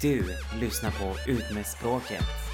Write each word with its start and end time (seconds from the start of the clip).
Du 0.00 0.24
lyssnar 0.60 0.90
på 0.90 1.30
Ut 1.30 1.54
med 1.54 1.66
språket. 1.66 2.45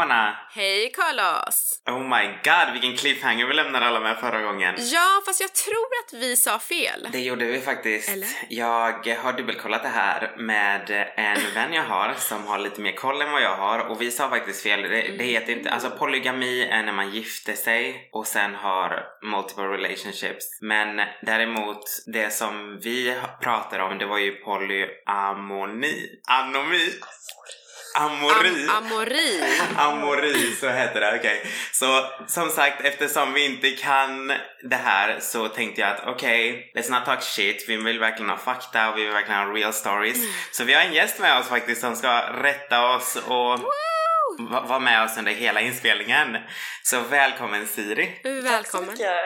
Mona! 0.00 0.36
Hej 0.50 0.92
Carlos! 0.92 1.82
Oh 1.86 2.00
my 2.00 2.26
god, 2.44 2.72
vilken 2.72 2.96
cliffhanger 2.96 3.46
vi 3.46 3.54
lämnade 3.54 3.86
alla 3.86 4.00
med 4.00 4.18
förra 4.18 4.42
gången. 4.42 4.74
Ja, 4.78 5.22
fast 5.26 5.40
jag 5.40 5.54
tror 5.54 5.88
att 6.04 6.12
vi 6.12 6.36
sa 6.36 6.58
fel. 6.58 7.08
Det 7.12 7.20
gjorde 7.20 7.44
vi 7.44 7.60
faktiskt. 7.60 8.08
Eller? 8.08 8.28
Jag 8.48 9.16
har 9.22 9.32
dubbelkollat 9.32 9.82
det 9.82 9.88
här 9.88 10.36
med 10.38 10.90
en 11.16 11.54
vän 11.54 11.72
jag 11.72 11.84
har 11.84 12.14
som 12.14 12.46
har 12.46 12.58
lite 12.58 12.80
mer 12.80 12.92
koll 12.92 13.22
än 13.22 13.32
vad 13.32 13.42
jag 13.42 13.56
har 13.56 13.78
och 13.78 14.00
vi 14.00 14.10
sa 14.10 14.28
faktiskt 14.28 14.62
fel. 14.62 14.82
Det, 14.82 15.16
det 15.18 15.24
heter 15.24 15.52
inte, 15.52 15.70
alltså 15.70 15.90
polygami 15.90 16.62
är 16.62 16.82
när 16.82 16.92
man 16.92 17.10
gifter 17.10 17.54
sig 17.54 18.08
och 18.12 18.26
sen 18.26 18.54
har 18.54 19.04
multiple 19.22 19.64
relationships. 19.64 20.58
Men 20.60 21.00
däremot 21.22 21.84
det 22.06 22.32
som 22.32 22.80
vi 22.82 23.20
pratade 23.42 23.82
om 23.82 23.98
det 23.98 24.06
var 24.06 24.18
ju 24.18 24.32
polyamoni. 24.32 26.08
Anomi. 26.28 26.90
Amori. 27.94 28.66
Am 28.68 28.86
amori. 28.86 29.42
Amori, 29.76 30.56
så 30.60 30.68
heter 30.68 31.00
det, 31.00 31.16
okej. 31.18 31.46
Så 31.72 32.06
som 32.26 32.50
sagt, 32.50 32.80
eftersom 32.84 33.32
vi 33.32 33.44
inte 33.44 33.70
kan 33.70 34.28
det 34.62 34.76
här 34.84 35.16
så 35.20 35.48
tänkte 35.48 35.80
jag 35.80 35.90
att 35.90 36.06
okej, 36.06 36.72
let's 36.76 36.90
not 36.90 37.04
talk 37.04 37.22
shit. 37.22 37.64
Vi 37.68 37.76
vill 37.76 37.98
verkligen 37.98 38.30
ha 38.30 38.36
fakta 38.36 38.90
och 38.90 38.98
vi 38.98 39.02
vill 39.04 39.12
verkligen 39.12 39.40
ha 39.40 39.54
real 39.54 39.72
stories. 39.72 40.18
Så 40.52 40.64
vi 40.64 40.74
har 40.74 40.82
en 40.82 40.92
gäst 40.92 41.18
med 41.18 41.38
oss 41.38 41.48
faktiskt 41.48 41.80
som 41.80 41.96
ska 41.96 42.20
rätta 42.42 42.86
oss 42.96 43.16
och 43.16 43.58
va- 44.50 44.64
vara 44.66 44.78
med 44.78 45.02
oss 45.04 45.18
under 45.18 45.32
hela 45.32 45.60
inspelningen. 45.60 46.36
Så 46.82 47.00
välkommen 47.00 47.66
Siri. 47.66 48.20
Välkommen. 48.24 48.90
Mycket. 48.90 49.16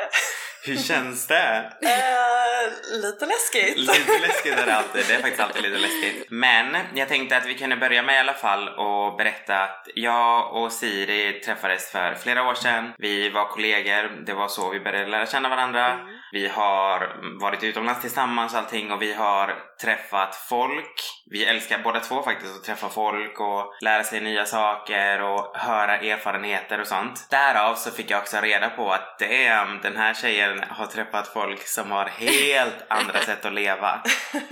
Hur 0.67 0.77
känns 0.77 1.27
det? 1.27 1.73
Eh, 1.83 2.99
lite 3.03 3.27
läskigt. 3.27 3.79
Lite 3.79 4.19
läskigt 4.27 4.59
är 4.59 4.67
det 4.67 4.75
alltid, 4.75 5.05
det 5.09 5.15
är 5.15 5.21
faktiskt 5.21 5.41
alltid 5.41 5.63
lite 5.63 5.79
läskigt. 5.79 6.27
Men 6.31 6.77
jag 6.95 7.09
tänkte 7.09 7.37
att 7.37 7.47
vi 7.47 7.55
kunde 7.55 7.77
börja 7.77 8.03
med 8.03 8.15
i 8.15 8.19
alla 8.19 8.33
fall 8.33 8.69
och 8.69 9.17
berätta 9.17 9.63
att 9.63 9.89
jag 9.95 10.57
och 10.57 10.73
Siri 10.73 11.41
träffades 11.41 11.91
för 11.91 12.15
flera 12.15 12.49
år 12.49 12.55
sedan. 12.55 12.93
Vi 12.99 13.31
var 13.31 13.45
kollegor, 13.45 14.25
det 14.27 14.35
var 14.35 14.49
så 14.49 14.71
vi 14.71 14.81
började 14.81 15.11
lära 15.11 15.27
känna 15.27 15.49
varandra. 15.49 15.99
Vi 16.35 16.49
har 16.49 17.17
varit 17.41 17.63
utomlands 17.63 18.01
tillsammans 18.01 18.53
och 18.53 18.59
allting 18.59 18.93
och 18.93 19.03
vi 19.03 19.13
har 19.13 19.55
träffat 19.83 20.37
folk. 20.37 20.95
Vi 21.31 21.45
älskar 21.45 21.81
båda 21.85 22.01
två 22.01 22.23
faktiskt 22.23 22.57
att 22.57 22.65
träffa 22.65 22.89
folk 22.89 23.41
och 23.41 23.75
lära 23.81 24.05
sig 24.05 24.21
nya 24.21 24.45
saker 24.45 25.23
och 25.23 25.57
höra 25.57 25.97
erfarenheter 25.99 26.81
och 26.81 26.87
sånt. 26.87 27.27
Därav 27.31 27.75
så 27.75 27.91
fick 27.91 28.11
jag 28.11 28.21
också 28.21 28.37
reda 28.37 28.71
på 28.71 28.91
att 28.91 29.19
damn, 29.19 29.81
den 29.83 29.97
här 29.97 30.15
tjejen 30.15 30.65
har 30.69 30.87
träffat 30.87 31.29
folk 31.29 31.67
som 31.67 31.91
har 31.91 32.05
helt 32.05 32.75
andra 32.89 33.21
sätt 33.21 33.45
att 33.45 33.53
leva 33.53 34.03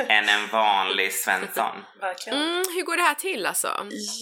än 0.08 0.28
en 0.28 0.46
vanlig 0.52 1.12
Svensson. 1.12 1.84
Verkligen. 2.00 2.42
Mm, 2.42 2.64
hur 2.74 2.82
går 2.82 2.96
det 2.96 3.02
här 3.02 3.14
till 3.14 3.46
alltså? 3.46 3.68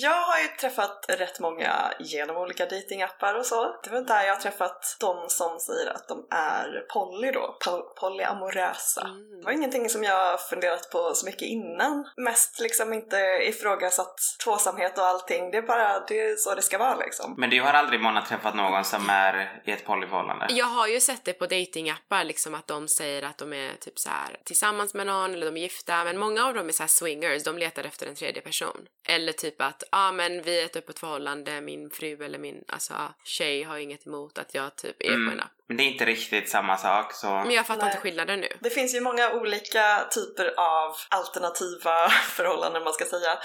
Jag 0.02 0.20
har 0.20 0.38
ju 0.38 0.48
träffat 0.48 1.06
rätt 1.08 1.40
många 1.40 1.72
genom 1.98 2.36
olika 2.36 2.66
datingappar 2.66 3.34
och 3.34 3.46
så. 3.46 3.80
Det 3.82 3.90
var 3.90 4.00
där 4.00 4.22
jag 4.22 4.34
har 4.34 4.40
träffat 4.40 4.96
de 5.00 5.28
som 5.28 5.58
säger 5.60 5.90
att 5.90 6.08
de 6.08 6.26
är 6.30 6.84
poly 6.92 7.30
då, 7.30 7.49
po- 7.64 7.94
polyamorösa. 8.00 9.00
Mm. 9.00 9.38
Det 9.38 9.44
var 9.44 9.52
ingenting 9.52 9.88
som 9.88 10.04
jag 10.04 10.40
funderat 10.40 10.90
på 10.90 11.14
så 11.14 11.26
mycket 11.26 11.42
innan. 11.42 12.08
Mest 12.16 12.60
liksom 12.60 12.92
inte 12.92 13.16
ifrågasatt 13.42 14.16
tvåsamhet 14.44 14.98
och 14.98 15.04
allting. 15.04 15.50
Det 15.50 15.58
är 15.58 15.62
bara 15.62 16.00
det 16.00 16.20
är 16.20 16.36
så 16.36 16.54
det 16.54 16.62
ska 16.62 16.78
vara 16.78 16.96
liksom. 16.96 17.34
Men 17.38 17.50
du 17.50 17.62
har 17.62 17.72
aldrig 17.72 18.00
Mona 18.00 18.22
träffat 18.22 18.54
någon 18.54 18.84
som 18.84 19.10
är 19.10 19.62
i 19.64 19.72
ett 19.72 19.84
polyförhållande? 19.84 20.46
Jag 20.50 20.66
har 20.66 20.86
ju 20.86 21.00
sett 21.00 21.24
det 21.24 21.32
på 21.32 21.46
datingappar 21.46 22.24
liksom 22.24 22.54
att 22.54 22.66
de 22.66 22.88
säger 22.88 23.22
att 23.22 23.38
de 23.38 23.52
är 23.52 23.72
typ 23.80 23.98
så 23.98 24.10
här 24.10 24.36
tillsammans 24.44 24.94
med 24.94 25.06
någon 25.06 25.34
eller 25.34 25.46
de 25.46 25.56
är 25.56 25.60
gifta 25.60 26.04
men 26.04 26.18
många 26.18 26.46
av 26.46 26.54
dem 26.54 26.68
är 26.68 26.72
så 26.72 26.82
här 26.82 26.88
swingers, 26.88 27.44
de 27.44 27.58
letar 27.58 27.84
efter 27.84 28.06
en 28.06 28.14
tredje 28.14 28.42
person. 28.42 28.86
Eller 29.08 29.32
typ 29.32 29.60
att, 29.60 29.82
ja 29.92 30.08
ah, 30.08 30.12
men 30.12 30.42
vi 30.42 30.60
är 30.60 30.64
ett 30.64 30.76
öppet 30.76 30.98
förhållande, 30.98 31.60
min 31.60 31.90
fru 31.90 32.24
eller 32.24 32.38
min 32.38 32.64
alltså, 32.68 32.94
tjej 33.24 33.62
har 33.62 33.78
inget 33.78 34.06
emot 34.06 34.38
att 34.38 34.54
jag 34.54 34.76
typ 34.76 34.96
är 35.02 35.26
på 35.26 35.32
en 35.32 35.40
app. 35.40 35.59
Men 35.70 35.76
det 35.76 35.82
är 35.82 35.92
inte 35.92 36.04
riktigt 36.04 36.50
samma 36.50 36.76
sak 36.76 37.14
så... 37.14 37.26
Men 37.26 37.50
jag 37.50 37.66
fattar 37.66 37.82
Nej. 37.82 37.90
inte 37.90 38.00
skillnaden 38.00 38.40
nu. 38.40 38.48
Det 38.60 38.70
finns 38.70 38.94
ju 38.94 39.00
många 39.00 39.32
olika 39.32 40.04
typer 40.10 40.54
av 40.56 40.96
alternativa 41.08 42.08
förhållanden 42.36 42.84
man 42.84 42.92
ska 42.92 43.04
säga, 43.04 43.38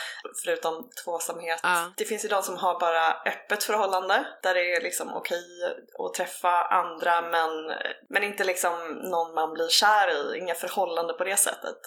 förutom 0.44 0.90
tvåsamhet. 1.04 1.60
Ja. 1.64 1.92
Det 1.98 2.06
finns 2.06 2.26
ju 2.26 2.30
de 2.30 2.44
som 2.44 2.58
har 2.58 2.80
bara 2.80 3.12
öppet 3.12 3.64
förhållande, 3.64 4.26
där 4.44 4.54
det 4.54 4.76
är 4.76 4.82
liksom 4.82 5.14
okej 5.14 5.44
att 6.00 6.14
träffa 6.14 6.66
andra 6.66 7.22
men, 7.22 7.50
men 8.10 8.24
inte 8.24 8.44
liksom 8.44 8.72
någon 9.12 9.34
man 9.34 9.54
blir 9.54 9.68
kär 9.68 10.36
i, 10.36 10.38
inga 10.40 10.56
förhållande 10.56 11.14
på 11.14 11.24
det 11.24 11.38
sättet. 11.38 11.78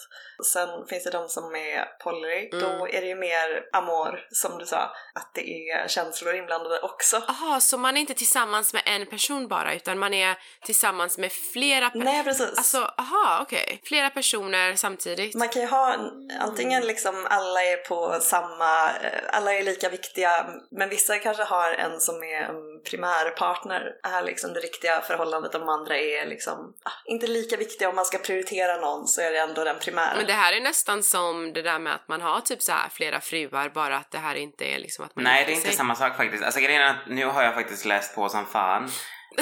Sen 0.45 0.87
finns 0.87 1.03
det 1.03 1.11
de 1.11 1.29
som 1.29 1.55
är 1.55 1.85
poly, 2.03 2.49
Mm. 2.53 2.59
då 2.63 2.87
är 2.87 3.01
det 3.01 3.07
ju 3.07 3.15
mer 3.15 3.63
amor, 3.73 4.27
som 4.31 4.57
du 4.57 4.65
sa, 4.65 4.77
att 5.15 5.31
det 5.33 5.69
är 5.69 5.87
känslor 5.87 6.35
inblandade 6.35 6.79
också. 6.79 7.17
Aha, 7.17 7.59
så 7.59 7.77
man 7.77 7.97
är 7.97 8.01
inte 8.01 8.13
tillsammans 8.13 8.73
med 8.73 8.81
en 8.85 9.05
person 9.05 9.47
bara 9.47 9.73
utan 9.73 9.99
man 9.99 10.13
är 10.13 10.28
tillsammans 10.65 11.17
med 11.17 11.31
flera 11.31 11.89
personer? 11.89 12.05
Nej 12.05 12.23
precis. 12.23 12.57
Alltså, 12.57 12.77
aha, 12.97 13.39
okej. 13.41 13.81
Flera 13.85 14.09
personer 14.09 14.75
samtidigt? 14.75 15.35
Man 15.35 15.49
kan 15.49 15.61
ju 15.61 15.67
ha 15.67 15.93
en- 15.93 16.31
antingen 16.39 16.83
liksom 16.83 17.27
alla 17.29 17.63
är 17.63 17.77
på 17.77 18.19
samma, 18.21 18.89
eh, 18.89 19.19
alla 19.33 19.53
är 19.53 19.63
lika 19.63 19.89
viktiga 19.89 20.45
men 20.71 20.89
vissa 20.89 21.19
kanske 21.19 21.43
har 21.43 21.71
en 21.71 21.99
som 21.99 22.23
är 22.23 22.41
en 22.41 22.83
primärpartner, 22.89 23.81
är 24.03 24.23
liksom 24.23 24.53
det 24.53 24.59
riktiga 24.59 25.01
förhållandet 25.01 25.51
de 25.51 25.69
andra 25.69 25.97
är 25.97 26.25
liksom 26.25 26.73
ah, 26.83 26.91
inte 27.05 27.27
lika 27.27 27.57
viktiga 27.57 27.89
om 27.89 27.95
man 27.95 28.05
ska 28.05 28.17
prioritera 28.17 28.77
någon 28.77 29.07
så 29.07 29.21
är 29.21 29.31
det 29.31 29.39
ändå 29.39 29.63
den 29.63 29.79
primära. 29.79 30.15
Men 30.15 30.25
det 30.27 30.33
här 30.33 30.53
är 30.53 30.61
nästan 30.61 31.03
som 31.03 31.53
det 31.53 31.61
där 31.61 31.79
med 31.79 31.95
att 31.95 32.07
man 32.07 32.21
har 32.21 32.41
typ 32.41 32.61
så 32.61 32.71
här 32.71 32.89
flera 32.89 33.21
fruar 33.21 33.69
bara 33.69 33.95
att 33.97 34.11
det 34.11 34.17
här 34.17 34.35
inte 34.35 34.65
är 34.65 34.79
liksom 34.79 35.05
att 35.05 35.15
man 35.15 35.23
Nej, 35.23 35.45
det 35.45 35.51
är 35.51 35.55
inte 35.55 35.67
sig. 35.67 35.75
samma 35.77 35.95
sak 35.95 36.17
faktiskt. 36.17 36.43
Alltså 36.43 36.59
grejen 36.59 36.81
är 36.81 36.89
att 36.89 37.07
nu 37.07 37.25
har 37.25 37.43
jag 37.43 37.53
faktiskt 37.53 37.85
läst 37.85 38.15
på 38.15 38.29
som 38.29 38.45
fan. 38.45 38.91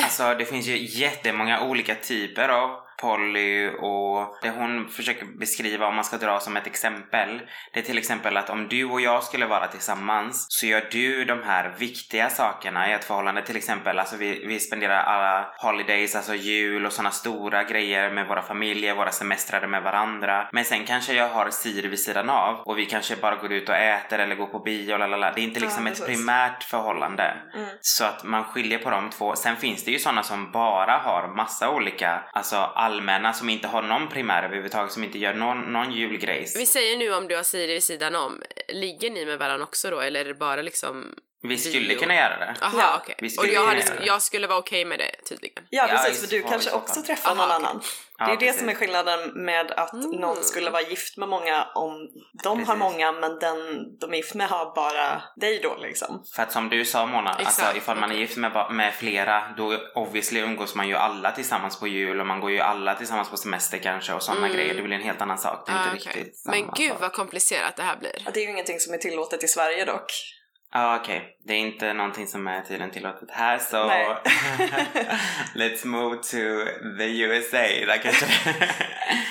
Alltså 0.04 0.36
det 0.36 0.46
finns 0.46 0.68
ju 0.68 0.78
jättemånga 0.78 1.62
olika 1.62 1.96
typer 1.96 2.50
av 2.50 2.87
poly 3.02 3.70
och 3.70 4.38
det 4.42 4.50
hon 4.50 4.90
försöker 4.90 5.26
beskriva 5.26 5.88
om 5.88 5.96
man 5.96 6.04
ska 6.04 6.18
dra 6.18 6.40
som 6.40 6.58
ett 6.58 6.68
exempel 6.68 7.42
det 7.74 7.80
är 7.80 7.84
till 7.84 7.98
exempel 7.98 8.38
att 8.38 8.50
om 8.50 8.68
du 8.68 8.86
och 8.86 9.02
jag 9.02 9.24
skulle 9.24 9.46
vara 9.46 9.68
tillsammans 9.68 10.46
så 10.50 10.66
gör 10.66 10.88
du 10.92 11.26
de 11.26 11.44
här 11.44 11.76
viktiga 11.78 12.30
sakerna 12.30 12.90
i 12.90 12.94
ett 12.94 13.06
förhållande 13.06 13.42
till 13.42 13.58
exempel 13.58 14.00
alltså 14.00 14.18
vi, 14.18 14.46
vi 14.48 14.60
spenderar 14.60 15.04
alla 15.04 15.48
holidays, 15.58 16.16
alltså 16.16 16.36
jul 16.36 16.86
och 16.86 16.94
sådana 16.94 17.12
stora 17.12 17.64
grejer 17.64 18.12
med 18.12 18.28
våra 18.28 18.42
familjer, 18.42 18.96
våra 18.96 19.12
semestrar 19.12 19.68
med 19.68 19.84
varandra 19.84 20.50
men 20.52 20.66
sen 20.66 20.86
kanske 20.86 21.14
jag 21.14 21.30
har 21.30 21.50
Siri 21.50 21.88
vid 21.88 22.00
sidan 22.00 22.30
av 22.30 22.56
och 22.66 22.78
vi 22.78 22.86
kanske 22.86 23.16
bara 23.16 23.36
går 23.36 23.52
ut 23.52 23.70
och 23.70 23.76
äter 23.76 24.20
eller 24.20 24.36
går 24.36 24.48
på 24.48 24.60
bio 24.60 24.98
lalala. 24.98 25.32
det 25.32 25.42
är 25.42 25.44
inte 25.44 25.60
liksom 25.60 25.86
Ja, 25.86 25.92
ett 25.92 26.06
primärt 26.06 26.64
förhållande 26.64 27.34
Mm. 27.56 27.70
så 27.82 28.06
att 28.06 28.24
man 28.24 28.44
skiljer 28.44 28.80
på 28.80 28.90
de 28.90 29.10
två. 29.10 29.36
Sen 29.36 29.56
finns 29.56 29.86
det 29.86 29.92
ju 29.92 30.00
sådana 30.00 30.24
som 30.24 30.52
bara 30.52 30.98
har 30.98 31.28
massa 31.36 31.70
olika, 31.70 32.24
alltså 32.34 32.56
allmänna 32.88 33.34
som 33.34 33.50
inte 33.50 33.68
har 33.68 33.82
någon 33.82 34.08
primär 34.08 34.44
överhuvudtaget, 34.44 34.92
som 34.92 35.04
inte 35.04 35.18
gör 35.18 35.34
någon, 35.34 35.62
någon 35.74 35.92
julgrejs. 35.92 36.56
Vi 36.58 36.66
säger 36.66 36.98
nu 36.98 37.14
om 37.14 37.28
du 37.28 37.36
har 37.36 37.44
Siri 37.44 37.74
vid 37.74 37.84
sidan 37.84 38.16
om, 38.16 38.42
ligger 38.68 39.10
ni 39.10 39.26
med 39.26 39.40
varandra 39.40 39.66
också 39.66 39.90
då 39.90 40.00
eller 40.00 40.20
är 40.20 40.26
det 40.26 40.34
bara 40.34 40.62
liksom 40.62 41.16
vi 41.48 41.58
skulle 41.58 41.96
kunna 41.96 42.16
göra 42.16 42.38
det. 42.38 42.56
Aha, 42.62 43.02
Ja, 43.08 43.14
vi 43.20 43.38
Och 43.38 43.48
jag, 43.48 43.66
hade, 43.66 43.84
jag 44.06 44.22
skulle 44.22 44.48
vara 44.48 44.60
okej 44.60 44.86
med 44.86 45.00
det 45.00 45.12
tydligen. 45.30 45.64
Ja 45.70 45.88
Ja, 45.90 45.98
precis, 45.98 46.22
för 46.22 46.28
du 46.36 46.42
kanske 46.42 46.72
också 46.72 47.02
träffar 47.02 47.32
Aha, 47.32 47.36
någon 47.36 47.46
okej. 47.56 47.56
annan. 47.70 47.82
Ja, 48.20 48.26
det 48.26 48.32
är 48.32 48.36
det 48.36 48.46
precis. 48.46 48.60
som 48.60 48.70
är 48.70 48.74
skillnaden 48.76 49.46
med 49.46 49.72
att 49.72 49.94
Mm. 49.94 50.12
någon 50.12 50.44
skulle 50.44 50.70
vara 50.70 50.82
gift 50.82 51.18
med 51.18 51.30
många 51.30 51.68
om 51.76 52.08
de 52.44 52.50
har 52.50 52.66
Precis. 52.66 52.80
många 52.80 53.12
men 53.12 53.40
den 53.40 53.58
de 54.00 54.14
är 54.14 54.18
gift 54.18 54.34
med 54.36 54.48
har 54.50 54.76
bara 54.76 55.22
dig 55.36 55.60
då 55.64 55.76
liksom. 55.76 56.24
För 56.36 56.44
att 56.44 56.52
som 56.52 56.70
du 56.70 56.86
sa 56.86 57.06
Mona, 57.06 57.30
Exakt. 57.40 57.48
alltså 57.64 57.78
ifall 57.78 57.98
man 57.98 58.12
är 58.12 58.16
gift 58.16 58.38
med, 58.38 58.68
med 58.72 58.94
flera 58.94 59.44
då 59.58 59.78
obviously 59.96 60.40
umgås 60.40 60.76
man 60.76 60.88
ju 60.88 60.96
alla 60.96 61.32
tillsammans 61.32 61.80
på 61.80 61.88
jul 61.88 62.20
och 62.20 62.28
man 62.28 62.40
går 62.40 62.52
ju 62.52 62.60
alla 62.60 62.96
tillsammans 62.96 63.30
på 63.30 63.38
semester 63.38 63.78
kanske 63.78 64.14
och 64.14 64.24
sådana 64.24 64.46
Mm. 64.46 64.58
grejer. 64.58 64.74
Det 64.74 64.82
blir 64.82 64.96
en 64.96 65.04
helt 65.04 65.22
annan 65.22 65.38
sak. 65.38 65.64
Det 65.66 65.72
är 65.72 65.76
Ah, 65.76 65.94
inte 65.94 66.10
okej. 66.10 66.22
riktigt 66.24 66.38
samma 66.38 66.56
Men 66.56 66.70
gud 66.76 66.92
sak. 66.92 67.02
vad 67.02 67.14
komplicerat 67.14 67.76
det 67.76 67.84
här 67.84 67.98
blir. 67.98 68.22
Ja, 68.26 68.32
Det 68.34 68.40
är 68.40 68.44
ju 68.44 68.50
ingenting 68.52 68.80
som 68.80 68.94
är 68.94 68.98
tillåtet 68.98 69.44
i 69.44 69.48
Sverige 69.48 69.86
dock. 69.86 70.12
Ja 70.74 71.00
okej, 71.02 71.38
det 71.48 71.54
är 71.54 71.58
inte 71.58 71.94
någonting 71.94 72.28
som 72.28 72.48
är 72.48 72.62
tydligen 72.62 72.92
tillåtet 72.92 73.32
här 73.32 73.58
så 73.58 73.88
Nej. 73.88 74.06
let's 75.56 75.86
move 75.86 76.16
to 76.16 76.66
the 76.98 77.20
USA. 77.22 77.58
Där 77.58 77.98
kanske 78.04 78.26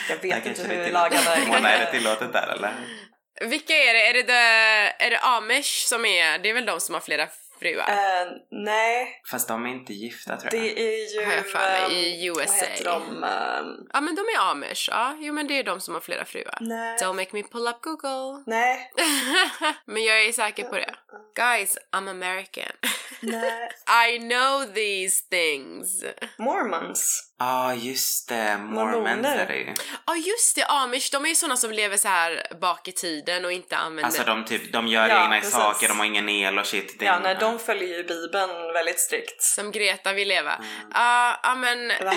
Jag 0.09 0.17
vet 0.17 0.45
kanske 0.45 0.49
inte 0.49 0.63
är 0.63 0.77
hur 0.77 0.85
tillåtet. 0.85 0.93
lagarna 0.93 1.47
Mona, 1.47 1.71
är 1.71 1.79
det 1.79 1.91
tillåtet 1.91 2.33
där 2.33 2.49
eller? 2.57 2.73
Vilka 3.41 3.75
är 3.75 3.95
det? 3.95 4.09
Är 4.09 4.15
det, 4.15 4.23
the, 4.23 5.07
är 5.07 5.11
det 5.11 5.19
Amish 5.19 5.87
som 5.89 6.05
är, 6.05 6.39
det 6.39 6.51
är 6.51 6.55
väl 6.55 6.67
de 6.67 6.81
som 6.81 6.95
har 6.95 7.01
flera 7.01 7.27
fruar? 7.61 7.89
Eh, 7.89 8.27
nej, 8.51 9.23
Fast 9.31 9.49
de 9.49 9.67
är 9.67 9.71
inte 9.71 9.93
gifta 9.93 10.37
tror 10.37 10.55
jag. 10.55 10.63
det 10.65 10.81
är 10.81 11.15
ju... 11.21 11.27
Har 11.27 11.33
jag 11.33 11.47
för 11.47 11.59
mig, 11.89 11.93
i 11.97 12.27
USA. 12.27 12.41
Vad 12.47 12.69
heter 12.71 12.85
de? 12.85 13.25
ehm, 13.25 13.87
Ja 13.93 14.01
men 14.01 14.15
de 14.15 14.21
är 14.21 14.51
Amish, 14.51 14.89
ja. 14.91 15.17
Jo 15.21 15.35
men 15.35 15.47
det 15.47 15.59
är 15.59 15.65
de 15.65 15.81
som 15.81 15.95
har 15.95 16.01
flera 16.01 16.25
fruar. 16.25 16.59
nej. 16.61 16.97
Don't 16.99 17.13
make 17.15 17.31
me 17.33 17.43
pull 17.43 17.69
up 17.69 17.83
Google. 17.83 18.43
Nej. 18.47 18.91
men 19.87 20.05
jag 20.05 20.25
är 20.25 20.33
säker 20.33 20.65
på 20.65 20.75
det. 20.77 20.95
Guys, 21.37 21.79
I'm 21.97 22.11
American. 22.11 22.73
Nej. 23.21 23.69
I 24.15 24.19
know 24.19 24.75
these 24.75 25.29
things. 25.31 26.05
Mormons. 26.39 27.33
Ja, 27.39 27.47
ah, 27.47 27.75
just 27.75 28.29
det. 28.29 28.59
Mormons 28.59 28.95
Mormoner. 28.95 29.37
är 29.39 29.47
det 29.47 29.57
ju. 29.57 29.75
Ja 30.07 30.17
just 30.17 30.57
det, 30.57 30.65
amish, 30.65 31.11
de 31.13 31.25
är 31.25 31.29
ju 31.29 31.35
såna 31.35 31.57
som 31.57 31.71
lever 31.73 31.97
så 31.97 32.09
här 32.09 32.43
bak 32.61 32.89
i 32.89 32.93
tiden 32.93 33.45
och 33.45 33.53
inte 33.53 33.77
använder... 33.77 34.05
Alltså 34.05 34.25
de, 34.25 34.45
typ, 34.45 34.73
de 34.73 34.87
gör 34.89 35.09
Ja, 35.09 35.25
egna 35.25 35.37
precis. 35.37 35.53
saker, 35.55 35.89
de 35.89 35.99
har 35.99 36.07
ingen 36.07 36.29
el 36.29 36.59
och 36.59 36.67
shit. 36.67 36.97
Ja, 37.03 37.19
nej, 37.19 37.37
de 37.41 37.59
följer 37.59 37.89
ju 37.97 38.05
bibeln 38.05 38.73
väldigt 38.73 39.01
strikt. 39.01 39.43
Som 39.43 39.71
Greta 39.73 40.13
vill 40.13 40.29
leva. 40.29 40.55
Mm. 40.55 40.67
Ja, 40.95 41.41
ja 41.43 41.55
men... 41.55 41.89
Va? 41.89 42.15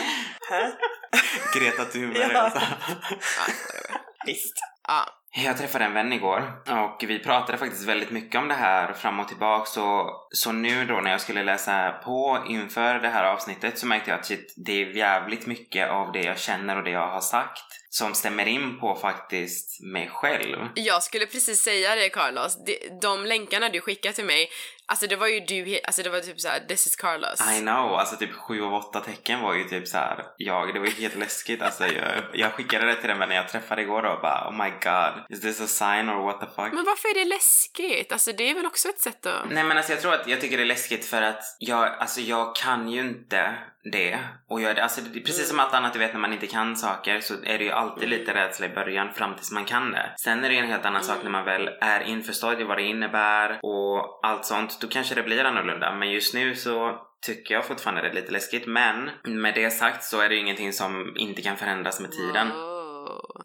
Greta 1.56 1.86
Thunberg 1.86 2.30
Ja. 2.34 2.40
alltså. 2.40 2.62
Visst. 4.26 4.56
Ja. 4.88 5.19
Jag 5.32 5.58
träffade 5.58 5.86
en 5.86 5.94
vän 5.94 6.14
igår 6.14 6.62
och 6.68 7.04
vi 7.08 7.20
pratade 7.20 7.58
faktiskt 7.58 7.86
väldigt 7.88 8.12
mycket 8.12 8.40
om 8.42 8.48
det 8.48 8.54
här 8.54 8.94
fram 8.94 9.20
och 9.20 9.28
tillbaka 9.28 9.66
så, 9.66 10.12
så 10.32 10.52
nu 10.52 10.86
då 10.86 10.94
när 10.94 11.12
jag 11.12 11.22
skulle 11.22 11.44
läsa 11.44 11.92
på 11.92 12.46
inför 12.50 13.00
det 13.00 13.10
här 13.10 13.24
avsnittet 13.24 13.80
så 13.80 13.86
märkte 13.86 14.12
jag 14.12 14.20
att 14.20 14.26
shit, 14.26 14.54
det 14.58 14.72
är 14.82 14.86
jävligt 14.86 15.46
mycket 15.46 15.90
av 15.90 16.12
det 16.12 16.22
jag 16.22 16.40
känner 16.40 16.78
och 16.78 16.84
det 16.84 16.92
jag 16.92 17.08
har 17.08 17.22
sagt 17.22 17.64
som 17.90 18.14
stämmer 18.14 18.46
in 18.46 18.80
på 18.80 18.96
faktiskt 18.96 19.84
mig 19.84 20.10
själv. 20.14 20.58
Jag 20.76 21.04
skulle 21.04 21.26
precis 21.26 21.64
säga 21.64 21.96
det 21.96 22.10
Carlos, 22.10 22.66
de, 22.66 23.00
de 23.02 23.26
länkarna 23.26 23.70
du 23.70 23.82
skickar 23.82 24.12
till 24.12 24.26
mig, 24.26 24.50
alltså 24.90 25.08
det 25.08 25.16
var 25.16 25.28
ju 25.28 25.40
du, 25.40 25.80
alltså 25.84 26.04
det 26.04 26.10
var 26.10 26.20
typ 26.20 26.40
såhär 26.40 26.60
this 26.60 26.88
is 26.88 26.96
Carlos. 26.96 27.42
I 27.58 27.60
know, 27.60 27.94
alltså 27.94 28.16
typ 28.16 28.34
sju 28.34 28.62
av 28.64 28.74
åtta 28.74 29.00
tecken 29.00 29.42
var 29.42 29.54
ju 29.54 29.64
typ 29.64 29.88
så 29.88 29.98
här. 29.98 30.26
jag, 30.38 30.74
det 30.74 30.80
var 30.80 30.88
ju 30.88 30.94
helt 30.94 31.16
läskigt 31.16 31.62
alltså 31.62 31.88
jag, 31.88 32.24
jag 32.34 32.54
skickade 32.54 32.86
det 32.86 32.96
till 32.96 33.10
den 33.10 33.20
vännen 33.20 33.36
jag 33.36 33.50
träffade 33.50 33.82
igår 33.82 34.04
och 34.04 34.22
bara 34.22 34.50
oh 34.50 34.64
my 34.64 34.70
god, 34.70 35.26
is 35.30 35.42
this 35.42 35.62
a 35.62 35.68
sign 35.68 36.10
or 36.10 36.26
what 36.26 36.40
the 36.40 36.46
fuck? 36.46 36.74
Men 36.74 36.86
varför 36.86 37.10
är 37.10 37.14
det 37.14 37.26
läskigt? 37.26 38.12
Alltså 38.12 38.32
det 38.32 38.50
är 38.50 38.56
väl 38.56 38.66
också 38.66 38.90
ett 38.90 39.00
sätt 39.00 39.26
att... 39.26 39.50
Nej 39.50 39.64
men 39.64 39.78
alltså 39.78 39.92
jag 39.92 40.02
tror 40.02 40.14
att 40.14 40.28
jag 40.28 40.42
tycker 40.42 40.58
det 40.58 40.64
är 40.64 40.68
läskigt 40.68 41.06
för 41.06 41.22
att 41.22 41.44
jag, 41.60 41.94
alltså 42.00 42.22
jag 42.22 42.56
kan 42.56 42.90
ju 42.90 43.00
inte 43.00 43.56
det. 43.84 44.20
Och 44.50 44.62
jag, 44.62 44.80
alltså 44.80 45.02
det 45.02 45.20
precis 45.20 45.50
som 45.50 45.60
allt 45.60 45.74
annat 45.74 45.94
du 45.94 46.00
vet 46.00 46.14
när 46.14 46.20
man 46.20 46.34
inte 46.34 46.48
kan 46.48 46.76
saker 46.76 47.20
så 47.20 47.34
är 47.44 47.58
det 47.58 47.64
ju 47.64 47.72
alltid 47.72 48.10
lite 48.10 48.34
rädsla 48.34 48.66
i 48.66 48.70
början 48.70 49.14
fram 49.14 49.36
tills 49.36 49.52
man 49.52 49.66
kan 49.66 49.92
det. 49.92 50.14
Sen 50.18 50.44
är 50.44 50.50
det 50.50 50.58
en 50.58 50.68
helt 50.68 50.86
annan 50.86 51.04
sak 51.04 51.18
när 51.24 51.32
man 51.32 51.46
väl 51.46 51.70
är 51.82 52.02
införstådd 52.02 52.62
i 52.62 52.64
vad 52.64 52.78
det 52.78 52.84
innebär 52.84 53.60
och 53.64 54.20
allt 54.24 54.46
sånt. 54.46 54.79
Då 54.82 54.88
kanske 54.88 55.16
det 55.16 55.24
blir 55.24 55.44
annorlunda. 55.44 55.96
Men 55.96 56.12
just 56.12 56.34
nu 56.34 56.56
så 56.56 57.02
tycker 57.22 57.54
jag 57.54 57.66
fortfarande 57.66 58.02
det 58.02 58.08
är 58.08 58.14
lite 58.14 58.32
läskigt. 58.32 58.68
Men 58.68 59.10
med 59.24 59.56
det 59.56 59.72
sagt 59.72 60.04
så 60.04 60.22
är 60.22 60.30
det 60.30 60.36
ju 60.36 60.42
ingenting 60.42 60.74
som 60.74 61.14
inte 61.16 61.42
kan 61.42 61.58
förändras 61.58 62.00
med 62.00 62.12
tiden. 62.12 62.52
Mm. 62.52 62.69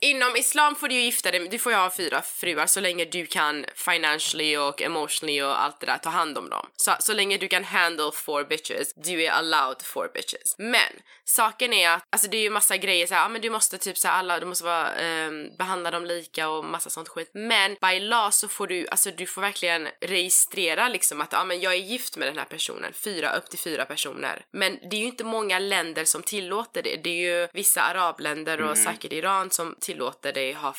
Inom 0.01 0.37
islam 0.37 0.75
får 0.75 0.89
du 0.89 0.95
ju 0.95 1.01
gifta 1.01 1.31
dig, 1.31 1.49
du 1.49 1.59
får 1.59 1.73
ju 1.73 1.79
ha 1.79 1.91
fyra 1.91 2.23
fruar 2.23 2.67
så 2.67 2.81
länge 2.81 3.05
du 3.05 3.27
kan 3.27 3.65
financially 3.75 4.57
och 4.57 4.83
emotionally 4.83 5.43
och 5.43 5.63
allt 5.63 5.81
det 5.81 5.87
där 5.87 5.99
ta 5.99 6.11
hand 6.11 6.39
om 6.39 6.51
dem. 6.51 6.67
Så, 6.77 6.93
så 7.01 7.13
länge 7.13 7.39
du 7.39 7.49
kan 7.49 7.65
handle 7.65 8.11
four 8.15 8.45
bitches, 8.45 8.95
du 8.95 9.25
är 9.25 9.31
allowed 9.31 9.83
four 9.83 10.11
bitches. 10.15 10.55
Men 10.59 10.93
saken 11.25 11.73
är 11.73 11.91
att, 11.91 12.03
alltså 12.11 12.29
det 12.29 12.37
är 12.37 12.43
ju 12.43 12.51
massa 12.51 12.77
grejer 12.77 13.07
såhär, 13.07 13.23
ja 13.23 13.29
men 13.29 13.41
du 13.41 13.51
måste 13.51 13.79
typ 13.79 13.99
såhär 13.99 14.15
alla, 14.15 14.41
du 14.41 14.47
måste 14.47 14.65
vara, 14.65 14.95
ehm, 14.95 15.57
behandla 15.59 15.91
dem 15.91 16.05
lika 16.05 16.49
och 16.49 16.65
massa 16.65 16.91
sånt 16.91 17.09
skit. 17.09 17.31
Men 17.35 17.77
by 17.81 18.01
law 18.01 18.31
så 18.31 18.49
får 18.49 18.67
du, 18.67 18.89
alltså 18.89 19.11
du 19.11 19.27
får 19.27 19.43
verkligen 19.43 19.89
registrera 20.01 20.89
liksom 20.89 21.21
att, 21.21 21.33
ja 21.33 21.45
men 21.45 21.61
jag 21.61 21.73
är 21.73 21.79
gift 21.79 22.17
med 22.17 22.29
den 22.29 22.39
här 22.39 22.45
personen, 22.45 22.93
fyra, 22.93 23.37
upp 23.37 23.51
till 23.51 23.59
fyra 23.59 23.85
personer. 23.85 24.45
Men 24.51 24.79
det 24.91 24.97
är 24.97 25.01
ju 25.01 25.07
inte 25.07 25.25
många 25.25 25.59
länder 25.59 26.05
som 26.05 26.23
tillåter 26.23 26.83
det. 26.83 26.97
Det 26.97 27.11
är 27.11 27.41
ju 27.41 27.49
vissa 27.53 27.83
arabländer 27.83 28.61
och 28.61 28.79
säkert 28.79 29.13
Iran 29.13 29.51
som 29.55 29.77
tillåter 29.81 30.33
dig 30.33 30.53
ha 30.53 30.75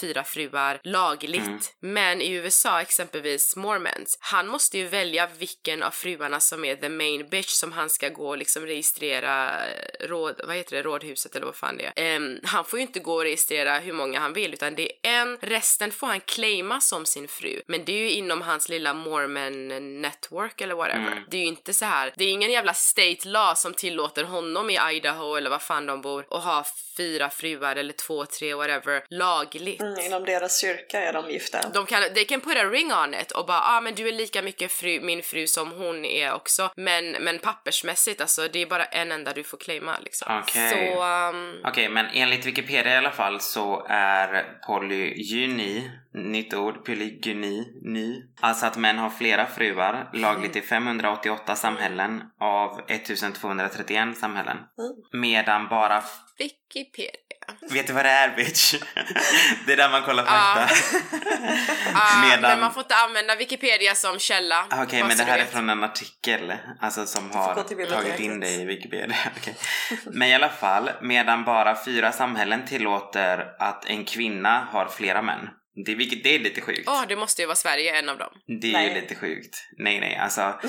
fyra 0.00 0.24
fruar 0.24 0.80
lagligt. 0.84 1.74
Men 1.80 2.22
i 2.22 2.32
USA 2.32 2.80
exempelvis 2.80 3.56
Mormons, 3.56 4.18
han 4.20 4.48
måste 4.48 4.78
ju 4.78 4.86
välja 4.88 5.28
vilken 5.38 5.82
av 5.82 5.90
fruarna 5.90 6.40
som 6.40 6.64
är 6.64 6.76
the 6.76 6.88
main 6.88 7.28
bitch 7.28 7.50
som 7.50 7.72
han 7.72 7.90
ska 7.90 8.08
gå 8.08 8.28
och 8.28 8.38
liksom 8.38 8.66
registrera 8.66 9.60
råd, 10.00 10.40
vad 10.46 10.56
heter 10.56 10.76
det, 10.76 10.82
rådhuset 10.82 11.36
eller 11.36 11.46
vad 11.46 11.56
fan 11.56 11.76
det 11.76 11.84
är. 11.84 11.92
Ehm, 11.96 12.38
han 12.44 12.64
får 12.64 12.78
ju 12.78 12.82
inte 12.82 13.00
gå 13.00 13.14
och 13.14 13.22
registrera 13.22 13.78
hur 13.78 13.92
många 13.92 14.20
han 14.20 14.32
vill 14.32 14.54
utan 14.54 14.74
det 14.74 14.92
är 14.92 15.20
en, 15.20 15.38
resten 15.40 15.92
får 15.92 16.06
han 16.06 16.20
claima 16.20 16.80
som 16.80 17.06
sin 17.06 17.28
fru. 17.28 17.62
Men 17.66 17.84
det 17.84 17.92
är 17.92 17.98
ju 17.98 18.10
inom 18.10 18.42
hans 18.42 18.68
lilla 18.68 18.94
mormon 18.94 19.68
network 20.00 20.60
eller 20.60 20.74
whatever. 20.74 21.24
Det 21.30 21.36
är 21.36 21.40
ju 21.40 21.46
inte 21.46 21.74
så 21.74 21.84
här. 21.84 22.12
det 22.16 22.24
är 22.24 22.28
ingen 22.28 22.50
jävla 22.50 22.74
state 22.74 23.28
law 23.28 23.54
som 23.54 23.74
tillåter 23.74 24.24
honom 24.24 24.70
i 24.70 24.78
Idaho 24.92 25.34
eller 25.34 25.50
vad 25.50 25.62
fan 25.62 25.86
de 25.86 26.00
bor 26.00 26.24
och 26.28 26.42
ha 26.42 26.64
fyra 26.96 27.30
fruar 27.30 27.76
eller 27.76 27.92
två, 27.92 28.19
tre, 28.26 28.54
whatever 28.54 29.04
lagligt. 29.10 29.80
Mm, 29.80 30.00
inom 30.06 30.24
deras 30.24 30.60
kyrka 30.60 31.00
är 31.00 31.12
de 31.12 31.30
gifta. 31.30 31.68
De 31.74 31.86
kan, 31.86 32.02
they 32.14 32.24
can 32.24 32.40
put 32.40 32.56
a 32.56 32.64
ring 32.64 32.92
on 32.92 33.14
it 33.14 33.32
och 33.32 33.46
bara 33.46 33.60
ah 33.60 33.80
men 33.80 33.94
du 33.94 34.08
är 34.08 34.12
lika 34.12 34.42
mycket 34.42 34.72
fru, 34.72 35.00
min 35.00 35.22
fru 35.22 35.46
som 35.46 35.72
hon 35.72 36.04
är 36.04 36.32
också. 36.32 36.70
Men, 36.76 37.10
men 37.10 37.38
pappersmässigt 37.38 38.20
alltså 38.20 38.48
det 38.48 38.62
är 38.62 38.66
bara 38.66 38.84
en 38.84 39.12
enda 39.12 39.32
du 39.32 39.44
får 39.44 39.58
claima 39.58 39.98
liksom. 40.04 40.42
Okej. 40.42 40.70
Så 40.70 41.04
um, 41.04 41.62
Okej, 41.64 41.88
men 41.88 42.06
enligt 42.06 42.46
Wikipedia 42.46 42.94
i 42.94 42.96
alla 42.96 43.10
fall 43.10 43.40
så 43.40 43.86
är 43.88 44.58
polygyni, 44.66 45.90
nytt 46.14 46.54
ord, 46.54 46.84
polygyni, 46.84 47.80
ny. 47.82 48.22
Alltså 48.40 48.66
att 48.66 48.76
män 48.76 48.98
har 48.98 49.10
flera 49.10 49.46
fruar, 49.46 50.10
lagligt 50.12 50.56
i 50.56 50.60
588 50.60 51.56
samhällen 51.56 52.22
av 52.40 52.80
1231 52.88 54.18
samhällen. 54.18 54.56
Medan 55.12 55.68
bara... 55.68 56.02
Wikipedia. 56.38 57.29
Vet 57.70 57.86
du 57.86 57.92
vad 57.92 58.04
det 58.04 58.10
är 58.10 58.36
bitch? 58.36 58.74
det 59.66 59.72
är 59.72 59.76
där 59.76 59.90
man 59.90 60.02
kollar 60.02 60.24
Ja. 60.24 60.30
fakta. 60.68 60.96
Ah, 61.94 62.22
Medan- 62.28 62.40
Men 62.50 62.60
man 62.60 62.72
får 62.74 62.82
inte 62.82 62.94
använda 62.96 63.34
Wikipedia 63.36 63.94
som 63.94 64.18
källa. 64.18 64.66
Okej, 64.72 65.00
bara 65.00 65.08
men 65.08 65.16
det 65.16 65.24
här 65.24 65.38
är 65.38 65.44
från 65.44 65.70
en 65.70 65.84
artikel 65.84 66.52
alltså 66.80 67.06
som 67.06 67.30
har 67.30 67.54
tagit 67.54 68.20
in 68.20 68.40
det 68.40 68.48
i 68.50 68.64
Wikipedia. 68.64 69.16
Okej. 69.36 69.54
Men 70.06 70.28
i 70.28 70.34
alla 70.34 70.48
fall, 70.48 70.90
medan 71.02 71.44
bara 71.44 71.84
fyra 71.84 72.12
samhällen 72.12 72.64
tillåter 72.66 73.46
att 73.58 73.84
en 73.84 74.04
kvinna 74.04 74.68
har 74.72 74.88
flera 74.88 75.22
män. 75.22 75.48
Det, 75.86 75.94
vilket, 75.94 76.24
det 76.24 76.34
är 76.34 76.38
lite 76.38 76.60
sjukt. 76.60 76.88
Åh, 76.88 77.04
det 77.08 77.16
måste 77.16 77.42
ju 77.42 77.46
vara 77.46 77.56
Sverige, 77.56 77.98
en 77.98 78.08
av 78.08 78.18
dem. 78.18 78.30
Det 78.60 78.68
är 78.68 78.72
Nej. 78.72 78.88
ju 78.88 79.00
lite 79.00 79.14
sjukt. 79.14 79.56
Nej, 79.78 80.00
nej, 80.00 80.16
alltså 80.16 80.60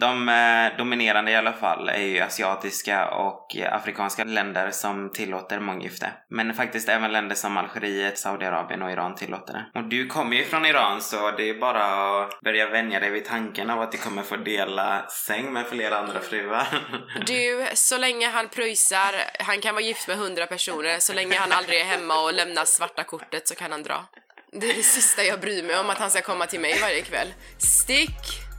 de 0.00 0.28
eh, 0.28 0.78
dominerande 0.78 1.30
i 1.30 1.36
alla 1.36 1.52
fall 1.52 1.88
är 1.88 2.02
ju 2.02 2.20
asiatiska 2.20 3.10
och 3.10 3.56
afrikanska 3.70 4.24
länder 4.24 4.70
som 4.70 5.12
tillåter 5.12 5.60
månggifte. 5.60 6.12
Men 6.28 6.54
faktiskt 6.54 6.88
även 6.88 7.12
länder 7.12 7.34
som 7.34 7.56
Algeriet, 7.56 8.18
Saudiarabien 8.18 8.82
och 8.82 8.90
Iran 8.90 9.14
tillåter 9.14 9.52
det. 9.52 9.80
Och 9.80 9.88
du 9.88 10.06
kommer 10.06 10.36
ju 10.36 10.44
från 10.44 10.66
Iran 10.66 11.00
så 11.00 11.30
det 11.30 11.50
är 11.50 11.54
bara 11.60 11.84
att 12.22 12.40
börja 12.40 12.70
vänja 12.70 13.00
dig 13.00 13.10
vid 13.10 13.24
tanken 13.24 13.70
av 13.70 13.80
att 13.80 13.92
du 13.92 13.98
kommer 13.98 14.22
få 14.22 14.36
dela 14.36 15.06
säng 15.08 15.52
med 15.52 15.66
flera 15.66 15.98
andra 15.98 16.20
fruar. 16.20 16.66
Du, 17.26 17.66
så 17.74 17.98
länge 17.98 18.28
han 18.28 18.48
pröjsar, 18.48 19.14
han 19.38 19.60
kan 19.60 19.74
vara 19.74 19.84
gift 19.84 20.08
med 20.08 20.16
hundra 20.16 20.46
personer, 20.46 20.98
så 20.98 21.12
länge 21.12 21.36
han 21.36 21.52
aldrig 21.52 21.80
är 21.80 21.84
hemma 21.84 22.22
och 22.22 22.34
lämnar 22.34 22.64
svarta 22.64 23.04
kortet 23.04 23.48
så 23.48 23.54
kan 23.54 23.72
han 23.72 23.82
dra. 23.82 24.04
Det 24.52 24.70
är 24.70 24.74
det 24.74 24.82
sista 24.82 25.24
jag 25.24 25.40
bryr 25.40 25.62
mig 25.62 25.78
om, 25.78 25.90
att 25.90 25.98
han 25.98 26.10
ska 26.10 26.20
komma 26.20 26.46
till 26.46 26.60
mig 26.60 26.78
varje 26.80 27.02
kväll. 27.02 27.34
Stick! 27.58 28.49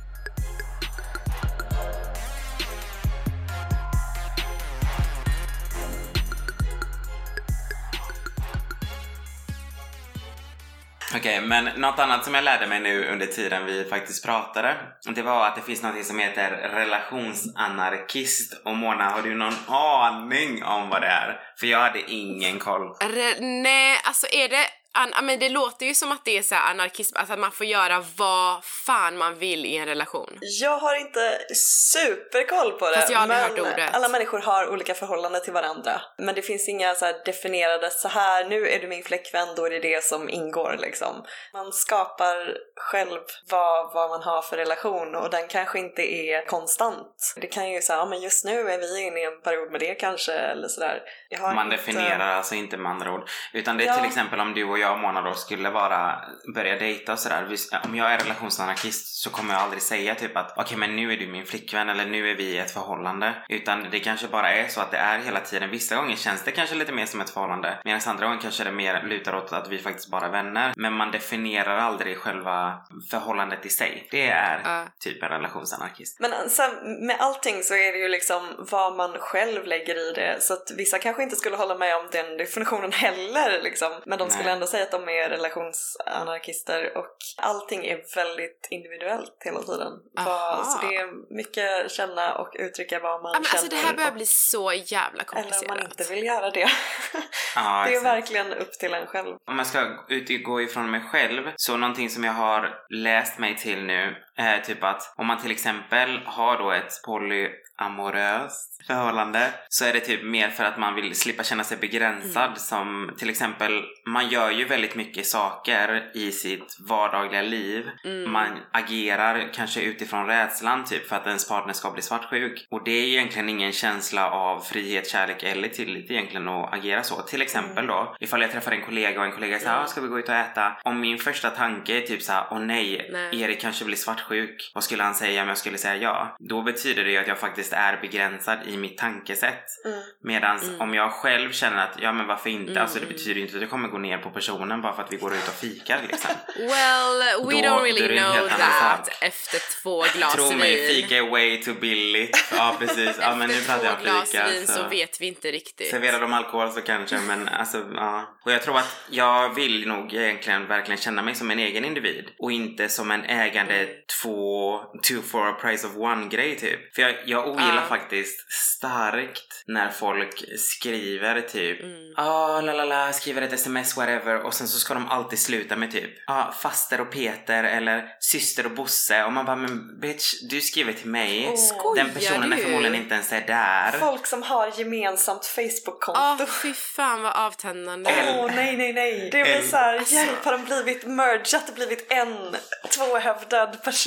Okej, 11.21 11.41
men 11.41 11.65
något 11.65 11.99
annat 11.99 12.25
som 12.25 12.33
jag 12.33 12.43
lärde 12.43 12.67
mig 12.67 12.79
nu 12.79 13.05
under 13.05 13.25
tiden 13.25 13.65
vi 13.65 13.85
faktiskt 13.89 14.25
pratade, 14.25 14.75
det 15.15 15.21
var 15.21 15.47
att 15.47 15.55
det 15.55 15.61
finns 15.61 15.83
något 15.83 16.05
som 16.05 16.19
heter 16.19 16.51
relationsanarkist. 16.51 18.61
Och 18.65 18.75
Mona, 18.75 19.09
har 19.09 19.21
du 19.21 19.35
någon 19.35 19.53
aning 19.67 20.63
om 20.63 20.89
vad 20.89 21.01
det 21.01 21.07
är? 21.07 21.39
För 21.59 21.67
jag 21.67 21.79
hade 21.79 22.11
ingen 22.11 22.59
koll. 22.59 22.81
Re- 22.81 23.37
nej, 23.39 23.97
alltså 24.03 24.27
är 24.31 24.49
det... 24.49 24.65
An- 24.93 25.25
men 25.25 25.39
det 25.39 25.49
låter 25.49 25.85
ju 25.85 25.93
som 25.95 26.11
att 26.11 26.25
det 26.25 26.37
är 26.37 26.41
så 26.41 26.55
här 26.55 26.69
anarkism, 26.71 27.15
alltså 27.17 27.33
att 27.33 27.39
man 27.39 27.51
får 27.51 27.65
göra 27.65 28.03
vad 28.17 28.63
fan 28.65 29.17
man 29.17 29.35
vill 29.39 29.65
i 29.65 29.77
en 29.77 29.85
relation. 29.85 30.37
Jag 30.61 30.77
har 30.77 30.95
inte 30.95 31.37
superkoll 31.55 32.71
på 32.71 32.89
det, 32.89 32.95
Fast 32.95 33.09
jag 33.11 33.19
har 33.19 33.27
men 33.27 33.41
hört 33.43 33.59
ordet. 33.59 33.95
alla 33.95 34.07
människor 34.09 34.39
har 34.39 34.69
olika 34.69 34.93
förhållanden 34.93 35.41
till 35.43 35.53
varandra. 35.53 36.01
Men 36.17 36.35
det 36.35 36.41
finns 36.41 36.69
inga 36.69 36.93
så 36.95 37.05
här 37.05 37.15
definierade 37.25 37.89
så 37.89 38.07
här 38.07 38.45
nu 38.45 38.67
är 38.69 38.79
du 38.79 38.87
min 38.87 39.03
flickvän, 39.03 39.47
då 39.55 39.65
är 39.65 39.69
det 39.69 39.79
det 39.79 40.03
som 40.03 40.29
ingår 40.29 40.77
liksom. 40.79 41.23
Man 41.53 41.71
skapar 41.73 42.53
själv 42.75 43.19
vad, 43.49 43.93
vad 43.93 44.09
man 44.09 44.21
har 44.23 44.41
för 44.41 44.57
relation 44.57 45.15
och 45.15 45.29
den 45.29 45.47
kanske 45.47 45.79
inte 45.79 46.01
är 46.15 46.45
konstant. 46.45 47.33
Det 47.35 47.47
kan 47.47 47.69
ju 47.71 47.81
säga, 47.81 47.99
ja 47.99 48.05
men 48.05 48.21
just 48.21 48.45
nu 48.45 48.69
är 48.69 48.77
vi 48.77 49.01
inne 49.01 49.19
i 49.19 49.23
en 49.25 49.41
period 49.41 49.71
med 49.71 49.79
det 49.79 49.95
kanske 49.95 50.33
eller 50.33 50.67
sådär. 50.67 51.01
Jag 51.29 51.55
Man 51.55 51.65
inte- 51.65 51.77
definierar 51.77 52.35
alltså 52.35 52.55
inte 52.55 52.77
med 52.77 52.91
andra 52.91 53.13
ord. 53.13 53.29
Utan 53.53 53.77
det 53.77 53.83
är 53.83 53.87
Ja. 53.87 53.95
till 53.97 54.05
exempel 54.05 54.39
om 54.39 54.53
du 54.53 54.63
och 54.69 54.79
jag 54.81 54.93
och 54.93 54.99
Mona 54.99 55.21
då 55.21 55.33
skulle 55.33 55.69
vara, 55.69 56.21
börja 56.55 56.75
dejta 56.79 57.13
och 57.13 57.19
sådär. 57.19 57.47
Om 57.83 57.95
jag 57.95 58.13
är 58.13 58.17
relationsanarkist 58.17 59.07
så 59.23 59.29
kommer 59.29 59.53
jag 59.53 59.63
aldrig 59.63 59.81
säga 59.81 60.15
typ 60.15 60.37
att 60.37 60.53
okej 60.57 60.77
men 60.77 60.95
nu 60.95 61.13
är 61.13 61.17
du 61.17 61.27
min 61.27 61.45
flickvän 61.45 61.89
eller 61.89 62.05
nu 62.05 62.31
är 62.31 62.35
vi 62.35 62.43
i 62.43 62.57
ett 62.57 62.71
förhållande. 62.71 63.33
Utan 63.49 63.87
det 63.91 63.99
kanske 63.99 64.27
bara 64.27 64.53
är 64.53 64.67
så 64.67 64.81
att 64.81 64.91
det 64.91 64.97
är 64.97 65.19
hela 65.19 65.39
tiden. 65.39 65.69
Vissa 65.69 65.95
gånger 65.95 66.15
känns 66.15 66.43
det 66.43 66.51
kanske 66.51 66.75
lite 66.75 66.91
mer 66.91 67.05
som 67.05 67.21
ett 67.21 67.29
förhållande. 67.29 67.77
Medan 67.85 68.01
andra 68.07 68.25
gånger 68.25 68.41
kanske 68.41 68.63
det 68.63 68.71
mer 68.71 69.03
lutar 69.03 69.35
åt 69.35 69.53
att 69.53 69.67
vi 69.69 69.77
faktiskt 69.77 70.09
bara 70.09 70.25
är 70.25 70.31
vänner. 70.31 70.73
Men 70.77 70.93
man 70.93 71.11
definierar 71.11 71.77
aldrig 71.77 72.17
själva 72.17 72.81
förhållandet 73.11 73.65
i 73.65 73.69
sig. 73.69 74.07
Det 74.11 74.27
är 74.29 74.61
Ja. 74.65 74.85
typ 74.99 75.23
en 75.23 75.29
relationsanarkist. 75.29 76.19
Men 76.19 76.49
sen 76.49 76.71
med 77.05 77.15
allting 77.19 77.63
så 77.63 77.73
är 77.73 77.91
det 77.91 77.97
ju 77.97 78.07
liksom 78.07 78.47
vad 78.57 78.95
man 78.95 79.11
själv 79.19 79.65
lägger 79.65 80.09
i 80.09 80.13
det 80.13 80.37
så 80.43 80.53
att 80.53 80.71
vissa 80.77 80.99
kanske 80.99 81.23
inte 81.23 81.35
skulle 81.35 81.55
hålla 81.55 81.75
med 81.77 81.95
om 81.95 82.07
den 82.11 82.37
definitionen 82.37 82.91
heller 82.91 83.61
liksom. 83.63 83.91
Men 84.05 84.17
de 84.19 84.29
skulle 84.29 84.45
Nej. 84.45 84.53
ändå 84.53 84.67
säga 84.71 84.83
att 84.83 84.91
de 84.91 85.09
är 85.09 85.29
relationsanarkister 85.29 86.97
och 86.97 87.17
allting 87.37 87.85
är 87.85 88.15
väldigt 88.15 88.67
individuellt 88.69 89.37
hela 89.45 89.59
tiden. 89.61 89.91
Aha. 90.17 90.63
Så 90.63 90.87
det 90.87 90.95
är 90.95 91.33
mycket 91.35 91.91
känna 91.91 92.35
och 92.35 92.55
uttrycka 92.59 92.99
vad 92.99 93.23
man 93.23 93.31
Ja, 93.33 93.39
men 93.39 93.43
känner. 93.43 93.59
alltså 93.63 93.69
det 93.75 93.75
här 93.87 93.93
börjar 93.95 94.09
och- 94.09 94.15
bli 94.15 94.25
så 94.25 94.73
jävla 94.73 95.09
eller 95.09 95.21
om 95.21 95.25
komplicerat. 95.25 95.67
man 95.77 95.81
inte 95.85 96.03
vill 96.03 96.23
göra 96.25 96.49
det. 96.49 96.67
Ja, 97.55 97.85
det 97.87 97.95
är 97.95 98.03
verkligen 98.03 98.53
upp 98.53 98.71
till 98.71 98.93
en 98.93 99.07
själv. 99.07 99.35
Om 99.47 99.57
jag 99.57 99.67
ska 99.67 99.87
utgå 100.09 100.61
ifrån 100.61 100.91
mig 100.91 101.01
själv, 101.11 101.51
så 101.55 101.77
någonting 101.77 102.09
som 102.09 102.23
jag 102.23 102.33
har 102.33 102.79
läst 102.89 103.39
mig 103.39 103.57
till 103.57 103.83
nu 103.83 104.15
är 104.47 104.59
typ 104.59 104.83
att 104.83 105.13
om 105.17 105.27
man 105.27 105.41
till 105.41 105.51
exempel 105.51 106.19
har 106.25 106.57
då 106.57 106.71
ett 106.71 106.93
polyamoröst 107.05 108.67
förhållande 108.87 109.53
så 109.69 109.85
är 109.85 109.93
det 109.93 109.99
typ 109.99 110.23
mer 110.23 110.49
för 110.49 110.63
att 110.63 110.77
man 110.77 110.95
vill 110.95 111.15
slippa 111.15 111.43
känna 111.43 111.63
sig 111.63 111.77
begränsad 111.77 112.43
Mm. 112.43 112.55
som 112.55 113.11
till 113.17 113.29
exempel 113.29 113.83
man 114.07 114.29
gör 114.29 114.51
ju 114.51 114.65
väldigt 114.65 114.95
mycket 114.95 115.25
saker 115.25 116.11
i 116.13 116.31
sitt 116.31 116.77
vardagliga 116.87 117.41
liv. 117.41 117.89
Mm. 118.05 118.31
Man 118.31 118.47
agerar 118.71 119.49
kanske 119.53 119.81
utifrån 119.81 120.25
rädslan 120.27 120.83
typ 120.83 121.07
för 121.09 121.15
att 121.15 121.27
ens 121.27 121.49
partner 121.49 121.73
ska 121.73 121.91
bli 121.91 122.01
svartsjuk. 122.01 122.67
Och 122.71 122.83
det 122.83 122.91
är 122.91 123.03
egentligen 123.07 123.49
ingen 123.49 123.71
känsla 123.71 124.31
av 124.31 124.59
frihet, 124.59 125.09
kärlek 125.09 125.43
eller 125.43 125.67
tillit 125.67 126.11
egentligen 126.11 126.47
att 126.49 126.73
agera 126.73 127.03
så. 127.03 127.21
Till 127.21 127.41
exempel 127.41 127.87
då, 127.87 128.15
ifall 128.19 128.41
jag 128.41 128.51
träffar 128.51 128.71
en 128.71 128.81
kollega 128.81 129.19
och 129.19 129.25
en 129.25 129.31
kollega 129.31 129.59
säger 129.59 129.71
Mm. 129.71 129.83
ah, 129.83 129.87
ska 129.87 130.01
vi 130.01 130.07
gå 130.07 130.19
ut 130.19 130.29
och 130.29 130.35
äta? 130.35 130.73
Om 130.83 130.99
min 130.99 131.17
första 131.17 131.49
tanke 131.49 131.97
är 131.97 132.01
typ 132.01 132.21
såhär, 132.21 132.45
åh 132.51 132.59
nej, 132.59 133.09
Nej. 133.13 133.41
Erik 133.41 133.61
kanske 133.61 133.85
blir 133.85 133.95
svartsjuk. 133.97 134.30
Vad 134.73 134.83
skulle 134.83 135.03
han 135.03 135.15
säga 135.15 135.41
om 135.41 135.47
jag 135.47 135.57
skulle 135.57 135.77
säga 135.77 135.95
ja? 135.97 136.35
Då 136.39 136.61
betyder 136.61 137.03
det 137.03 137.11
ju 137.11 137.17
att 137.17 137.27
jag 137.27 137.39
faktiskt 137.39 137.73
är 137.73 137.97
begränsad 138.01 138.59
i 138.67 138.77
mitt 138.77 138.97
tankesätt. 138.97 139.65
Mm. 139.85 139.99
Medan 140.23 140.57
Mm. 140.59 140.81
om 140.81 140.93
jag 140.93 141.11
själv 141.11 141.51
känner 141.51 141.83
att, 141.83 141.95
ja 142.01 142.11
men 142.11 142.27
varför 142.27 142.49
inte? 142.49 142.71
Mm, 142.71 142.81
Alltså 142.83 142.99
det 142.99 143.05
mm. 143.05 143.13
betyder 143.17 143.35
ju 143.35 143.41
inte 143.41 143.55
att 143.55 143.61
jag 143.61 143.69
kommer 143.71 143.87
gå 143.89 143.97
ner 143.97 144.17
på 144.17 144.29
personen 144.29 144.81
bara 144.81 144.93
för 144.95 145.03
att 145.03 145.11
vi 145.13 145.17
går 145.17 145.33
ut 145.33 145.47
och 145.47 145.53
fikar 145.53 145.99
liksom. 146.07 146.31
Well, 146.57 147.19
we 147.47 147.61
Då- 147.61 147.67
don't 147.67 147.83
really 147.83 148.19
know 148.19 148.49
that 148.49 149.09
efter 149.21 149.81
två 149.83 150.05
glas 150.15 150.35
Tro 150.35 150.49
vin. 150.49 150.57
mig, 150.57 150.87
fika 150.87 151.17
är 151.17 151.29
way 151.29 151.61
too 151.63 151.73
billigt. 151.73 152.37
Ja 152.57 152.75
precis, 152.79 153.17
ja 153.21 153.35
men 153.35 153.47
nu 153.47 153.61
pratar 153.61 153.85
jag 153.85 153.93
två 153.93 153.97
om 153.99 154.03
glas 154.03 154.31
fika. 154.31 154.47
vin 154.47 154.67
så 154.67 154.87
vet 154.87 155.21
vi 155.21 155.27
inte 155.27 155.51
riktigt. 155.51 155.89
Serverar 155.89 156.19
de 156.19 156.33
alkohol 156.33 156.71
så 156.71 156.81
kanske, 156.81 157.19
men 157.19 157.47
alltså 157.47 157.85
ja. 157.95 158.37
Och 158.45 158.51
jag 158.51 158.61
tror 158.63 158.77
att 158.77 158.97
jag 159.09 159.55
vill 159.55 159.87
nog 159.87 160.13
egentligen 160.13 160.67
verkligen 160.67 161.01
känna 161.01 161.21
mig 161.21 161.35
som 161.35 161.51
en 161.51 161.59
egen 161.59 161.85
individ 161.85 162.29
och 162.39 162.51
inte 162.51 162.89
som 162.89 163.11
en 163.11 163.23
ägande 163.25 163.71
Mm. 163.73 163.89
Två, 164.21 164.79
two 165.07 165.21
for 165.31 165.47
a 165.47 165.53
price 165.61 165.87
of 165.87 165.95
one 165.95 166.27
grej 166.27 166.55
typ. 166.59 166.95
För 166.95 167.01
jag, 167.01 167.15
jag 167.25 167.47
ogillar 167.47 167.75
Ja. 167.75 167.81
faktiskt 167.89 168.51
starkt 168.51 169.63
när 169.67 169.89
folk 169.89 170.43
skriver 170.59 171.41
typ 171.41 171.81
Mm. 171.81 172.13
ah 172.17 172.61
la 172.61 172.73
la 172.73 172.85
la, 172.85 173.13
skriver 173.13 173.41
ett 173.41 173.53
sms 173.53 173.97
whatever 173.97 174.45
och 174.45 174.53
sen 174.53 174.67
så 174.67 174.79
ska 174.79 174.93
de 174.93 175.07
alltid 175.07 175.39
sluta 175.39 175.75
med 175.75 175.91
typ 175.91 176.11
ah 176.27 176.51
faster 176.51 177.01
och 177.01 177.11
Peter 177.11 177.63
eller 177.63 178.07
syster 178.19 178.65
och 178.65 178.71
Bosse 178.71 179.23
och 179.23 179.33
man 179.33 179.45
bara 179.45 179.55
men 179.55 179.99
bitch 179.99 180.33
du 180.49 180.61
skriver 180.61 180.93
till 180.93 181.09
mig. 181.09 181.57
Skojar 181.57 182.03
Den 182.03 182.13
personen 182.13 182.53
är 182.53 182.57
du? 182.57 182.63
förmodligen 182.63 182.95
inte 182.95 183.13
ens 183.15 183.31
är 183.33 183.41
där. 183.47 183.91
Folk 183.91 184.25
som 184.27 184.43
har 184.43 184.79
gemensamt 184.79 185.45
Facebook-konto. 185.45 186.45
fy 186.61 186.73
fan 186.73 187.21
vad 187.21 187.33
avtändande. 187.35 188.11
Åh 188.39 188.51
nej 188.55 188.77
nej 188.77 188.93
nej. 188.93 189.29
Det 189.31 189.43
blir 189.43 189.55
El- 189.55 189.67
såhär, 189.69 189.97
Alltså. 189.97 190.15
hjälp 190.15 190.45
har 190.45 190.51
de 190.51 190.65
blivit 190.65 191.07
mergat, 191.07 191.75
blivit 191.75 192.11
en 192.11 192.55
tvåhövdad 192.89 193.83
person. 193.83 194.00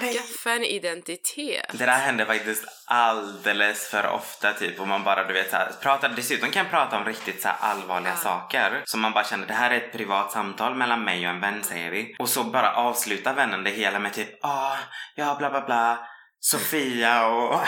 Nej. 0.00 0.14
Skaffa 0.14 0.52
en 0.52 0.64
identitet. 0.64 1.66
Det 1.72 1.86
där 1.86 1.98
händer 1.98 2.24
faktiskt 2.24 2.64
alldeles 2.84 3.88
för 3.88 4.06
ofta 4.08 4.52
typ 4.52 4.80
och 4.80 4.88
man 4.88 5.04
bara 5.04 5.24
du 5.24 5.32
vet 5.34 5.50
såhär, 5.50 5.72
pratar, 5.82 6.08
dessutom 6.08 6.50
kan 6.50 6.62
jag 6.62 6.70
prata 6.70 6.96
om 6.96 7.04
riktigt 7.04 7.42
så 7.42 7.48
här 7.48 7.56
allvarliga 7.60 8.12
Ja. 8.12 8.20
saker 8.30 8.82
som 8.84 9.00
man 9.00 9.12
bara 9.12 9.24
känner 9.24 9.46
det 9.46 9.54
här 9.54 9.70
är 9.70 9.76
ett 9.76 9.92
privat 9.92 10.32
samtal 10.32 10.74
mellan 10.74 11.04
mig 11.04 11.26
och 11.26 11.32
en 11.34 11.40
vän 11.40 11.64
säger 11.64 11.90
vi 11.90 12.16
och 12.18 12.28
så 12.28 12.44
bara 12.44 12.72
avslutar 12.74 13.34
vännen 13.34 13.64
det 13.64 13.70
hela 13.70 13.98
med 13.98 14.14
typ 14.14 14.44
ah, 14.44 14.76
ja 15.14 15.34
bla 15.38 15.50
bla 15.50 15.60
bla 15.60 16.06
Sofia 16.40 17.26
och, 17.26 17.60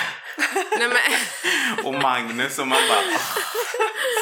Nej, 0.79 0.89
men, 0.89 1.85
och 1.87 1.95
Magnus 2.03 2.59
och 2.59 2.67
man 2.67 2.79
bara 2.89 2.99
"Ah, 2.99 3.41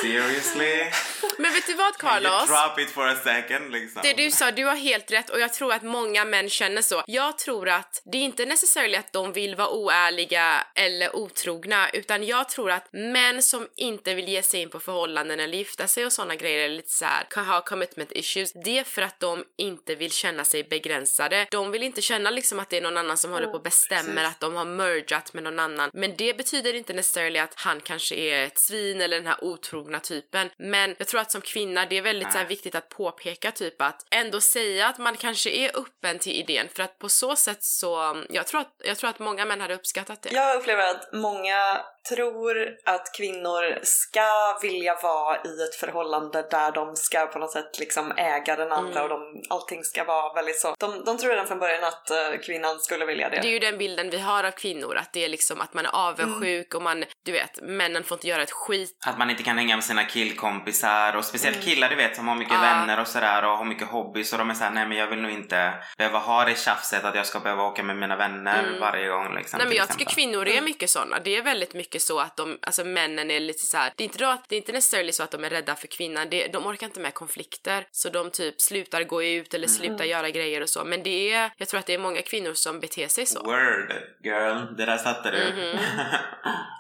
seriously? 0.02 0.90
Men 1.38 1.52
vet 1.52 1.66
du 1.66 1.75
vad 1.75 1.97
Carlos? 1.97 2.49
drop 2.49 2.78
it 2.78 2.90
for 2.90 3.09
a 3.09 3.16
second 3.25 3.73
liksom? 3.73 4.02
Det 4.02 4.12
du 4.12 4.30
sa, 4.30 4.50
du 4.50 4.64
har 4.64 4.76
helt 4.76 5.11
rätt 5.11 5.30
och 5.30 5.40
jag 5.40 5.52
tror 5.52 5.73
att 5.73 5.83
många 5.83 6.25
män 6.25 6.50
känner 6.50 6.83
så. 6.83 7.02
Jag 7.06 7.38
tror 7.38 7.68
att 7.68 8.02
det 8.04 8.18
är 8.18 8.23
inte 8.23 8.47
necessarily 8.47 8.97
att 8.97 9.12
de 9.12 9.33
vill 9.33 9.54
vara 9.54 9.71
oärliga 9.71 10.66
eller 10.75 11.16
otrogna 11.16 11.90
utan 11.90 12.25
jag 12.25 12.49
tror 12.49 12.71
att 12.71 12.88
män 12.92 13.42
som 13.42 13.68
inte 13.76 14.14
vill 14.14 14.28
ge 14.28 14.42
sig 14.42 14.61
in 14.61 14.71
på 14.71 14.80
förhållanden 14.80 15.40
eller 15.40 15.59
gifta 15.59 15.88
sig 15.88 16.06
och 16.06 16.12
sådana 16.12 16.35
grejer 16.37 16.64
eller 16.64 16.76
lite 16.76 16.92
så 16.92 17.04
här, 17.04 17.26
kan 17.30 17.47
ha 17.47 17.61
commitment 17.61 18.12
issues. 18.12 18.52
Det 18.64 18.78
är 18.78 18.85
för 18.85 19.02
att 19.02 19.21
de 19.21 19.45
inte 19.59 19.95
vill 19.95 20.12
känna 20.12 20.45
sig 20.45 20.64
begränsade. 20.64 21.47
De 21.50 21.71
vill 21.71 21.83
inte 21.83 22.02
känna 22.02 22.30
liksom 22.30 22.61
att 22.61 22.71
det 22.71 22.76
är 22.76 22.83
någon 22.83 22.97
annan 22.97 23.16
som 23.16 23.33
håller 23.33 23.47
på 23.47 23.52
och 23.52 23.62
bestämmer 23.62 24.14
precis. 24.14 24.30
att 24.30 24.40
de 24.40 24.56
har 24.56 24.64
mergat 24.64 25.33
med 25.35 25.45
någon 25.45 25.59
annan. 25.59 25.90
Men 25.92 26.16
det 26.16 26.37
betyder 26.37 26.75
inte 26.75 26.92
necessarily 26.92 27.38
att 27.38 27.52
han 27.56 27.80
kanske 27.80 28.14
är 28.14 28.45
ett 28.47 28.59
svin 28.59 29.00
eller 29.00 29.16
den 29.16 29.26
här 29.26 29.45
otrogna 29.45 30.00
typen. 30.00 30.50
Men 30.59 30.95
jag 30.99 31.09
tror 31.09 31.16
att 31.21 31.31
som 31.31 31.41
kvinna, 31.41 31.87
det 31.87 31.99
är 31.99 32.03
väldigt 32.03 32.33
så 32.33 32.39
viktigt 32.49 32.75
att 32.75 32.89
påpeka 32.89 33.53
typ 33.53 33.83
att 33.83 34.07
ändå 34.11 34.41
säga 34.41 34.87
att 34.87 34.99
man 34.99 35.17
kanske 35.17 35.51
är 35.51 35.79
öppen 35.79 36.19
till 36.19 36.33
idén 36.33 36.69
för 36.75 36.83
att 36.83 36.99
på 36.99 37.09
så 37.09 37.37
sätt 37.37 37.65
så, 37.65 38.23
jag 38.31 38.47
tror 38.47 38.61
att, 38.61 38.75
jag 38.85 38.97
tror 38.97 39.11
att 39.11 39.19
många 39.19 39.45
män 39.45 39.61
hade 39.61 39.75
uppskattat 39.75 40.23
det. 40.23 40.31
Jag 40.33 40.57
upplever 40.57 40.91
att 40.91 41.13
många 41.13 41.81
tror 42.09 42.77
att 42.85 43.17
kvinnor 43.17 43.79
ska 43.83 44.59
vilja 44.63 44.95
vara 45.03 45.37
i 45.37 45.63
ett 45.69 45.75
förhållande 45.75 46.47
där 46.51 46.73
de 46.73 46.97
ska 46.97 47.27
på 47.27 47.39
något 47.39 47.53
sätt 47.53 47.79
liksom 47.79 48.13
äga 48.17 48.57
den 48.57 48.73
andra 48.73 49.01
Mm. 49.01 49.03
och 49.03 49.09
de, 49.09 49.43
allting 49.51 49.85
ska 49.85 50.05
vara 50.05 50.35
väldigt 50.35 50.61
så. 50.61 50.75
De, 50.79 51.05
de 51.05 51.19
tror 51.19 51.31
redan 51.31 51.47
från 51.47 51.59
början 51.59 51.85
att 51.85 52.11
eh, 52.11 52.17
kvinnan 52.47 52.81
skulle 52.81 53.05
vilja 53.07 53.29
det. 53.29 53.41
Det 53.43 53.49
är 53.49 53.53
ju 53.53 53.59
den 53.59 53.79
bilden 53.79 54.11
vi 54.11 54.19
har 54.19 54.45
av 54.45 54.51
kvinnor, 54.51 54.97
att 54.97 55.13
det 55.13 55.25
är 55.25 55.29
liksom 55.29 55.61
att 55.61 55.75
man 55.75 55.87
är 55.87 55.91
avundsjuk 55.95 56.75
och 56.75 56.83
man, 56.83 57.05
du 57.25 57.33
vet, 57.33 57.63
männen 57.63 58.05
får 58.05 58.17
inte 58.17 58.29
göra 58.29 58.43
ett 58.43 58.51
skit. 58.51 58.99
Att 59.07 59.19
man 59.19 59.31
inte 59.31 59.43
kan 59.43 59.59
hänga 59.59 59.77
med 59.77 59.85
sina 59.85 60.05
killkompisar 60.05 60.96
och 61.17 61.25
speciellt 61.25 61.65
killar 61.65 61.88
du 61.88 61.95
vet 61.97 62.17
som 62.17 62.29
har 62.29 62.35
mycket 62.35 62.55
Ja. 62.55 62.61
vänner 62.61 63.00
och 63.00 63.07
sådär 63.09 63.45
och 63.45 63.57
har 63.59 63.65
mycket 63.65 63.88
hobbys 63.88 64.33
och 64.33 64.38
de 64.38 64.50
är 64.50 64.55
såhär 64.55 64.71
nej 64.71 64.87
men 64.87 64.97
jag 64.99 65.07
vill 65.07 65.19
nog 65.19 65.31
inte 65.31 65.73
behöva 65.99 66.19
ha 66.19 66.45
det 66.45 66.59
tjafset 66.59 67.05
att 67.05 67.15
jag 67.15 67.26
ska 67.26 67.41
behöva 67.41 67.62
åka 67.62 67.83
med 67.83 67.97
mina 67.97 68.17
vänner 68.17 68.65
Mm. 68.65 68.81
varje 68.81 69.09
gång 69.09 69.35
liksom. 69.35 69.59
Nej 69.59 69.67
men 69.69 69.76
jag 69.76 69.88
tycker 69.88 70.03
exempel. 70.03 70.15
kvinnor 70.15 70.49
är 70.49 70.61
mycket 70.62 70.91
såna. 70.91 71.19
Det 71.19 71.37
är 71.37 71.43
väldigt 71.43 71.75
mycket 71.75 72.03
så 72.03 72.21
att 72.21 72.37
de, 72.37 72.59
alltså 72.62 72.85
männen 72.85 73.31
är 73.31 73.41
lite 73.41 73.67
så 73.67 73.76
här. 73.76 73.93
det 73.97 74.03
är 74.03 74.05
inte 74.05 74.19
då 74.19 74.26
att, 74.31 74.49
det 74.49 74.55
är 74.55 74.57
inte 74.57 74.73
necessarily 74.73 75.12
så 75.12 75.23
att 75.23 75.31
de 75.31 75.45
är 75.45 75.50
rädda 75.50 75.75
för 75.75 75.87
kvinnan, 75.87 76.29
det, 76.31 76.47
de 76.47 76.67
orkar 76.67 76.87
inte 76.87 77.00
med 77.00 77.15
konflikter. 77.15 77.87
Så 77.93 78.09
de 78.09 78.31
typ 78.31 78.61
slutar 78.61 79.03
gå 79.03 79.23
ut 79.23 79.55
eller 79.55 79.69
slutar 79.69 80.05
göra 80.05 80.31
grejer 80.31 80.61
och 80.61 80.69
så. 80.69 80.85
Men 80.85 81.03
det 81.03 81.33
är, 81.33 81.50
jag 81.57 81.69
tror 81.69 81.81
att 81.81 81.87
det 81.87 81.95
är 81.95 81.99
många 81.99 82.23
kvinnor 82.23 82.55
som 82.55 82.81
beter 82.81 83.09
sig 83.09 83.26
så. 83.26 83.43
Word 83.43 83.93
girl, 84.25 84.76
det 84.76 84.87
där 84.87 84.97
satte 84.97 85.31
du. 85.31 85.53
Mhm. 85.62 85.79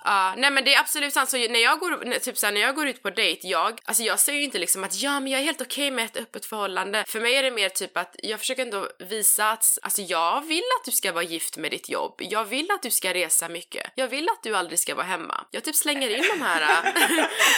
Ja, 0.08 0.34
nej 0.36 0.50
men 0.50 0.64
det 0.64 0.74
är 0.74 0.80
absolut 0.80 1.12
sant. 1.12 1.28
Så 1.28 1.36
när 1.36 1.62
jag 1.62 1.78
går, 1.78 2.04
när- 2.04 2.18
typ 2.18 2.38
såhär, 2.38 2.52
när 2.52 2.60
jag 2.60 2.74
går 2.74 2.86
ut 2.88 3.02
på 3.02 3.10
dejt, 3.10 3.48
jag, 3.48 3.80
alltså 3.84 4.02
jag 4.06 4.20
säger 4.20 4.38
ju 4.38 4.44
inte 4.44 4.58
liksom 4.58 4.84
att 4.84 5.02
ja 5.02 5.20
men 5.20 5.32
jag 5.32 5.40
är 5.40 5.44
helt 5.44 5.60
okej 5.60 5.90
med 5.90 6.04
ett 6.04 6.16
öppet 6.16 6.46
förhållande. 6.46 7.04
För 7.08 7.20
mig 7.20 7.36
är 7.36 7.42
det 7.42 7.50
mer 7.50 7.68
typ 7.68 7.96
att 7.96 8.16
jag 8.22 8.40
försöker 8.40 8.62
ändå 8.62 8.88
visa 8.98 9.50
att, 9.50 9.78
alltså 9.82 10.02
jag 10.02 10.46
vill 10.46 10.62
att 10.80 10.84
du 10.84 10.90
ska 10.90 11.12
vara 11.12 11.24
gift 11.24 11.56
med 11.56 11.70
ditt 11.70 11.88
jobb. 11.88 12.14
Jag 12.18 12.44
vill 12.44 12.70
att 12.70 12.82
du 12.82 12.90
ska 12.90 13.14
resa 13.14 13.48
mycket. 13.48 13.90
Jag 13.94 14.08
vill 14.08 14.28
att 14.28 14.42
du 14.42 14.56
aldrig 14.56 14.78
ska 14.78 14.94
vara 14.94 15.06
hemma. 15.06 15.46
Jag 15.50 15.64
typ 15.64 15.76
slänger 15.76 16.08
in 16.08 16.24
de 16.38 16.42
här 16.42 16.62
äh, 16.62 16.92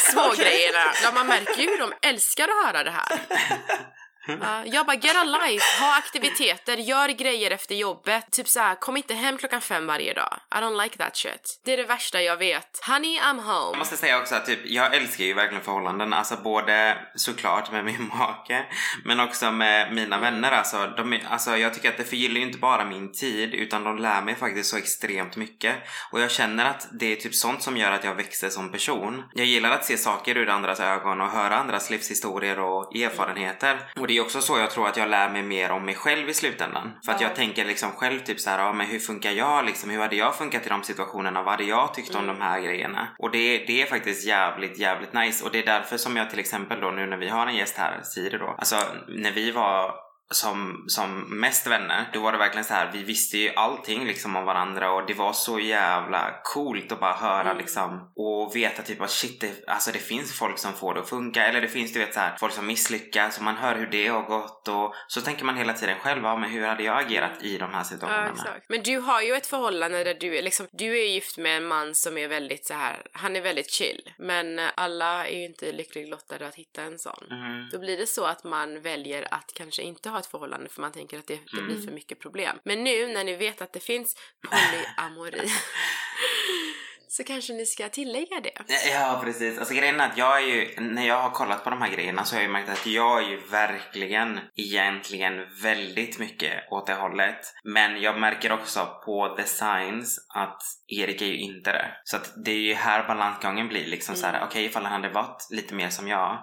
små 0.12 0.32
grejerna. 0.36 0.92
Ja, 1.02 1.12
man 1.14 1.26
märker 1.26 1.62
ju 1.62 1.68
hur 1.68 1.78
de 1.78 1.92
älskar 2.02 2.44
att 2.44 2.66
höra 2.66 2.84
det 2.84 2.90
här. 2.90 3.18
Ja, 4.26 4.64
jag 4.66 4.86
bara 4.86 4.96
get 4.96 5.16
a 5.16 5.24
life, 5.24 5.64
ha 5.80 5.98
aktiviteter, 5.98 6.76
gör 6.76 7.08
grejer 7.08 7.50
efter 7.50 7.74
jobbet. 7.74 8.30
Typ 8.30 8.48
såhär, 8.48 8.74
kom 8.74 8.96
inte 8.96 9.14
hem 9.14 9.38
klockan 9.38 9.60
fem 9.60 9.86
varje 9.86 10.14
dag. 10.14 10.40
I 10.54 10.58
don't 10.58 10.82
like 10.82 10.98
that 10.98 11.16
shit. 11.16 11.60
Det 11.64 11.72
är 11.72 11.76
det 11.76 11.84
värsta 11.84 12.22
jag 12.22 12.36
vet. 12.36 12.80
Honey, 12.86 13.18
I'm 13.18 13.40
home. 13.40 13.70
Jag 13.70 13.78
måste 13.78 13.96
säga 13.96 14.18
också 14.18 14.34
att 14.34 14.46
typ, 14.46 14.58
jag 14.64 14.94
älskar 14.94 15.24
ju 15.24 15.34
verkligen 15.34 15.64
förhållanden. 15.64 16.12
Alltså 16.12 16.36
både 16.36 16.98
såklart 17.14 17.72
med 17.72 17.84
min 17.84 18.10
make 18.18 18.66
men 19.04 19.20
också 19.20 19.50
med 19.50 19.92
mina 19.94 20.18
vänner. 20.18 20.52
Alltså, 20.52 20.86
de, 20.96 21.20
alltså 21.30 21.56
jag 21.56 21.74
tycker 21.74 21.88
att 21.88 21.96
det 21.96 22.04
förgyllar 22.04 22.36
ju 22.36 22.46
inte 22.46 22.58
bara 22.58 22.84
min 22.84 23.12
tid 23.12 23.54
utan 23.54 23.84
de 23.84 23.98
lär 23.98 24.22
mig 24.22 24.34
faktiskt 24.34 24.70
så 24.70 24.76
extremt 24.76 25.36
mycket. 25.36 25.74
Och 26.12 26.20
jag 26.20 26.30
känner 26.30 26.64
att 26.64 26.88
det 26.92 27.12
är 27.12 27.16
typ 27.16 27.34
sånt 27.34 27.62
som 27.62 27.76
gör 27.76 27.92
att 27.92 28.04
jag 28.04 28.14
växer 28.14 28.48
som 28.48 28.72
person. 28.72 29.24
Jag 29.34 29.46
gillar 29.46 29.70
att 29.70 29.84
se 29.84 29.96
saker 29.96 30.36
ur 30.36 30.48
andras 30.48 30.80
ögon 30.80 31.20
och 31.20 31.30
höra 31.30 31.56
andras 31.56 31.90
livshistorier 31.90 32.58
och 32.58 32.96
erfarenheter. 32.96 33.90
Och 33.96 34.06
det 34.06 34.17
är 34.18 34.22
också 34.22 34.40
så 34.40 34.58
jag 34.58 34.70
tror 34.70 34.88
att 34.88 34.96
jag 34.96 35.08
lär 35.08 35.28
mig 35.30 35.42
mer 35.42 35.70
om 35.70 35.84
mig 35.84 35.94
själv 35.94 36.28
i 36.28 36.34
slutändan. 36.34 36.92
För 37.04 37.12
att 37.12 37.20
Ja. 37.20 37.26
jag 37.26 37.36
tänker 37.36 37.64
liksom 37.64 37.90
själv 37.92 38.18
typ 38.20 38.40
så 38.40 38.50
här, 38.50 38.58
ja 38.58 38.72
men 38.72 38.86
hur 38.86 38.98
funkar 38.98 39.30
jag 39.30 39.64
liksom? 39.64 39.90
Hur 39.90 40.00
hade 40.00 40.16
jag 40.16 40.34
funkat 40.34 40.66
i 40.66 40.68
de 40.68 40.82
situationerna? 40.82 41.42
Vad 41.42 41.50
hade 41.50 41.64
jag 41.64 41.94
tyckt 41.94 42.14
om 42.14 42.26
de 42.26 42.40
här 42.40 42.60
grejerna? 42.60 43.08
Och 43.18 43.30
det, 43.30 43.58
det 43.58 43.82
är 43.82 43.86
faktiskt 43.86 44.26
jävligt, 44.26 44.78
jävligt 44.78 45.12
nice. 45.12 45.44
Och 45.44 45.50
det 45.52 45.58
är 45.58 45.66
därför 45.66 45.96
som 45.96 46.16
jag 46.16 46.30
till 46.30 46.38
exempel 46.38 46.80
då 46.80 46.90
nu 46.90 47.06
när 47.06 47.16
vi 47.16 47.28
har 47.28 47.46
en 47.46 47.56
gäst 47.56 47.76
här, 47.78 48.00
Siri 48.02 48.38
då. 48.38 48.54
Alltså 48.58 48.76
när 49.08 49.32
vi 49.32 49.50
var 49.50 50.07
som, 50.30 50.84
som 50.88 51.40
mest 51.40 51.66
vänner, 51.66 52.10
då 52.12 52.20
var 52.20 52.32
det 52.32 52.38
verkligen 52.38 52.64
så 52.64 52.74
här, 52.74 52.90
vi 52.92 53.02
visste 53.02 53.38
ju 53.38 53.52
allting 53.54 54.06
liksom 54.06 54.36
om 54.36 54.44
varandra 54.44 54.92
och 54.92 55.06
det 55.06 55.14
var 55.14 55.32
så 55.32 55.60
jävla 55.60 56.40
coolt 56.44 56.92
att 56.92 57.00
bara 57.00 57.12
höra 57.14 57.48
Mm. 57.48 57.58
liksom 57.58 58.12
och 58.16 58.56
veta 58.56 58.82
typ 58.82 59.00
att 59.00 59.10
shit, 59.10 59.40
det, 59.40 59.68
alltså 59.68 59.92
det 59.92 59.98
finns 59.98 60.38
folk 60.38 60.58
som 60.58 60.72
får 60.72 60.94
det 60.94 61.00
att 61.00 61.08
funka 61.08 61.46
eller 61.46 61.60
det 61.60 61.68
finns 61.68 61.92
du 61.92 61.98
vet 61.98 62.14
så 62.14 62.20
här, 62.20 62.36
folk 62.40 62.52
som 62.52 62.66
misslyckas 62.66 63.38
och 63.38 63.44
man 63.44 63.56
hör 63.56 63.74
hur 63.76 63.86
det 63.86 64.06
har 64.08 64.22
gått 64.22 64.68
och 64.68 64.94
så 65.08 65.20
tänker 65.20 65.44
man 65.44 65.56
hela 65.56 65.72
tiden 65.72 65.98
själv, 65.98 66.22
ja 66.24 66.36
men 66.36 66.50
hur 66.50 66.66
hade 66.66 66.82
jag 66.82 67.00
agerat 67.02 67.42
i 67.42 67.58
de 67.58 67.70
här 67.70 67.80
Ja, 67.80 67.84
situationerna? 67.84 68.30
exakt. 68.32 68.66
Men 68.68 68.82
du 68.82 68.98
har 68.98 69.22
ju 69.22 69.34
ett 69.34 69.46
förhållande 69.46 70.04
där 70.04 70.14
du 70.14 70.36
är 70.38 70.42
liksom, 70.42 70.66
du 70.72 70.98
är 71.00 71.04
gift 71.04 71.38
med 71.38 71.56
en 71.56 71.66
man 71.66 71.94
som 71.94 72.18
är 72.18 72.28
väldigt 72.28 72.66
så 72.66 72.74
här, 72.74 73.02
han 73.12 73.36
är 73.36 73.40
väldigt 73.40 73.70
chill. 73.70 74.10
Men 74.18 74.60
alla 74.74 75.26
är 75.26 75.38
ju 75.38 75.44
inte 75.44 75.72
lyckligt 75.72 76.08
lottade 76.08 76.46
att 76.46 76.54
hitta 76.54 76.82
en 76.82 76.98
sån. 76.98 77.24
Mm. 77.30 77.68
Då 77.72 77.78
blir 77.78 77.96
det 77.96 78.06
så 78.06 78.24
att 78.24 78.44
man 78.44 78.80
väljer 78.82 79.34
att 79.34 79.52
kanske 79.54 79.82
inte 79.82 80.08
ha 80.10 80.17
ett 80.18 80.26
förhållande 80.26 80.68
för 80.68 80.80
man 80.80 80.92
tänker 80.92 81.18
att 81.18 81.26
det, 81.26 81.34
det 81.54 81.62
blir 81.62 81.74
Mm. 81.74 81.84
för 81.86 81.92
mycket 81.92 82.20
problem. 82.20 82.58
Men 82.64 82.84
nu 82.84 83.06
när 83.06 83.24
ni 83.24 83.36
vet 83.36 83.62
att 83.62 83.72
det 83.72 83.80
finns 83.80 84.16
polyamori 84.50 85.48
så 87.08 87.24
kanske 87.24 87.52
ni 87.52 87.66
ska 87.66 87.88
tillägga 87.88 88.40
det. 88.40 88.52
Ja 88.92 89.20
precis, 89.24 89.58
alltså 89.58 89.74
grejen 89.74 90.00
är 90.00 90.06
att 90.06 90.18
jag 90.18 90.36
är 90.42 90.46
ju, 90.46 90.80
när 90.80 91.06
jag 91.06 91.22
har 91.22 91.30
kollat 91.30 91.64
på 91.64 91.70
de 91.70 91.82
här 91.82 91.90
grejerna 91.92 92.24
så 92.24 92.34
har 92.34 92.40
jag 92.42 92.46
ju 92.46 92.52
märkt 92.52 92.68
att 92.68 92.86
jag 92.86 93.24
är 93.24 93.28
ju 93.28 93.36
verkligen 93.36 94.40
egentligen 94.56 95.46
väldigt 95.62 96.18
mycket 96.18 96.72
åt 96.72 96.86
det 96.86 96.94
hållet. 96.94 97.54
Men 97.64 98.00
jag 98.02 98.20
märker 98.20 98.52
också 98.52 99.00
på 99.04 99.34
the 99.38 99.44
signs 99.44 100.26
att 100.34 100.62
Erik 100.86 101.22
är 101.22 101.26
ju 101.26 101.38
inte 101.38 101.72
det. 101.72 101.90
Så 102.04 102.16
att 102.16 102.44
det 102.44 102.50
är 102.50 102.56
ju 102.58 102.74
här 102.74 103.06
balansgången 103.08 103.68
blir 103.68 103.86
liksom 103.86 104.14
så 104.16 104.26
här: 104.26 104.34
Mm. 104.34 104.48
okej 104.48 104.64
ifall 104.64 104.84
han 104.84 105.02
hade 105.02 105.14
varit 105.14 105.46
lite 105.50 105.74
mer 105.74 105.88
som 105.88 106.08
jag, 106.08 106.38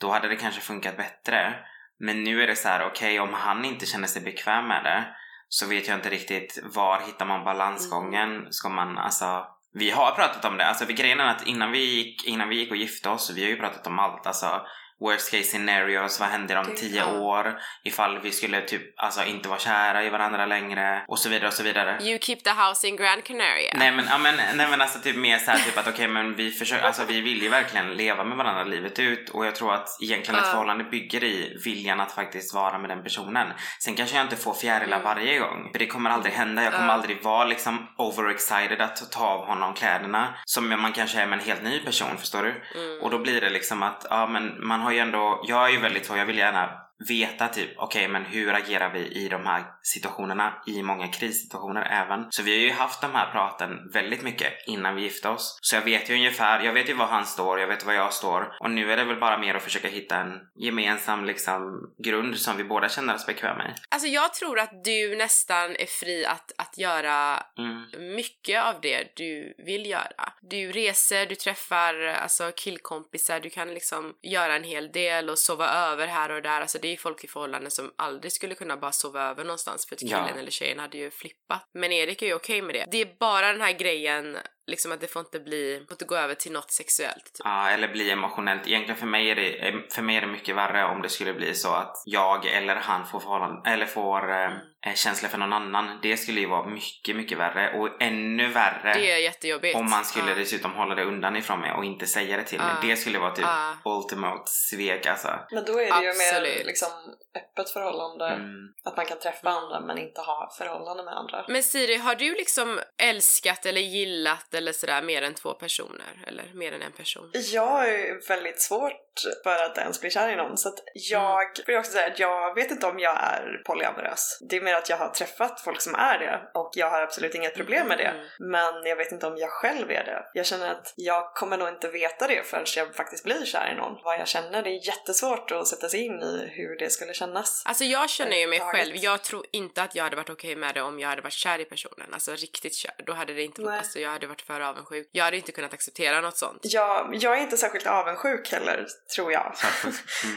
då 0.00 0.10
hade 0.10 0.28
det 0.28 0.36
kanske 0.36 0.60
funkat 0.60 0.96
bättre. 0.96 1.54
Men 1.98 2.24
nu 2.24 2.42
är 2.42 2.46
det 2.46 2.56
så 2.56 2.68
här: 2.68 2.86
okej 2.86 3.20
om 3.20 3.34
han 3.34 3.64
inte 3.64 3.86
känner 3.86 4.06
sig 4.06 4.22
bekväm 4.22 4.68
med 4.68 4.84
det 4.84 5.04
så 5.48 5.66
vet 5.66 5.88
jag 5.88 5.98
inte 5.98 6.10
riktigt 6.10 6.58
var 6.74 7.00
hittar 7.00 7.26
man 7.26 7.44
balansgången? 7.44 8.52
Ska 8.52 8.68
man 8.68 8.98
alltså 8.98 9.46
vi 9.78 9.90
har 9.90 10.10
pratat 10.10 10.44
om 10.44 10.56
det, 10.56 10.66
alltså 10.66 10.84
för 10.84 10.92
grejen 10.92 11.20
är 11.20 11.26
att 11.26 11.46
innan 11.46 11.72
vi 11.72 11.78
gick, 11.78 12.26
innan 12.26 12.48
vi 12.48 12.56
gick 12.56 12.70
och 12.70 12.76
gifte 12.76 13.08
oss, 13.08 13.32
vi 13.36 13.42
har 13.42 13.50
ju 13.50 13.56
pratat 13.56 13.86
om 13.86 13.98
allt, 13.98 14.26
alltså 14.26 14.66
worst 15.00 15.30
case 15.30 15.42
scenarios, 15.44 16.20
vad 16.20 16.28
händer 16.28 16.56
om 16.56 16.74
tio 16.76 16.98
ja. 17.06 17.18
år, 17.18 17.58
ifall 17.84 18.18
vi 18.18 18.30
skulle 18.30 18.60
typ 18.60 18.82
alltså 18.96 19.24
inte 19.24 19.48
vara 19.48 19.58
kära 19.58 20.04
i 20.04 20.08
varandra 20.10 20.46
längre 20.46 21.02
och 21.08 21.18
så 21.18 21.28
vidare 21.28 21.46
och 21.48 21.54
så 21.54 21.62
vidare. 21.62 21.98
You 22.02 22.18
keep 22.18 22.36
the 22.44 22.50
house 22.50 22.88
in 22.88 22.96
Grand 22.96 23.24
Canaria. 23.24 23.72
Nej 23.74 23.92
men, 23.92 24.06
ja, 24.10 24.18
men, 24.18 24.34
nej 24.36 24.66
men 24.70 24.80
alltså 24.80 24.98
typ 24.98 25.16
mer 25.16 25.38
såhär 25.38 25.58
typ 25.58 25.78
att 25.78 25.88
okej 25.88 26.08
men 26.08 26.34
vi 26.36 26.50
försöker, 26.50 26.84
alltså 26.84 27.04
vi 27.08 27.20
vill 27.20 27.42
ju 27.42 27.48
verkligen 27.48 27.90
leva 27.94 28.24
med 28.24 28.36
varandra 28.38 28.64
livet 28.64 28.98
ut 28.98 29.28
och 29.30 29.46
jag 29.46 29.54
tror 29.54 29.74
att 29.74 29.88
egentligen 30.02 30.40
ett 30.40 30.46
Ja. 30.46 30.50
förhållande 30.50 30.84
bygger 30.84 31.24
i 31.24 31.58
viljan 31.64 32.00
att 32.00 32.12
faktiskt 32.12 32.54
vara 32.54 32.78
med 32.78 32.90
den 32.90 33.02
personen. 33.02 33.48
Sen 33.84 33.94
kanske 33.94 34.16
jag 34.16 34.24
inte 34.24 34.36
får 34.36 34.54
fjärilar 34.54 34.96
Mm. 35.00 35.04
varje 35.14 35.38
gång, 35.38 35.68
för 35.72 35.78
det 35.78 35.86
kommer 35.86 36.10
aldrig 36.10 36.34
hända. 36.34 36.62
Jag 36.64 36.72
kommer 36.72 36.86
Ja. 36.86 36.92
aldrig 36.92 37.22
vara 37.22 37.44
liksom 37.44 37.86
overexcited 37.96 38.80
att 38.80 39.12
ta 39.12 39.24
av 39.26 39.46
honom 39.46 39.74
kläderna 39.74 40.34
som 40.44 40.68
man 40.68 40.92
kanske 40.92 41.20
är 41.20 41.26
med 41.26 41.38
en 41.38 41.44
helt 41.44 41.62
ny 41.62 41.78
person, 41.80 42.18
förstår 42.18 42.42
du? 42.42 42.50
Mm. 42.74 43.02
Och 43.02 43.10
då 43.10 43.18
blir 43.18 43.40
det 43.40 43.50
liksom 43.50 43.82
att, 43.82 44.06
ja 44.10 44.26
men 44.26 44.66
man 44.66 44.80
har 44.86 44.92
ju 44.92 44.98
ändå, 44.98 45.44
jag 45.46 45.66
är 45.66 45.72
ju 45.72 45.80
väldigt 45.80 46.06
så, 46.06 46.16
jag 46.16 46.26
vill 46.26 46.38
gärna 46.38 46.85
veta 47.08 47.48
typ, 47.48 47.70
okej 47.76 48.08
men 48.08 48.24
hur 48.24 48.54
agerar 48.54 48.92
vi 48.92 48.98
i 48.98 49.28
de 49.28 49.46
här 49.46 49.64
situationerna, 49.82 50.62
i 50.66 50.82
många 50.82 51.08
krissituationer 51.08 51.88
även. 51.90 52.26
Så 52.30 52.42
vi 52.42 52.50
har 52.50 52.64
ju 52.64 52.72
haft 52.72 53.00
de 53.00 53.14
här 53.14 53.32
praten 53.32 53.90
väldigt 53.92 54.22
mycket 54.22 54.52
innan 54.66 54.94
vi 54.96 55.02
gifte 55.02 55.28
oss. 55.28 55.58
Så 55.62 55.76
jag 55.76 55.82
vet 55.82 56.10
ju 56.10 56.14
ungefär, 56.14 56.60
jag 56.60 56.72
vet 56.72 56.88
ju 56.88 56.94
var 56.94 57.06
han 57.06 57.26
står, 57.26 57.60
jag 57.60 57.66
vet 57.68 57.84
var 57.84 57.92
jag 57.92 58.12
står. 58.12 58.56
Och 58.60 58.70
nu 58.70 58.92
är 58.92 58.96
det 58.96 59.04
väl 59.04 59.20
bara 59.20 59.38
mer 59.38 59.54
att 59.54 59.62
försöka 59.62 59.88
hitta 59.88 60.16
en 60.16 60.32
gemensam 60.58 61.24
liksom 61.24 61.90
grund 62.04 62.36
som 62.36 62.56
vi 62.56 62.64
båda 62.64 62.88
känner 62.88 63.14
oss 63.14 63.26
bekväma 63.26 63.64
i. 63.68 63.72
Alltså 63.88 64.08
jag 64.08 64.34
tror 64.34 64.58
att 64.58 64.84
du 64.84 65.16
nästan 65.16 65.76
är 65.76 65.86
fri 65.86 66.26
att, 66.26 66.52
att 66.58 66.78
göra 66.78 67.42
Mm. 67.58 68.14
mycket 68.16 68.62
av 68.62 68.80
det 68.80 69.16
du 69.16 69.54
vill 69.58 69.86
göra. 69.86 70.32
Du 70.42 70.72
reser, 70.72 71.26
du 71.26 71.34
träffar 71.34 71.94
alltså 72.00 72.52
killkompisar, 72.56 73.40
du 73.40 73.50
kan 73.50 73.74
liksom 73.74 74.14
göra 74.22 74.56
en 74.56 74.64
hel 74.64 74.92
del 74.92 75.30
och 75.30 75.38
sova 75.38 75.68
över 75.68 76.06
här 76.06 76.30
och 76.30 76.42
där. 76.42 76.60
Alltså 76.60 76.78
det 76.86 76.92
är 76.92 76.96
folk 76.96 77.24
i 77.24 77.28
förhållanden 77.28 77.70
som 77.70 77.92
aldrig 77.98 78.32
skulle 78.32 78.54
kunna 78.54 78.76
bara 78.76 78.92
sova 78.92 79.22
över 79.22 79.44
någonstans 79.44 79.86
för 79.86 79.94
att 79.94 80.02
Ja. 80.02 80.08
killen 80.24 80.38
eller 80.38 80.50
tjejen 80.50 80.78
hade 80.78 80.98
ju 80.98 81.10
flippat. 81.10 81.68
Men 81.74 81.92
Erik 81.92 82.22
är 82.22 82.26
ju 82.26 82.34
okej 82.34 82.62
med 82.62 82.74
det. 82.74 82.84
Det 82.90 83.00
är 83.00 83.08
bara 83.20 83.52
den 83.52 83.60
här 83.60 83.72
grejen 83.72 84.36
liksom 84.66 84.92
att 84.92 85.00
det 85.00 85.06
får 85.06 85.20
inte 85.20 85.40
bli, 85.40 85.84
får 85.88 85.92
inte 85.94 86.04
gå 86.04 86.16
över 86.16 86.34
till 86.34 86.52
något 86.52 86.70
sexuellt. 86.70 87.24
Typ. 87.24 87.40
Ja, 87.44 87.68
eller 87.70 87.88
bli 87.88 88.10
emotionellt. 88.10 88.66
Egentligen 88.66 88.96
för 88.96 89.06
mig, 89.06 89.30
är 89.30 89.34
det, 89.34 89.68
eh, 89.68 89.74
för 89.90 90.02
mig 90.02 90.16
är 90.16 90.20
det 90.20 90.26
mycket 90.26 90.56
värre 90.56 90.84
om 90.84 91.02
det 91.02 91.08
skulle 91.08 91.34
bli 91.34 91.54
så 91.54 91.72
att 91.72 92.02
jag 92.06 92.46
eller 92.46 92.76
han 92.76 93.06
får, 93.06 93.20
förhållande, 93.20 93.70
eller 93.70 93.86
får 93.86 94.30
eh, 94.32 94.50
eh, 94.86 94.94
känslor 94.94 95.28
för 95.28 95.38
någon 95.38 95.52
annan. 95.52 95.98
Det 96.02 96.16
skulle 96.16 96.40
ju 96.40 96.46
vara 96.46 96.66
mycket, 96.68 97.16
mycket 97.16 97.38
värre 97.38 97.78
och 97.78 98.02
ännu 98.02 98.48
värre 98.48 98.94
Det 98.94 99.12
är 99.12 99.16
jättejobbigt. 99.18 99.76
om 99.76 99.90
man 99.90 100.04
skulle 100.04 100.30
Ja. 100.30 100.34
dessutom 100.36 100.72
hålla 100.72 100.94
det 100.94 101.04
undan 101.04 101.36
ifrån 101.36 101.60
mig 101.60 101.72
och 101.72 101.84
inte 101.84 102.06
säga 102.06 102.36
det 102.36 102.42
till 102.44 102.58
mig. 102.58 102.74
Det 102.82 102.96
skulle 102.96 103.18
vara 103.18 103.30
typ 103.34 103.44
Ja. 103.44 103.72
ultimate 103.84 104.42
svek 104.46 105.06
alltså. 105.06 105.28
Men 105.50 105.64
då 105.64 105.72
är 105.72 105.76
det 106.00 106.06
ju 106.06 106.18
mer 106.18 106.34
Absolut. 106.34 106.66
liksom 106.66 106.88
öppet 107.36 107.70
förhållande, 107.70 108.28
Mm. 108.28 108.68
att 108.84 108.96
man 108.96 109.06
kan 109.06 109.18
träffa 109.18 109.48
andra 109.50 109.80
men 109.80 109.98
inte 109.98 110.20
ha 110.20 110.54
förhållande 110.58 111.04
med 111.04 111.14
andra. 111.14 111.44
Men 111.48 111.62
Siri, 111.62 111.96
har 111.96 112.14
du 112.14 112.34
liksom 112.34 112.80
älskat 113.02 113.66
eller 113.66 113.80
gillat 113.80 114.54
eller 114.54 114.72
sådär 114.72 115.02
mer 115.02 115.22
än 115.22 115.34
två 115.34 115.54
personer? 115.54 116.24
Eller 116.26 116.50
mer 116.54 116.72
än 116.72 116.82
en 116.82 116.92
person? 116.92 117.30
Jag 117.52 117.88
ju 117.92 118.20
väldigt 118.28 118.60
svårt 118.62 119.02
för 119.44 119.64
att 119.64 119.78
ens 119.78 120.00
bli 120.00 120.10
kär 120.10 120.28
i 120.32 120.36
någon 120.36 120.56
så 120.56 120.68
att 120.68 120.78
jag 120.94 121.40
vill 121.66 121.76
också 121.76 121.92
säga 121.92 122.06
att 122.06 122.18
jag 122.18 122.54
vet 122.54 122.70
inte 122.70 122.86
om 122.86 122.98
jag 122.98 123.16
är 123.16 123.62
polyamorös. 123.66 124.38
Det 124.50 124.56
är 124.56 124.60
mer 124.60 124.74
att 124.78 124.88
jag 124.90 124.96
har 124.96 125.08
träffat 125.08 125.60
folk 125.60 125.80
som 125.80 125.94
är 125.94 126.18
det 126.18 126.40
och 126.54 126.70
jag 126.74 126.90
har 126.90 127.02
absolut 127.02 127.34
inget 127.34 127.54
problem 127.54 127.88
med 127.88 127.98
det. 127.98 128.04
Mm. 128.04 128.26
Men 128.38 128.86
jag 128.86 128.96
vet 128.96 129.12
inte 129.12 129.26
om 129.26 129.36
jag 129.36 129.50
själv 129.50 129.90
är 129.90 130.04
det. 130.04 130.24
Jag 130.34 130.46
känner 130.46 130.70
att 130.70 130.92
jag 130.96 131.34
kommer 131.34 131.58
nog 131.58 131.68
inte 131.68 131.88
veta 131.88 132.26
det 132.26 132.46
förrän 132.46 132.64
jag 132.76 132.94
faktiskt 132.94 133.24
blir 133.24 133.44
kär 133.44 133.72
i 133.72 133.76
någon. 133.76 133.98
Vad 134.04 134.18
jag 134.20 134.28
känner, 134.28 134.62
det 134.62 134.70
är 134.70 134.86
jättesvårt 134.86 135.50
att 135.50 135.68
sätta 135.68 135.88
sig 135.88 136.00
in 136.04 136.22
i 136.22 136.48
hur 136.56 136.78
det 136.78 136.90
skulle 136.90 137.14
kännas. 137.14 137.62
Alltså 137.66 137.84
jag 137.84 138.10
känner 138.10 138.36
ju 138.36 138.46
mig 138.46 138.58
Taget. 138.58 138.74
själv, 138.74 138.96
jag 138.96 139.22
tror 139.22 139.46
inte 139.52 139.82
att 139.82 139.94
jag 139.94 140.04
hade 140.04 140.16
varit 140.16 140.30
okej 140.30 140.56
med 140.56 140.74
det 140.74 140.82
om 140.82 141.00
jag 141.00 141.08
hade 141.08 141.22
varit 141.22 141.32
kär 141.32 141.58
i 141.58 141.64
personen. 141.64 142.06
Alltså 142.12 142.32
riktigt 142.32 142.74
kär. 142.74 142.94
Då 143.06 143.12
hade 143.12 143.32
det 143.34 143.42
inte, 143.42 143.62
Nej. 143.62 143.78
alltså 143.78 143.98
jag 143.98 144.10
hade 144.10 144.26
varit 144.26 144.42
för 144.42 144.60
avundsjuk. 144.60 145.08
Jag 145.12 145.24
hade 145.24 145.36
inte 145.36 145.52
kunnat 145.52 145.74
acceptera 145.74 146.20
något 146.20 146.36
sånt. 146.36 146.58
Jag, 146.62 147.08
jag 147.20 147.38
är 147.38 147.42
inte 147.42 147.56
särskilt 147.56 147.86
avundsjuk 147.86 148.52
heller, 148.52 148.86
tror 149.16 149.32
jag. 149.32 149.52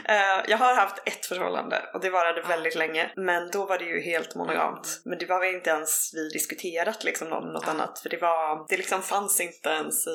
Eh, 0.04 0.40
jag 0.48 0.58
har 0.58 0.74
haft 0.74 0.96
ett 1.04 1.26
förhållande 1.26 1.82
och 1.94 2.00
det 2.00 2.10
varade 2.10 2.42
Ah. 2.44 2.48
väldigt 2.48 2.74
länge. 2.74 3.10
Men 3.16 3.50
då 3.50 3.66
var 3.66 3.78
det 3.78 3.84
ju 3.84 4.00
helt 4.00 4.19
monogamt. 4.34 5.00
Men 5.04 5.18
det 5.18 5.26
var 5.26 5.40
väl 5.40 5.54
inte 5.54 5.70
ens 5.70 6.10
vi 6.14 6.28
diskuterat 6.28 7.04
liksom 7.04 7.28
något 7.28 7.68
Ah. 7.68 7.70
annat. 7.70 7.98
För 7.98 8.08
det 8.08 8.16
var, 8.16 8.66
det 8.68 8.76
liksom 8.76 9.02
fanns 9.02 9.40
inte 9.40 9.68
ens 9.68 10.06
i, 10.06 10.10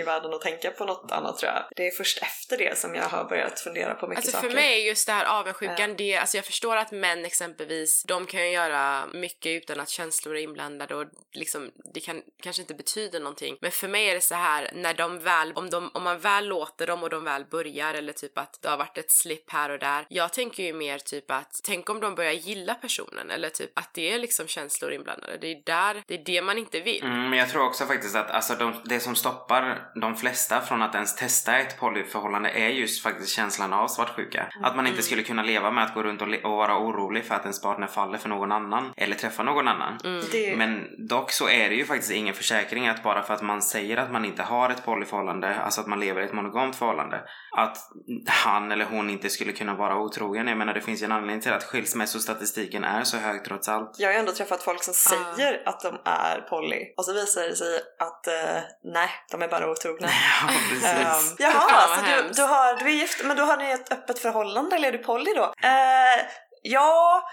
i 0.00 0.02
världen 0.02 0.34
att 0.34 0.40
tänka 0.40 0.70
på 0.70 0.84
något 0.84 1.12
annat 1.12 1.38
tror 1.38 1.52
jag. 1.52 1.64
Det 1.76 1.86
är 1.86 1.90
först 1.90 2.22
efter 2.22 2.58
det 2.58 2.78
som 2.78 2.94
jag 2.94 3.02
har 3.04 3.24
börjat 3.24 3.60
fundera 3.60 3.94
på 3.94 4.06
mycket 4.06 4.24
Alltså 4.24 4.32
saker. 4.36 4.48
för 4.48 4.54
mig 4.54 4.82
är 4.82 4.86
just 4.86 5.06
det 5.06 5.12
här 5.12 5.24
avundsjukan, 5.40 5.96
det, 5.96 6.16
alltså 6.16 6.36
jag 6.36 6.44
förstår 6.44 6.76
att 6.76 6.90
män 6.92 7.24
exempelvis, 7.24 8.02
de 8.08 8.26
kan 8.26 8.40
ju 8.46 8.50
göra 8.52 9.06
mycket 9.06 9.62
utan 9.62 9.80
att 9.80 9.88
känslor 9.88 10.36
är 10.36 10.40
inblandade 10.40 10.94
och 10.94 11.06
liksom, 11.32 11.70
det 11.94 12.00
kan 12.00 12.22
kanske 12.42 12.62
inte 12.62 12.74
betyda 12.74 13.18
någonting. 13.18 13.56
Men 13.60 13.70
för 13.72 13.88
mig 13.88 14.08
är 14.10 14.14
det 14.14 14.20
så 14.20 14.34
här 14.34 14.70
när 14.74 14.94
de 14.94 15.18
väl, 15.18 15.52
om, 15.52 15.70
de, 15.70 15.90
om 15.94 16.02
man 16.02 16.18
väl 16.18 16.46
låter 16.46 16.86
dem 16.86 17.02
och 17.02 17.10
de 17.10 17.24
väl 17.24 17.44
börjar 17.44 17.94
eller 17.94 18.12
typ 18.12 18.38
att 18.38 18.58
det 18.62 18.68
har 18.68 18.76
varit 18.76 18.98
ett 18.98 19.12
slip 19.12 19.50
här 19.50 19.70
och 19.70 19.78
där. 19.78 20.06
Jag 20.08 20.32
tänker 20.32 20.62
ju 20.62 20.72
mer 20.72 20.98
typ 20.98 21.30
att 21.30 21.60
tänk 21.64 21.90
om 21.90 22.00
de 22.00 22.14
börjar 22.14 22.32
gilla 22.32 22.74
personen 22.74 23.30
eller 23.30 23.47
typ 23.50 23.70
att 23.78 23.94
det 23.94 24.12
är 24.12 24.18
liksom 24.18 24.46
känslor 24.46 24.92
inblandade. 24.92 25.38
Det 25.40 25.52
är 25.52 25.62
där, 25.66 26.02
det 26.06 26.14
är 26.14 26.24
det 26.24 26.42
man 26.42 26.58
inte 26.58 26.80
vill. 26.80 27.02
Mm, 27.02 27.30
men 27.30 27.38
jag 27.38 27.48
tror 27.48 27.64
också 27.64 27.84
faktiskt 27.84 28.16
att 28.16 28.30
alltså, 28.30 28.54
de, 28.54 28.74
det 28.84 29.00
som 29.00 29.14
stoppar 29.14 29.90
de 30.00 30.16
flesta 30.16 30.60
från 30.60 30.82
att 30.82 30.94
ens 30.94 31.16
testa 31.16 31.58
ett 31.58 31.80
polyförhållande 31.80 32.50
är 32.50 32.68
just 32.68 33.02
faktiskt 33.02 33.32
känslan 33.32 33.72
av 33.72 33.88
svartsjuka. 33.88 34.48
Att 34.62 34.76
man 34.76 34.86
inte 34.86 35.02
skulle 35.02 35.22
kunna 35.22 35.42
leva 35.42 35.70
med 35.70 35.84
att 35.84 35.94
gå 35.94 36.02
runt 36.02 36.22
och, 36.22 36.28
och 36.28 36.56
vara 36.56 36.78
orolig 36.78 37.24
för 37.24 37.34
att 37.34 37.42
ens 37.42 37.62
partner 37.62 37.86
faller 37.86 38.18
för 38.18 38.28
någon 38.28 38.52
annan 38.52 38.92
eller 38.96 39.16
träffar 39.16 39.44
någon 39.44 39.68
annan. 39.68 39.98
Det, 40.32 40.56
Men 40.56 40.86
dock 41.08 41.30
så 41.30 41.48
är 41.48 41.68
det 41.68 41.74
ju 41.74 41.84
faktiskt 41.84 42.12
ingen 42.12 42.34
försäkring 42.34 42.88
att 42.88 43.02
bara 43.02 43.22
för 43.22 43.34
att 43.34 43.42
man 43.42 43.62
säger 43.62 43.96
att 43.96 44.12
man 44.12 44.24
inte 44.24 44.42
har 44.42 44.70
ett 44.70 44.84
polyförhållande, 44.84 45.56
alltså 45.56 45.80
att 45.80 45.86
man 45.86 46.00
lever 46.00 46.22
i 46.22 46.24
ett 46.24 46.32
monogamt 46.32 46.76
förhållande, 46.76 47.20
att 47.56 47.76
han 48.26 48.72
eller 48.72 48.84
hon 48.84 49.10
inte 49.10 49.30
skulle 49.30 49.52
kunna 49.52 49.74
vara 49.74 49.98
otrogen. 49.98 50.48
Jag 50.48 50.58
menar 50.58 50.74
det 50.74 50.80
finns 50.80 51.02
ju 51.02 51.04
en 51.04 51.12
anledning 51.12 51.40
till 51.40 51.52
att 51.52 51.64
skilsmässostatistiken 51.64 52.84
är 52.84 53.04
så 53.04 53.16
hög 53.16 53.37
trots 53.44 53.68
allt. 53.68 53.94
jag 53.98 54.08
har 54.08 54.12
ju 54.12 54.18
ändå 54.18 54.32
träffat 54.32 54.62
folk 54.62 54.82
som 54.82 54.94
säger 54.94 55.62
att 55.66 55.80
de 55.80 56.00
är 56.04 56.40
poly 56.40 56.94
och 56.96 57.04
så 57.04 57.12
visar 57.12 57.42
det 57.42 57.56
sig 57.56 57.80
att 57.98 58.26
eh, 58.26 58.62
nej, 58.84 59.10
de 59.30 59.42
är 59.42 59.48
bara 59.48 59.70
otrogna. 59.70 60.08
Ja, 60.42 60.54
precis. 60.70 61.30
Um, 61.30 61.36
jaha, 61.38 61.96
så 61.96 62.04
du, 62.04 62.28
du, 62.32 62.42
har, 62.42 62.76
du 62.76 62.84
är 62.84 62.94
gift, 62.94 63.24
men 63.24 63.36
då 63.36 63.42
har 63.42 63.56
ni 63.56 63.70
ett 63.70 63.92
öppet 63.92 64.18
förhållande 64.18 64.76
eller 64.76 64.88
är 64.88 64.92
du 64.92 64.98
poly 64.98 65.34
då? 65.34 65.44
Eh, 65.62 66.26
ja, 66.62 67.28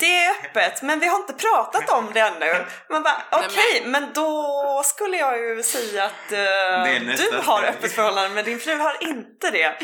det 0.00 0.24
är 0.24 0.30
öppet, 0.30 0.82
men 0.82 1.00
vi 1.00 1.06
har 1.06 1.16
inte 1.16 1.32
pratat 1.32 1.90
om 1.90 2.10
det 2.14 2.20
ännu. 2.20 2.64
Man 2.90 3.02
bara, 3.02 3.22
okej, 3.32 3.82
men 3.84 4.12
då 4.14 4.82
skulle 4.84 5.16
jag 5.16 5.38
ju 5.38 5.62
säga 5.62 6.04
att 6.04 6.32
är 6.32 7.00
nästa 7.00 7.30
du 7.30 7.42
har 7.42 7.62
öppet 7.62 7.92
förhållande, 7.92 8.34
men 8.34 8.44
din 8.44 8.58
fru 8.58 8.78
har 8.78 8.96
inte 9.00 9.50
det. 9.50 9.78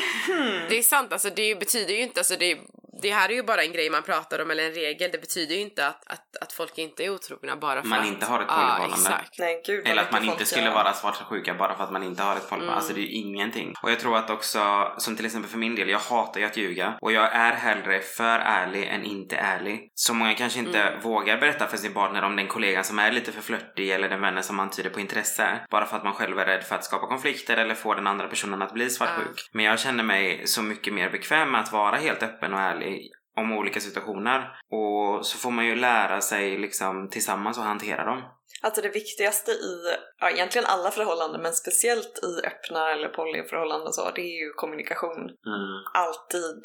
Det 0.69 0.79
är 0.79 0.83
sant, 0.83 1.13
alltså 1.13 1.31
det 1.31 1.59
betyder 1.59 1.95
ju 1.95 2.01
inte, 2.01 2.21
alltså 2.21 2.37
det, 2.37 2.59
det 3.05 3.11
här 3.11 3.29
är 3.29 3.35
ju 3.35 3.43
bara 3.43 3.63
en 3.63 3.73
grej 3.73 3.91
man 3.91 4.03
pratar 4.03 4.39
om 4.43 4.51
eller 4.51 4.65
en 4.67 4.73
regel. 4.73 5.11
Det 5.13 5.19
betyder 5.19 5.55
ju 5.55 5.61
inte 5.61 5.87
att, 5.87 6.03
att, 6.07 6.37
att 6.41 6.53
folk 6.53 6.79
inte 6.79 7.05
är 7.05 7.11
otrogna 7.11 7.57
bara 7.57 7.83
för 7.83 7.89
Man 7.89 8.01
att... 8.01 8.07
inte 8.07 8.27
har 8.27 8.41
ett 8.41 8.49
polyförhållande. 8.49 8.95
exakt. 8.95 9.39
Nej, 9.39 9.63
gud 9.67 9.87
Eller 9.89 10.03
att 10.03 10.13
man 10.13 10.25
inte 10.25 10.45
skulle 10.47 10.65
gör. 10.67 10.75
vara 10.75 10.93
svartsjuka 10.93 11.55
bara 11.55 11.77
för 11.77 11.85
att 11.85 11.93
man 11.93 12.03
inte 12.03 12.23
har 12.23 12.37
ett 12.37 12.49
polyförhållande. 12.49 12.75
Alltså 12.77 12.93
det 12.93 13.01
är 13.01 13.03
ju 13.03 13.13
ingenting. 13.13 13.75
Och 13.83 13.91
jag 13.91 14.01
tror 14.01 14.17
att 14.17 14.31
också, 14.31 14.93
som 14.99 15.17
till 15.17 15.27
exempel 15.27 15.51
för 15.51 15.59
min 15.59 15.75
del, 15.75 15.89
jag 15.89 15.99
hatar 15.99 16.41
ju 16.41 16.47
att 16.47 16.57
ljuga. 16.57 16.99
Och 17.01 17.13
jag 17.13 17.33
är 17.35 17.53
hellre 17.53 18.01
för 18.01 18.39
ärlig 18.39 18.89
än 18.89 19.05
inte 19.05 19.37
ärlig. 19.37 19.91
Så 19.95 20.15
många 20.15 20.35
kanske 20.35 20.59
inte 20.59 20.99
vågar 21.03 21.39
berätta 21.39 21.67
för 21.67 21.77
sin 21.77 21.95
partner 21.95 22.23
om 22.23 22.37
den 22.37 22.47
kollegan 22.47 22.85
som 22.85 22.99
är 22.99 23.13
lite 23.13 23.33
för 23.33 23.43
flörtig 23.43 23.91
eller 23.91 24.09
den 24.09 24.21
vännen 24.21 24.43
som 24.43 24.61
antyder 24.61 24.91
på 24.91 25.01
intresse. 25.01 25.61
Bara 25.71 25.87
för 25.87 25.97
att 25.97 26.05
man 26.05 26.15
själv 26.15 26.39
är 26.39 26.47
rädd 26.47 26.65
för 26.65 26.75
att 26.75 26.85
skapa 26.85 27.07
konflikter 27.07 27.57
eller 27.57 27.75
få 27.75 27.95
den 27.95 28.07
andra 28.07 28.27
personen 28.29 28.63
att 28.63 28.73
bli 28.73 28.91
svartsjuk. 28.91 29.49
Men 29.53 29.65
jag 29.65 29.79
känner 29.81 30.05
mig 30.05 30.47
så 30.47 30.63
mycket 30.63 30.95
mer 30.95 31.11
bekväm 31.11 31.51
med 31.51 31.61
att 31.61 31.73
vara 31.73 31.97
helt 31.97 32.23
öppen 32.23 32.55
och 32.55 32.61
ärlig 32.61 32.94
om 33.37 33.53
olika 33.53 33.81
situationer. 33.81 34.59
Och 34.71 35.27
så 35.27 35.39
får 35.39 35.51
man 35.51 35.67
ju 35.67 35.77
lära 35.77 36.21
sig 36.21 36.59
liksom 36.59 37.09
tillsammans 37.11 37.59
att 37.59 37.65
hantera 37.65 38.05
dem. 38.05 38.23
Alltså 38.63 38.83
det 38.83 38.89
viktigaste 38.89 39.51
i, 39.51 39.97
ja 40.21 40.31
egentligen 40.31 40.67
alla 40.67 40.91
förhållanden 40.91 41.43
men 41.43 41.53
speciellt 41.53 42.21
i 42.23 42.47
öppna 42.47 42.93
eller 42.93 43.09
polyförhållanden 43.09 43.93
så, 43.93 44.11
det 44.11 44.21
är 44.21 44.45
ju 44.45 44.53
kommunikation. 44.53 45.21
Mm. 45.21 45.85
Alltid. 45.95 46.63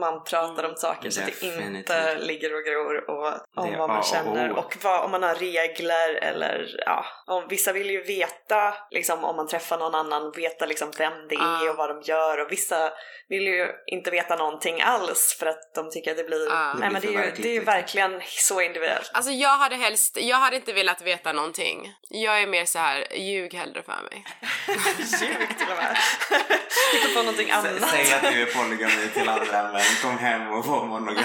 Man 0.00 0.24
pratar 0.24 0.64
om 0.64 0.74
saker 0.76 1.10
så 1.10 1.20
att 1.20 1.26
det 1.26 1.42
inte 1.46 1.56
Definitivt. 1.56 2.26
ligger 2.26 2.54
och 2.54 2.64
gror 2.64 3.10
och 3.10 3.26
om 3.64 3.70
Det 3.70 3.76
vad 3.78 3.88
man 3.88 4.02
känner 4.02 4.50
och 4.58 4.76
vad, 4.82 5.04
om 5.04 5.10
man 5.10 5.22
har 5.22 5.34
regler 5.34 6.14
eller 6.14 6.82
ja, 6.86 7.04
om, 7.26 7.48
vissa 7.48 7.72
vill 7.72 7.90
ju 7.90 8.02
veta 8.02 8.74
liksom 8.90 9.24
om 9.24 9.36
man 9.36 9.48
träffar 9.48 9.78
någon 9.78 9.94
annan, 9.94 10.32
veta 10.36 10.66
liksom 10.66 10.90
vem 10.98 11.12
det 11.28 11.34
är 11.34 11.66
Ah. 11.66 11.70
och 11.70 11.76
vad 11.76 11.88
de 11.88 12.02
gör 12.02 12.40
och 12.40 12.52
vissa 12.52 12.92
vill 13.28 13.42
ju 13.46 13.68
inte 13.86 14.10
veta 14.10 14.36
någonting 14.36 14.82
alls 14.82 15.36
för 15.38 15.46
att 15.46 15.74
de 15.74 15.90
tycker 15.90 16.10
att 16.10 16.16
det 16.16 16.24
blir, 16.24 16.48
Ah. 16.52 16.74
Nej 16.74 16.90
men 16.90 17.02
det 17.02 17.08
är 17.08 17.12
ju, 17.12 17.16
det 17.18 17.24
är 17.24 17.52
ju 17.52 17.58
liksom. 17.58 17.64
verkligen 17.64 18.22
så 18.26 18.60
individuellt. 18.60 19.10
Alltså 19.14 19.30
jag 19.32 19.56
hade 19.58 19.76
helst, 19.76 20.18
jag 20.20 20.36
hade 20.36 20.56
inte 20.56 20.72
velat 20.72 21.02
veta 21.02 21.32
någonting. 21.32 21.92
Jag 22.08 22.42
är 22.42 22.46
mer 22.46 22.64
så 22.64 22.78
här, 22.78 23.16
ljug 23.16 23.54
hellre 23.54 23.82
för 23.82 23.92
mig. 24.10 24.24
Sjukt 24.66 25.58
till 25.58 25.70
och 25.70 25.76
med. 25.76 25.96
Hitta 26.92 27.08
på 27.14 27.22
någonting 27.22 27.50
annat. 27.50 27.90
Säg 27.90 28.12
att 28.14 28.22
du 28.34 28.42
är 28.42 28.46
polygami 28.62 29.08
till 29.14 29.28
andra 29.28 29.72
men 29.74 30.10
kom 30.10 30.18
hem 30.18 30.52
och 30.52 30.66
var 30.66 30.84
monogam. 30.84 31.24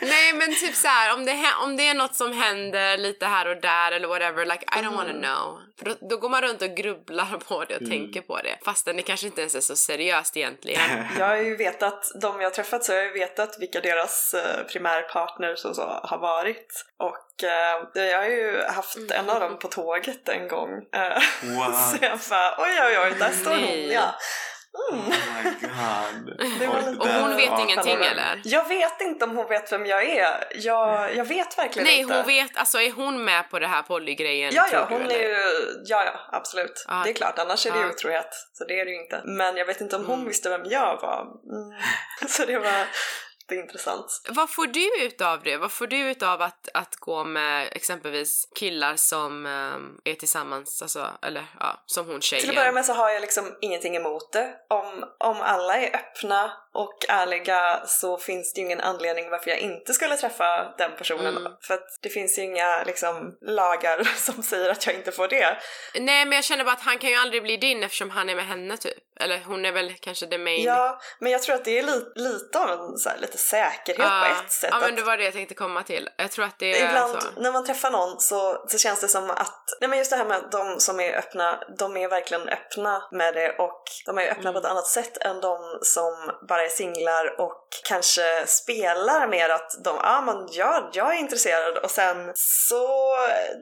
Nej 0.00 0.32
men 0.32 0.54
typ 0.54 0.74
så 0.74 0.88
här, 0.88 1.14
om 1.14 1.24
det, 1.24 1.38
om 1.62 1.76
det 1.76 1.88
är 1.88 1.94
något 1.94 2.14
som 2.14 2.32
händer 2.32 2.96
lite 2.96 3.26
här 3.26 3.48
och 3.48 3.60
där 3.60 3.92
eller 3.92 4.08
whatever, 4.08 4.44
like 4.44 4.64
I 4.78 4.82
don't 4.82 4.96
wanna 4.96 5.12
know. 5.12 5.58
För 5.78 5.84
då, 5.84 5.94
då 6.08 6.16
går 6.16 6.28
man 6.28 6.42
runt 6.42 6.62
och 6.62 6.76
grubblar 6.76 7.38
på 7.48 7.64
det 7.64 7.76
och 7.76 7.90
tänker 7.90 8.20
på 8.20 8.36
det. 8.36 8.58
Fastän 8.64 8.96
det 8.96 9.02
kanske 9.02 9.26
inte 9.26 9.40
ens 9.40 9.54
är 9.54 9.60
så 9.60 9.76
seriöst 9.76 10.36
egentligen. 10.36 10.80
Jag 11.18 11.26
har 11.26 11.36
ju 11.36 11.56
vetat, 11.56 12.12
de 12.22 12.40
jag 12.40 12.46
har 12.46 12.54
träffat 12.54 12.84
så 12.84 12.92
har 12.92 12.96
jag 12.96 13.06
ju 13.06 13.12
vetat 13.12 13.56
vilka 13.60 13.80
deras 13.80 14.34
eh, 14.34 14.66
primärpartners 14.66 15.64
och 15.64 15.76
så 15.76 15.82
har 15.82 16.18
varit. 16.18 16.84
Och 16.98 17.44
eh, 17.44 18.10
jag 18.10 18.18
har 18.18 18.28
ju 18.28 18.62
haft 18.62 19.10
en 19.10 19.30
av 19.30 19.40
dem 19.40 19.58
på 19.58 19.68
tåget 19.68 20.28
en 20.28 20.48
gång. 20.48 20.70
Eh, 20.94 21.00
What? 21.58 21.90
så 21.90 21.96
jag 22.00 22.18
bara 22.30 22.54
oj 22.58 22.80
oj 22.86 22.98
oj, 22.98 23.14
där 23.18 23.30
står 23.30 23.50
hon 23.50 23.90
ja. 23.90 24.14
Mm. 24.92 25.00
Oh 25.00 25.08
my 25.08 25.50
god. 25.60 26.98
Och 27.00 27.06
där- 27.06 27.20
hon 27.20 27.36
vet 27.36 27.60
ingenting 27.60 27.92
eller? 27.92 28.40
Jag 28.44 28.68
vet 28.68 29.00
inte 29.00 29.24
om 29.24 29.36
hon 29.36 29.48
vet 29.48 29.72
vem 29.72 29.86
jag 29.86 30.04
är. 30.08 30.44
Jag, 30.54 31.16
jag 31.16 31.24
vet 31.24 31.58
verkligen 31.58 31.86
Nej 31.86 31.98
inte. 32.00 32.14
hon 32.14 32.26
vet, 32.26 32.56
alltså 32.56 32.78
är 32.80 32.90
hon 32.92 33.24
med 33.24 33.50
på 33.50 33.58
det 33.58 33.66
här 33.66 33.82
polygrejen? 33.82 34.52
Ja, 34.54 34.66
ja, 34.72 34.86
tror 34.86 34.98
du, 34.98 35.02
hon 35.04 35.12
är 35.12 35.18
ju, 35.22 35.36
ja, 35.84 36.04
ja, 36.04 36.20
absolut. 36.38 36.84
Ah. 36.88 37.04
Det 37.04 37.10
är 37.10 37.14
klart, 37.14 37.38
annars 37.38 37.66
är 37.66 37.70
det 37.70 37.78
ju 37.78 37.84
Ah. 37.86 37.90
otrohet. 37.90 38.28
Så 38.52 38.64
det 38.64 38.80
är 38.80 38.84
det 38.84 38.90
ju 38.90 39.02
inte. 39.02 39.20
Men 39.24 39.56
jag 39.56 39.66
vet 39.66 39.80
inte 39.80 39.96
om 39.96 40.04
hon 40.06 40.14
Mm. 40.14 40.28
visste 40.28 40.48
vem 40.48 40.64
jag 40.64 41.00
var. 41.02 41.20
Mm. 41.22 41.80
Så 42.28 42.44
det 42.44 42.58
var 42.58 42.86
det 43.48 43.54
är 43.54 43.60
intressant. 43.60 44.22
Vad 44.28 44.50
får 44.50 44.66
du 44.66 45.04
ut 45.06 45.20
av 45.20 45.42
det? 45.42 45.56
Vad 45.56 45.72
får 45.72 45.86
du 45.86 45.98
ut 45.98 46.22
av 46.22 46.42
att, 46.42 46.68
att 46.74 46.96
gå 46.96 47.24
med 47.24 47.68
exempelvis 47.72 48.48
killar 48.54 48.96
som 48.96 49.46
ehm, 49.46 50.00
är 50.04 50.14
tillsammans, 50.14 50.82
alltså, 50.82 51.08
eller 51.22 51.44
ja, 51.60 51.82
som 51.86 52.06
hon 52.06 52.20
tjejen? 52.20 52.40
Till 52.40 52.50
att 52.50 52.56
börja 52.56 52.72
med 52.72 52.84
så 52.84 52.92
har 52.92 53.10
jag 53.10 53.20
liksom 53.20 53.56
ingenting 53.60 53.96
emot 53.96 54.32
det. 54.32 54.54
Om, 54.68 55.04
om 55.18 55.40
alla 55.40 55.76
är 55.76 55.96
öppna 55.96 56.52
och 56.74 57.04
ärliga 57.08 57.86
så 57.86 58.18
finns 58.18 58.52
det 58.52 58.60
ju 58.60 58.66
ingen 58.66 58.80
anledning 58.80 59.30
varför 59.30 59.50
jag 59.50 59.58
inte 59.58 59.92
skulle 59.92 60.16
träffa 60.16 60.74
den 60.78 60.90
personen. 60.98 61.36
Mm. 61.36 61.52
För 61.60 61.74
att 61.74 61.98
det 62.00 62.08
finns 62.08 62.38
ju 62.38 62.42
inga 62.42 62.82
liksom, 62.84 63.36
lagar 63.40 64.04
som 64.16 64.42
säger 64.42 64.70
att 64.70 64.86
jag 64.86 64.94
inte 64.94 65.12
får 65.12 65.28
det. 65.28 65.58
Nej 65.94 66.24
men 66.24 66.32
jag 66.32 66.44
känner 66.44 66.64
bara 66.64 66.72
att 66.72 66.80
han 66.80 66.98
kan 66.98 67.10
ju 67.10 67.16
aldrig 67.16 67.42
bli 67.42 67.56
din 67.56 67.82
eftersom 67.82 68.10
han 68.10 68.28
är 68.28 68.34
med 68.36 68.46
henne 68.46 68.76
typ. 68.76 68.98
Eller 69.20 69.40
hon 69.46 69.64
är 69.64 69.72
väl 69.72 69.92
kanske 70.00 70.26
the 70.26 70.38
main... 70.38 70.64
Ja, 70.64 71.00
men 71.18 71.32
jag 71.32 71.42
tror 71.42 71.54
att 71.54 71.64
det 71.64 71.78
är 71.78 71.82
li- 71.82 72.12
lite 72.14 72.58
av 72.58 72.70
en 72.70 72.98
så 72.98 73.08
här, 73.08 73.18
lite 73.18 73.38
säkerhet 73.42 74.06
Ah, 74.10 74.24
på 74.24 74.44
ett 74.44 74.52
sätt. 74.52 74.70
Ja 74.72 74.78
men 74.80 74.90
att- 74.90 74.96
det 74.96 75.02
var 75.02 75.16
det 75.16 75.24
jag 75.24 75.32
tänkte 75.32 75.54
komma 75.54 75.82
till. 75.82 76.08
Jag 76.16 76.30
tror 76.30 76.44
att 76.44 76.58
det 76.58 76.80
är 76.80 76.88
Ibland 76.88 77.22
så. 77.22 77.28
när 77.40 77.52
man 77.52 77.64
träffar 77.66 77.90
någon 77.90 78.20
så, 78.20 78.64
så 78.68 78.78
känns 78.78 79.00
det 79.00 79.08
som 79.08 79.30
att, 79.30 79.62
nej 79.80 79.88
men 79.90 79.98
just 79.98 80.10
det 80.10 80.16
här 80.16 80.24
med 80.24 80.36
att 80.36 80.52
de 80.52 80.80
som 80.80 81.00
är 81.00 81.16
öppna, 81.18 81.62
de 81.78 81.96
är 81.96 82.08
verkligen 82.08 82.48
öppna 82.48 83.08
med 83.12 83.34
det 83.34 83.50
och 83.58 83.82
de 84.06 84.18
är 84.18 84.30
öppna 84.30 84.52
på 84.52 84.58
ett 84.58 84.64
annat 84.64 84.86
sätt 84.86 85.16
än 85.16 85.40
de 85.40 85.78
som 85.82 86.30
bara 86.48 86.64
är 86.64 86.68
singlar 86.68 87.40
och 87.40 87.68
kanske 87.88 88.46
spelar 88.46 89.26
mer 89.26 89.48
att 89.48 89.70
de, 89.84 89.96
ja 90.02 90.20
men 90.20 90.48
ja, 90.50 90.90
jag 90.92 91.14
är 91.14 91.18
intresserad 91.18 91.78
och 91.78 91.90
sen 91.90 92.32
så, 92.34 93.16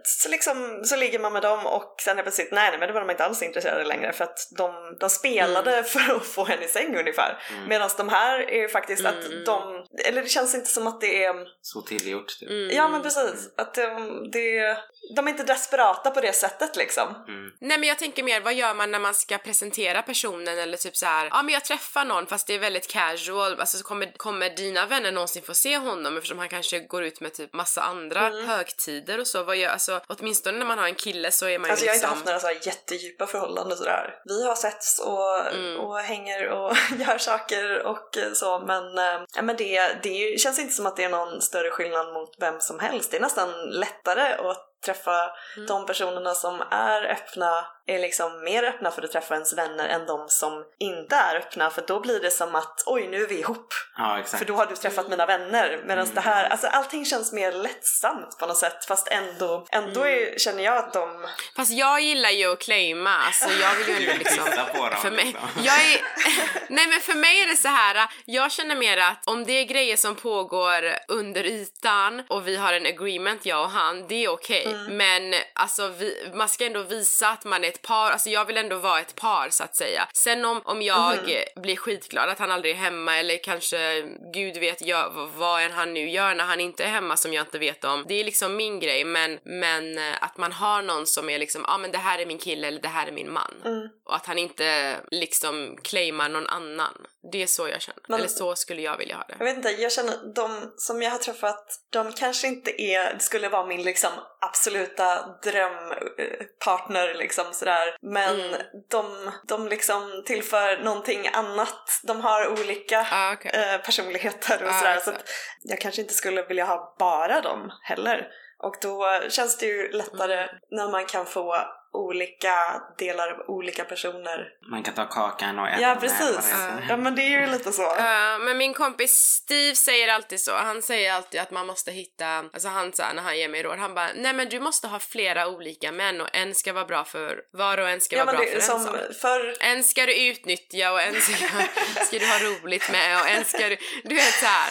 så 0.05 0.29
liksom, 0.29 0.81
så 0.85 0.97
ligger 0.97 1.19
man 1.19 1.33
med 1.33 1.43
dem 1.43 1.67
och 1.67 1.95
sen 2.05 2.19
är 2.19 2.23
plötsligt, 2.23 2.53
nej 2.53 2.71
nej 2.71 2.79
men 2.79 2.89
då 2.89 2.95
var 2.95 3.01
de 3.01 3.11
inte 3.11 3.25
alls 3.25 3.43
intresserade 3.43 3.85
längre 3.85 4.13
för 4.13 4.25
att 4.25 4.39
de, 4.59 4.97
de 5.01 5.11
spelade 5.11 5.85
för 5.85 6.17
att 6.17 6.27
få 6.27 6.45
henne 6.45 6.65
i 6.65 6.69
säng 6.69 6.97
ungefär. 6.99 7.43
Medan 7.69 7.91
de 7.97 8.09
här 8.09 8.39
är 8.51 8.59
ju 8.61 8.69
faktiskt 8.69 9.01
Mm. 9.01 9.19
att 9.19 9.47
de, 9.47 9.60
eller 10.05 10.23
det 10.23 10.29
känns 10.29 10.55
inte 10.55 10.71
som 10.71 10.87
att 10.87 11.01
det 11.01 11.25
är 11.25 11.35
Så 11.63 11.83
tillgjort 11.83 12.39
typ. 12.41 12.51
Mm. 12.51 12.77
Ja 12.77 12.89
men 12.89 13.03
precis, 13.03 13.53
att 13.57 13.75
de, 13.75 14.31
det, 14.33 14.77
de 15.17 15.27
är 15.27 15.31
inte 15.31 15.43
desperata 15.43 16.11
på 16.11 16.21
det 16.21 16.33
sättet 16.33 16.77
liksom. 16.77 17.09
Mm. 17.29 17.51
Nej 17.61 17.79
men 17.79 17.89
jag 17.89 17.99
tänker 17.99 18.23
mer, 18.23 18.41
vad 18.41 18.55
gör 18.55 18.75
man 18.75 18.91
när 18.91 18.99
man 18.99 19.15
ska 19.15 19.39
presentera 19.39 20.03
personen 20.03 20.59
eller 20.59 20.77
typ 20.77 20.97
så 20.97 21.07
här, 21.07 21.29
ja 21.33 21.43
men 21.43 21.53
jag 21.55 21.65
träffar 21.65 22.05
någon 22.05 22.27
fast 22.27 22.47
det 22.47 22.55
är 22.55 22.59
väldigt 22.59 22.89
casual, 22.93 23.61
alltså 23.61 23.79
så 23.79 23.85
kommer, 23.85 24.13
kommer 24.17 24.51
dina 24.51 24.87
vänner 24.87 25.13
någonsin 25.13 25.43
få 25.43 25.55
se 25.55 25.77
honom 25.77 26.17
eftersom 26.17 26.39
han 26.39 26.49
kanske 26.49 26.81
går 26.81 27.05
ut 27.05 27.21
med 27.21 27.35
typ 27.35 27.53
massa 27.53 27.83
andra 27.83 28.27
Mm. 28.27 28.49
högtider 28.49 29.21
och 29.21 29.27
så, 29.27 29.43
vad 29.43 29.57
gör, 29.57 29.71
alltså 29.71 30.01
åtminstone 30.07 30.59
när 30.59 30.67
man 30.67 30.79
har 30.79 30.87
en 30.87 30.95
kille 30.95 31.31
så 31.31 31.47
är 31.47 31.59
man 31.59 31.69
ju 31.69 31.71
Alltså 31.71 31.87
jag 31.87 31.93
har 31.93 31.97
inte 31.97 32.07
liksom... 32.07 32.17
haft 32.17 32.27
några 32.27 32.41
så 32.41 32.47
här 32.47 32.59
jättedjupa 32.67 33.27
förhållanden 33.27 33.79
sådär. 33.79 34.15
Vi 34.25 34.47
har 34.47 34.55
setts 34.55 34.99
och, 34.99 35.47
Mm. 35.55 35.81
och 35.81 35.99
hänger 35.99 36.49
och 36.49 36.77
gör 36.99 37.19
saker 37.19 37.87
och 37.87 38.17
så 38.35 38.59
men, 38.67 38.99
eh, 38.99 39.21
ja, 39.37 39.43
men 39.51 39.57
det, 39.57 40.03
det 40.03 40.41
känns 40.41 40.59
inte 40.59 40.75
som 40.75 40.87
att 40.87 40.97
det 40.97 41.05
är 41.05 41.09
någon 41.09 41.41
större 41.41 41.71
skillnad 41.71 42.13
mot 42.13 42.37
vem 42.39 42.61
som 42.61 42.79
helst. 42.79 43.11
Det 43.11 43.17
är 43.17 43.21
nästan 43.21 43.51
lättare 43.71 44.33
att 44.33 44.70
träffa 44.85 45.31
Mm. 45.57 45.67
de 45.67 45.87
personerna 45.87 46.35
som 46.35 46.63
är 46.71 47.05
öppna 47.11 47.67
är 47.87 47.99
liksom 47.99 48.45
mer 48.45 48.63
öppna 48.65 48.91
för 48.91 49.03
att 49.03 49.13
träffa 49.13 49.35
ens 49.35 49.53
vänner 49.59 49.89
än 49.89 50.07
de 50.07 50.29
som 50.29 50.65
inte 50.79 51.17
är 51.17 51.37
öppna 51.37 51.71
för 51.71 51.83
då 51.87 52.01
blir 52.01 52.21
det 52.21 52.31
som 52.31 52.55
att 52.55 52.83
oj 52.87 53.07
nu 53.09 53.23
är 53.23 53.27
vi 53.29 53.39
ihop 53.39 53.75
Ja, 53.97 54.19
exakt. 54.19 54.39
för 54.39 54.45
då 54.45 54.55
har 54.55 54.67
du 54.67 54.77
träffat 54.77 55.09
mina 55.09 55.27
vänner 55.27 55.81
medan 55.85 56.05
Mm. 56.05 56.15
det 56.15 56.21
här, 56.21 56.45
alltså 56.51 56.67
allting 56.67 57.05
känns 57.05 57.33
mer 57.33 57.53
lättsamt 57.53 58.39
på 58.39 58.47
något 58.47 58.57
sätt 58.57 58.85
fast 58.85 59.09
ändå, 59.09 59.67
ändå 59.71 60.01
är, 60.07 60.39
känner 60.39 60.65
jag 60.65 60.77
att 60.77 60.93
de 60.93 61.27
Fast 61.57 61.73
jag 61.73 62.01
gillar 62.01 62.31
ju 62.31 62.53
att 62.53 62.59
claima, 62.59 63.17
alltså 63.17 63.49
jag 63.61 63.75
vill 63.75 63.89
ju 63.89 64.11
ändå 64.11 64.19
liksom... 64.19 64.45
på 64.77 64.89
dem, 64.89 65.01
För 65.03 65.11
mig, 65.11 65.25
liksom. 65.25 65.49
jag 65.63 65.75
är, 65.93 66.01
nej 66.69 66.87
men 66.87 67.01
för 67.01 67.15
mig 67.15 67.43
är 67.43 67.47
det 67.47 67.57
så 67.57 67.69
här. 67.69 68.09
jag 68.25 68.53
känner 68.53 68.75
mer 68.77 68.97
att 68.99 69.23
om 69.27 69.45
det 69.45 69.53
är 69.53 69.65
grejer 69.65 69.97
som 69.97 70.15
pågår 70.17 70.95
under 71.09 71.45
ytan 71.47 72.23
och 72.29 72.49
vi 72.49 72.57
har 72.57 72.73
en 72.73 72.87
agreement 72.87 73.47
jag 73.47 73.63
och 73.65 73.71
han, 73.71 74.09
det 74.09 74.25
är 74.25 74.29
okej. 74.29 74.70
Mm. 74.75 74.97
Men 74.97 75.35
alltså 75.55 75.89
vi, 75.89 76.31
man 76.35 76.49
ska 76.49 76.67
ändå 76.67 76.83
visa 76.83 77.29
att 77.29 77.45
man 77.45 77.65
är 77.65 77.69
ett 77.69 77.83
par, 77.83 78.11
alltså 78.11 78.31
jag 78.31 78.45
vill 78.45 78.57
ändå 78.57 78.77
vara 78.77 79.01
ett 79.01 79.15
par 79.15 79.49
så 79.51 79.65
att 79.65 79.77
säga. 79.77 80.09
Sen 80.15 80.45
om, 80.45 80.61
om 80.65 80.83
jag 80.83 81.17
Mhm. 81.17 81.63
blir 81.63 81.77
skitglad 81.77 82.29
att 82.29 82.39
han 82.39 82.51
aldrig 82.51 82.73
är 82.75 82.79
hemma 82.79 83.17
eller 83.19 83.37
kanske 83.45 84.03
gud 84.35 84.57
vet 84.57 84.83
jag, 84.87 85.31
vad 85.37 85.63
än 85.63 85.73
han 85.73 85.95
nu 85.95 86.11
gör 86.11 86.35
när 86.35 86.45
han 86.45 86.61
inte 86.61 86.85
är 86.85 86.89
hemma 86.89 87.17
som 87.17 87.33
jag 87.33 87.43
inte 87.43 87.59
vet 87.59 87.85
om. 87.85 88.05
Det 88.09 88.15
är 88.21 88.25
liksom 88.25 88.57
min 88.57 88.81
grej 88.81 89.05
men, 89.05 89.39
men 89.45 89.99
eh, 89.99 90.23
att 90.23 90.37
man 90.37 90.53
har 90.53 90.83
någon 90.83 91.07
som 91.07 91.31
är 91.31 91.39
liksom, 91.39 91.65
ja 91.69 91.75
ah, 91.75 91.79
men 91.79 91.91
det 91.93 91.99
här 91.99 92.19
är 92.19 92.27
min 92.27 92.39
kille 92.39 92.69
eller 92.69 92.81
det 92.81 92.89
här 92.89 93.07
är 93.07 93.13
min 93.13 93.33
man. 93.33 93.55
Mm. 93.65 93.89
Och 94.05 94.17
att 94.17 94.27
han 94.27 94.39
inte 94.39 94.97
liksom 95.11 95.77
claimar 95.85 96.29
någon 96.29 96.47
annan. 96.47 97.07
Det 97.33 97.43
är 97.43 97.47
så 97.47 97.69
jag 97.69 97.83
känner. 97.83 98.01
Men- 98.09 98.19
Eller 98.19 98.29
så 98.29 98.57
skulle 98.57 98.83
jag 98.83 98.97
vilja 98.99 99.17
ha 99.17 99.25
Jag 99.29 99.39
det. 99.39 99.45
vet 99.45 99.57
inte, 99.57 99.69
jag 99.69 99.93
känner 99.93 100.35
de 100.35 100.73
som 100.77 101.03
jag 101.03 101.11
har 101.11 101.19
träffat, 101.19 101.81
de 101.91 102.13
kanske 102.13 102.47
inte 102.47 102.83
är, 102.83 103.19
skulle 103.19 103.49
vara 103.49 103.67
min 103.67 103.83
liksom 103.83 104.11
absoluta 104.41 105.27
drömpartner 105.45 107.15
liksom 107.15 107.45
sådär. 107.53 107.97
Men 108.03 108.41
Mm. 108.41 108.61
de, 108.91 109.31
de 109.49 109.69
liksom 109.69 110.23
tillför 110.27 110.77
någonting 110.85 111.29
annat. 111.33 112.01
De 112.03 112.21
har 112.21 112.49
olika 112.53 113.07
Ah, 113.13 113.33
okej. 113.33 113.51
eh, 113.55 113.81
personligheter 113.81 114.63
och 114.65 114.71
Ah, 114.71 114.79
sådär. 114.79 114.97
Så 114.97 115.11
att 115.11 115.25
jag 115.63 115.81
kanske 115.81 116.01
inte 116.03 116.15
skulle 116.15 116.43
vilja 116.43 116.65
ha 116.65 116.97
bara 116.99 117.41
dem 117.41 117.71
heller. 117.83 118.29
Och 118.63 118.75
då 118.83 119.21
känns 119.29 119.59
det 119.59 119.67
ju 119.67 119.89
lättare 119.93 120.35
Mm. 120.41 120.49
när 120.71 120.89
man 120.91 121.07
kan 121.07 121.27
få 121.27 121.57
olika 121.93 122.55
delar 122.99 123.31
av 123.33 123.41
olika 123.51 123.85
personer. 123.85 124.49
Man 124.71 124.83
kan 124.83 124.95
ta 124.95 125.05
kakan 125.07 125.59
och 125.59 125.69
äta 125.69 125.81
Ja 125.83 125.97
precis! 126.01 126.37
heter. 126.37 126.87
Ja 126.89 126.97
men 126.97 127.15
det 127.15 127.23
är 127.23 127.41
ju 127.41 127.47
lite 127.47 127.73
så. 127.73 127.83
Eh, 127.97 128.39
men 128.41 128.59
min 128.59 128.75
kompis 128.75 129.13
Steve 129.17 129.75
säger 129.77 130.09
alltid 130.09 130.41
så. 130.41 130.55
Han 130.57 130.83
säger 130.83 131.13
alltid 131.13 131.41
att 131.41 131.51
man 131.51 131.67
måste 131.67 131.91
hitta, 131.93 132.27
alltså 132.27 132.69
han 132.69 132.93
sa 132.93 133.13
när 133.13 133.23
han 133.23 133.39
ger 133.39 133.49
mig 133.49 133.63
råd, 133.63 133.79
han 133.79 133.95
bara 133.95 134.09
nej 134.15 134.33
men 134.33 134.49
du 134.49 134.61
måste 134.61 134.89
ha 134.89 134.99
flera 134.99 135.49
olika 135.49 135.93
män 135.93 136.21
och 136.21 136.29
en 136.33 136.55
ska 136.55 136.73
vara 136.73 136.85
bra 136.85 137.05
för 137.05 137.41
var 137.53 137.79
och 137.79 137.89
en 137.89 138.01
ska 138.01 138.17
Ja 138.17 138.25
vara 138.25 138.37
men 138.37 138.45
bra 138.45 138.51
för 138.51 138.57
en 138.57 138.63
som 138.63 138.85
sak. 138.85 138.97
för 139.21 139.55
En 139.61 139.85
ska 139.85 140.07
du 140.07 140.29
utnyttja 140.29 140.93
och 140.93 141.03
en 141.03 141.15
ska, 141.21 141.35
ska 142.05 142.19
du 142.19 142.27
ha 142.27 142.39
roligt 142.39 142.91
med 142.93 143.21
och 143.21 143.29
en 143.29 143.45
ska 143.45 143.69
du, 143.69 143.77
du 144.05 144.15
vet 144.15 144.35
såhär. 144.35 144.71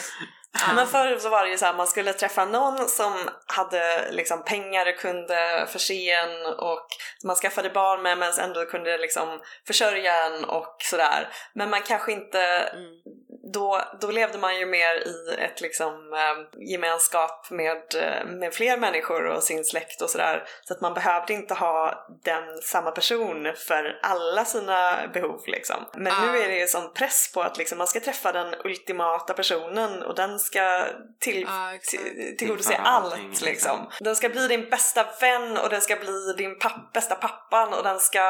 Ja. 0.53 0.73
Men 0.75 0.87
förr 0.87 1.17
så 1.17 1.29
var 1.29 1.43
det 1.45 1.51
ju 1.51 1.57
så 1.57 1.65
här, 1.65 1.73
man 1.73 1.87
skulle 1.87 2.13
träffa 2.13 2.45
någon 2.45 2.87
som 2.87 3.29
hade 3.45 4.11
liksom 4.11 4.43
pengar 4.43 4.89
och 4.89 4.97
kunde 4.99 5.67
förse 5.69 6.11
en 6.11 6.45
och 6.45 6.87
man 7.25 7.35
skaffade 7.35 7.69
barn 7.69 8.01
med 8.01 8.17
men 8.17 8.33
ändå 8.39 8.65
kunde 8.65 8.97
liksom 8.97 9.41
försörja 9.67 10.13
en 10.25 10.45
och 10.45 10.75
sådär. 10.79 11.29
Men 11.53 11.69
man 11.69 11.81
kanske 11.81 12.11
inte, 12.11 12.39
Mm. 12.39 12.85
då, 13.53 13.81
då 14.01 14.11
levde 14.11 14.37
man 14.37 14.59
ju 14.59 14.65
mer 14.65 14.95
i 14.95 15.35
ett 15.39 15.61
liksom 15.61 16.13
eh, 16.13 16.59
gemenskap 16.69 17.49
med, 17.49 17.95
eh, 17.95 18.25
med 18.27 18.53
fler 18.53 18.77
människor 18.77 19.25
och 19.25 19.43
sin 19.43 19.65
släkt 19.65 20.01
och 20.01 20.09
sådär. 20.09 20.43
Så 20.63 20.73
att 20.73 20.81
man 20.81 20.93
behövde 20.93 21.33
inte 21.33 21.53
ha 21.53 22.07
den 22.23 22.61
samma 22.61 22.91
person 22.91 23.53
för 23.67 23.99
alla 24.03 24.45
sina 24.45 25.07
behov 25.13 25.41
liksom. 25.47 25.85
Men 25.93 26.13
Ah. 26.13 26.25
nu 26.25 26.39
är 26.39 26.47
det 26.47 26.59
ju 26.59 26.67
sån 26.67 26.93
press 26.93 27.31
på 27.33 27.41
att 27.41 27.57
liksom, 27.57 27.77
man 27.77 27.87
ska 27.87 27.99
träffa 27.99 28.31
den 28.31 28.55
ultimata 28.63 29.33
personen 29.33 30.03
och 30.03 30.15
den 30.15 30.38
ska 30.39 30.85
till, 31.19 31.41
exakt. 31.41 31.89
till, 31.89 32.35
tillgodose 32.37 32.75
allt 32.75 33.41
liksom. 33.41 33.91
Den 33.99 34.15
ska 34.15 34.29
bli 34.29 34.47
din 34.47 34.69
bästa 34.69 35.05
vän 35.21 35.57
och 35.57 35.69
den 35.69 35.81
ska 35.81 35.95
bli 35.95 36.33
din 36.37 36.59
papp, 36.59 36.93
bästa 36.93 37.15
pappan 37.15 37.73
och 37.73 37.83
den 37.83 37.99
ska 37.99 38.21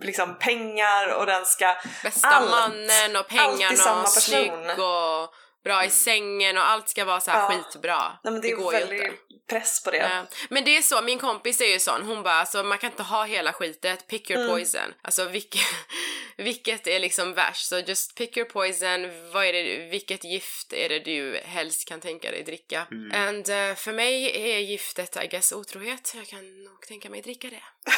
liksom 0.00 0.38
pengar 0.38 1.08
och 1.08 1.26
den 1.26 1.44
ska 1.44 1.74
Bästa 2.02 2.28
allt. 2.28 2.50
mannen 2.50 3.16
och 3.16 3.28
pengarna 3.28 4.02
och 4.02 4.08
snygg 4.08 4.50
person. 4.50 4.70
och 4.70 5.34
bra 5.66 5.84
i 5.84 5.90
sängen 5.90 6.56
och 6.56 6.68
allt 6.68 6.88
ska 6.88 7.04
vara 7.04 7.20
så 7.20 7.30
här 7.30 7.40
Ja. 7.40 7.48
skitbra. 7.48 8.18
Nej 8.24 8.32
men 8.32 8.40
det, 8.42 8.50
är 8.50 8.56
går 8.56 8.74
ju 8.74 8.80
inte. 8.80 9.12
press 9.48 9.82
på 9.82 9.90
det. 9.90 9.96
Ja. 9.96 10.26
Men 10.48 10.64
det 10.64 10.76
är 10.76 10.82
så, 10.82 11.02
min 11.02 11.18
kompis 11.18 11.60
är 11.60 11.66
ju 11.66 11.78
sån, 11.78 12.02
hon 12.02 12.22
bara 12.22 12.34
alltså 12.34 12.62
man 12.62 12.78
kan 12.78 12.90
inte 12.90 13.02
ha 13.02 13.24
hela 13.24 13.52
skitet, 13.52 14.06
pick 14.08 14.30
your 14.30 14.42
Mm. 14.42 14.54
poison. 14.54 14.94
Alltså 15.02 15.24
vilket, 15.24 15.60
vilket 16.36 16.86
är 16.86 17.00
liksom 17.00 17.34
värst, 17.34 17.66
så 17.68 17.78
just 17.78 18.14
pick 18.14 18.36
your 18.36 18.48
poison, 18.50 19.30
vad 19.32 19.44
är 19.44 19.52
det, 19.52 19.76
vilket 19.90 20.24
gift 20.24 20.72
är 20.72 20.88
det 20.88 20.98
du 20.98 21.40
helst 21.44 21.88
kan 21.88 22.00
tänka 22.00 22.30
dig 22.30 22.42
dricka? 22.42 22.86
Mm. 22.90 23.28
And 23.28 23.48
eh, 23.48 23.74
för 23.74 23.92
mig 23.92 24.24
är 24.54 24.58
giftet 24.58 25.16
I 25.24 25.26
guess 25.26 25.52
otrohet, 25.52 26.12
jag 26.16 26.26
kan 26.26 26.64
nog 26.64 26.86
tänka 26.86 27.10
mig 27.10 27.22
dricka 27.22 27.48
det. 27.48 27.62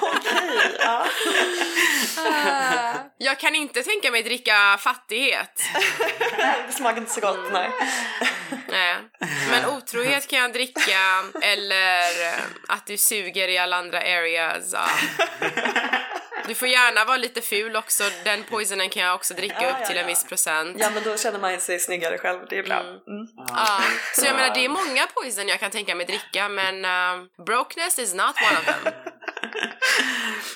Okej, 0.00 0.76
ja. 0.78 1.06
Ah. 2.16 2.94
jag 3.18 3.38
kan 3.40 3.54
inte 3.54 3.82
tänka 3.82 4.10
mig 4.10 4.22
dricka 4.22 4.78
fattighet. 4.80 5.60
det 6.66 6.72
smakar 6.72 6.98
inte 6.98 7.12
så 7.12 7.20
gott, 7.20 7.52
nej. 7.52 7.70
Nej. 8.68 8.96
Men 9.50 9.66
otrohet 9.76 10.28
kan 10.28 10.38
jag 10.38 10.52
dricka 10.52 11.24
eller 11.42 12.28
eh, 12.28 12.38
att 12.68 12.86
du 12.86 12.96
suger 12.96 13.48
i 13.48 13.58
alla 13.58 13.76
andra 13.76 13.98
areas. 13.98 14.72
Ja. 14.72 14.88
Du 16.46 16.54
får 16.54 16.68
gärna 16.68 17.04
vara 17.04 17.16
lite 17.16 17.40
ful 17.40 17.76
också, 17.76 18.04
den 18.24 18.44
poisonen 18.44 18.88
kan 18.90 19.02
jag 19.02 19.14
också 19.14 19.34
dricka 19.34 19.56
Ja, 19.60 19.70
upp 19.70 19.76
ja, 19.80 19.86
till 19.86 19.96
en 19.96 20.02
ja. 20.02 20.06
viss 20.06 20.24
procent. 20.24 20.76
Ja 20.78 20.90
men 20.94 21.02
då 21.02 21.16
känner 21.16 21.38
man 21.38 21.60
sig 21.60 21.80
snyggare 21.80 22.18
själv, 22.18 22.40
det 22.50 22.58
är 22.58 22.62
bra. 22.62 22.80
Mm. 22.80 22.94
Mm. 22.94 23.26
Ja. 23.36 23.80
Så 24.14 24.26
jag 24.26 24.36
menar 24.36 24.54
det 24.54 24.64
är 24.64 24.68
många 24.68 25.06
poison 25.06 25.48
jag 25.48 25.60
kan 25.60 25.70
tänka 25.70 25.94
mig 25.94 26.06
dricka 26.06 26.48
men 26.48 26.84
uh, 26.84 27.24
brokenness 27.46 27.98
is 27.98 28.14
not 28.14 28.36
one 28.50 28.58
of 28.58 28.64
them. 28.64 28.92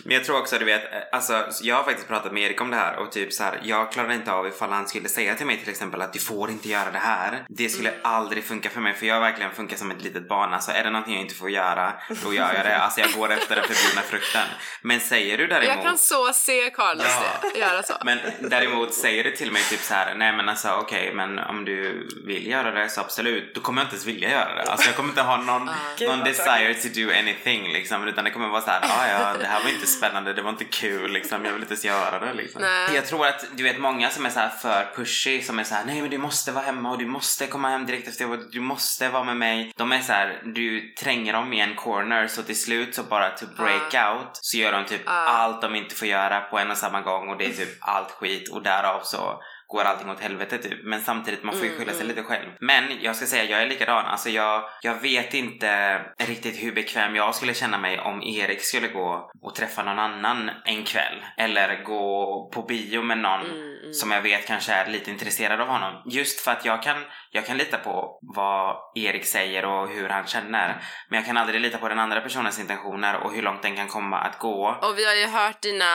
Men 0.04 0.14
jag 0.14 0.24
tror 0.24 0.38
också, 0.38 0.58
du 0.58 0.64
vet, 0.64 0.92
eh, 0.92 0.98
alltså 1.12 1.44
jag 1.62 1.76
har 1.76 1.84
faktiskt 1.84 2.08
pratat 2.08 2.32
med 2.32 2.42
Erik 2.42 2.60
om 2.60 2.70
det 2.70 2.76
här 2.76 2.96
och 2.96 3.12
typ 3.12 3.32
så 3.32 3.42
här, 3.44 3.60
jag 3.62 3.92
klarar 3.92 4.12
inte 4.12 4.32
av 4.32 4.46
ifall 4.48 4.70
han 4.72 4.88
skulle 4.88 5.08
säga 5.08 5.34
till 5.34 5.46
mig 5.46 5.58
till 5.60 5.68
exempel 5.70 6.02
att 6.02 6.12
du 6.12 6.18
får 6.18 6.50
inte 6.50 6.68
göra 6.68 6.90
det 6.90 6.98
här. 6.98 7.44
Det 7.48 7.68
skulle 7.68 7.88
Mm. 7.88 8.00
aldrig 8.04 8.44
funka 8.44 8.70
för 8.70 8.80
mig 8.80 8.94
för 8.94 9.06
jag 9.06 9.20
verkligen 9.20 9.50
funkar 9.50 9.76
som 9.76 9.90
ett 9.90 10.02
litet 10.02 10.28
barn. 10.28 10.54
Alltså 10.54 10.70
är 10.70 10.84
det 10.84 10.90
någonting 10.90 11.14
jag 11.14 11.22
inte 11.22 11.34
får 11.34 11.50
göra, 11.50 11.92
då 12.24 12.34
gör 12.34 12.54
jag 12.54 12.64
det. 12.66 12.78
Alltså 12.88 13.00
jag 13.00 13.12
går 13.12 13.32
efter 13.32 13.56
den 13.56 13.64
förbjudna 13.64 14.02
frukten. 14.02 14.46
Men 14.82 15.00
säger 15.00 15.38
du 15.38 15.46
däremot 15.46 15.74
Jag 15.74 15.82
kan 15.84 15.98
så 15.98 16.32
se 16.32 16.70
Carlos 16.70 17.06
Ja. 17.42 17.48
det, 17.54 17.58
göra 17.58 17.82
så. 17.82 17.94
Men 18.04 18.18
däremot 18.40 18.94
säger 18.94 19.24
du 19.24 19.30
till 19.30 19.52
mig 19.52 19.62
typ 19.62 19.80
så 19.80 19.94
här, 19.94 20.14
nej 20.14 20.32
men 20.32 20.48
alltså 20.48 20.70
okej 20.70 21.14
men 21.14 21.38
om 21.38 21.64
du 21.64 22.08
vill 22.26 22.46
göra 22.46 22.70
det 22.70 22.88
så 22.88 23.00
absolut, 23.00 23.54
då 23.54 23.60
kommer 23.60 23.82
jag 23.82 23.86
inte 23.86 23.94
ens 23.94 24.06
vilja 24.06 24.30
göra 24.30 24.54
det. 24.54 24.62
Alltså 24.70 24.86
jag 24.88 24.96
kommer 24.96 25.08
inte 25.08 25.22
ha 25.22 25.36
någon, 25.36 25.70
Gud, 25.98 26.08
någon 26.08 26.20
desire 26.24 26.74
to 26.74 26.88
do 26.88 27.10
anything 27.18 27.72
liksom 27.72 28.08
utan 28.08 28.24
det 28.24 28.30
kommer 28.30 28.48
vara 28.48 28.62
så 28.62 28.70
här, 28.70 28.80
ah, 28.82 29.08
ja 29.08 29.38
det 29.38 29.46
här 29.46 29.62
var 29.64 29.70
inte 29.70 29.86
spännande, 29.96 30.32
det 30.32 30.42
var 30.42 30.50
inte 30.50 30.64
kul 30.64 31.12
liksom, 31.12 31.44
jag 31.44 31.52
vill 31.52 31.62
inte 31.62 31.74
ens 31.74 31.84
göra 31.84 32.18
det 32.18 32.32
liksom. 32.34 32.62
Nej. 32.62 32.94
Jag 32.94 33.06
tror 33.06 33.26
att 33.26 33.44
du 33.56 33.62
vet 33.62 33.78
många 33.80 34.10
som 34.10 34.26
är 34.26 34.30
så 34.30 34.40
här 34.40 34.48
för 34.48 34.94
pushy 34.96 35.42
som 35.42 35.58
är 35.58 35.64
så 35.64 35.74
här, 35.74 35.84
nej 35.84 36.00
men 36.00 36.10
du 36.10 36.18
måste 36.18 36.52
vara 36.52 36.64
hemma 36.64 36.90
och 36.90 36.98
du 36.98 37.06
måste 37.06 37.46
komma 37.46 37.68
hem 37.68 37.86
direkt 37.86 38.08
efter 38.08 38.24
jobbet, 38.24 38.52
du 38.52 38.60
måste 38.60 39.08
vara 39.08 39.24
med 39.24 39.36
mig. 39.36 39.72
De 39.76 39.92
är 39.92 40.00
så 40.00 40.12
här, 40.12 40.42
du 40.44 40.92
tränger 40.94 41.32
dem 41.32 41.52
i 41.52 41.60
en 41.60 41.74
corner 41.74 42.26
så 42.26 42.42
till 42.42 42.60
slut 42.60 42.94
så 42.94 43.02
bara 43.02 43.30
to 43.30 43.46
break 43.56 43.94
out 43.94 44.28
så 44.32 44.56
gör 44.56 44.72
de 44.72 44.84
typ 44.84 45.00
Ja. 45.06 45.12
allt 45.12 45.62
de 45.62 45.74
inte 45.74 45.94
får 45.94 46.08
göra 46.08 46.40
på 46.40 46.58
en 46.58 46.70
och 46.70 46.76
samma 46.76 47.00
gång 47.00 47.28
och 47.28 47.38
det 47.38 47.44
är 47.46 47.52
typ 47.52 47.78
allt 47.80 48.10
skit 48.10 48.48
och 48.52 48.62
därav 48.62 49.00
så 49.04 49.42
går 49.68 49.84
allting 49.84 50.10
åt 50.10 50.20
helvete 50.20 50.58
typ. 50.58 50.84
Men 50.84 51.00
samtidigt, 51.00 51.42
man 51.42 51.54
får 51.54 51.62
ju 51.62 51.68
Mm, 51.68 51.78
skylla 51.78 51.92
sig 51.92 52.02
mm. 52.02 52.16
lite 52.16 52.28
själv. 52.28 52.48
Men 52.60 52.84
jag 53.00 53.16
ska 53.16 53.26
säga, 53.26 53.44
jag 53.44 53.62
är 53.62 53.66
likadan. 53.66 54.06
Alltså 54.06 54.28
jag, 54.28 54.62
jag 54.82 54.94
vet 54.94 55.34
inte 55.34 56.00
riktigt 56.18 56.62
hur 56.62 56.72
bekväm 56.72 57.16
jag 57.16 57.34
skulle 57.34 57.54
känna 57.54 57.78
mig 57.78 58.00
om 58.00 58.22
Erik 58.22 58.60
skulle 58.60 58.88
gå 58.88 59.30
och 59.42 59.54
träffa 59.54 59.82
någon 59.82 59.98
annan 59.98 60.50
en 60.64 60.84
kväll. 60.84 61.24
Eller 61.36 61.84
gå 61.84 62.50
på 62.54 62.62
bio 62.62 63.02
med 63.02 63.18
någon 63.18 63.40
Mm, 63.88 63.94
som 63.94 64.10
jag 64.10 64.22
vet 64.22 64.46
kanske 64.46 64.72
är 64.72 64.86
lite 64.86 65.10
intresserad 65.10 65.60
av 65.60 65.68
honom. 65.68 66.02
Just 66.06 66.40
för 66.40 66.50
att 66.50 66.64
jag 66.64 66.82
kan, 66.82 67.04
jag 67.30 67.46
kan 67.46 67.56
lita 67.56 67.78
på 67.78 68.18
vad 68.36 68.76
Erik 68.94 69.26
säger 69.26 69.64
och 69.64 69.88
hur 69.88 70.08
han 70.08 70.26
känner. 70.26 70.82
Men 71.08 71.16
jag 71.16 71.26
kan 71.26 71.36
aldrig 71.36 71.60
lita 71.60 71.78
på 71.78 71.88
den 71.88 71.98
andra 71.98 72.20
personens 72.20 72.58
intentioner 72.58 73.16
och 73.16 73.32
hur 73.32 73.42
långt 73.42 73.62
den 73.62 73.76
kan 73.76 73.88
komma 73.88 74.18
att 74.18 74.38
gå. 74.38 74.78
Och 74.82 74.98
vi 74.98 75.04
har 75.06 75.14
ju 75.14 75.26
hört 75.26 75.62
dina 75.62 75.90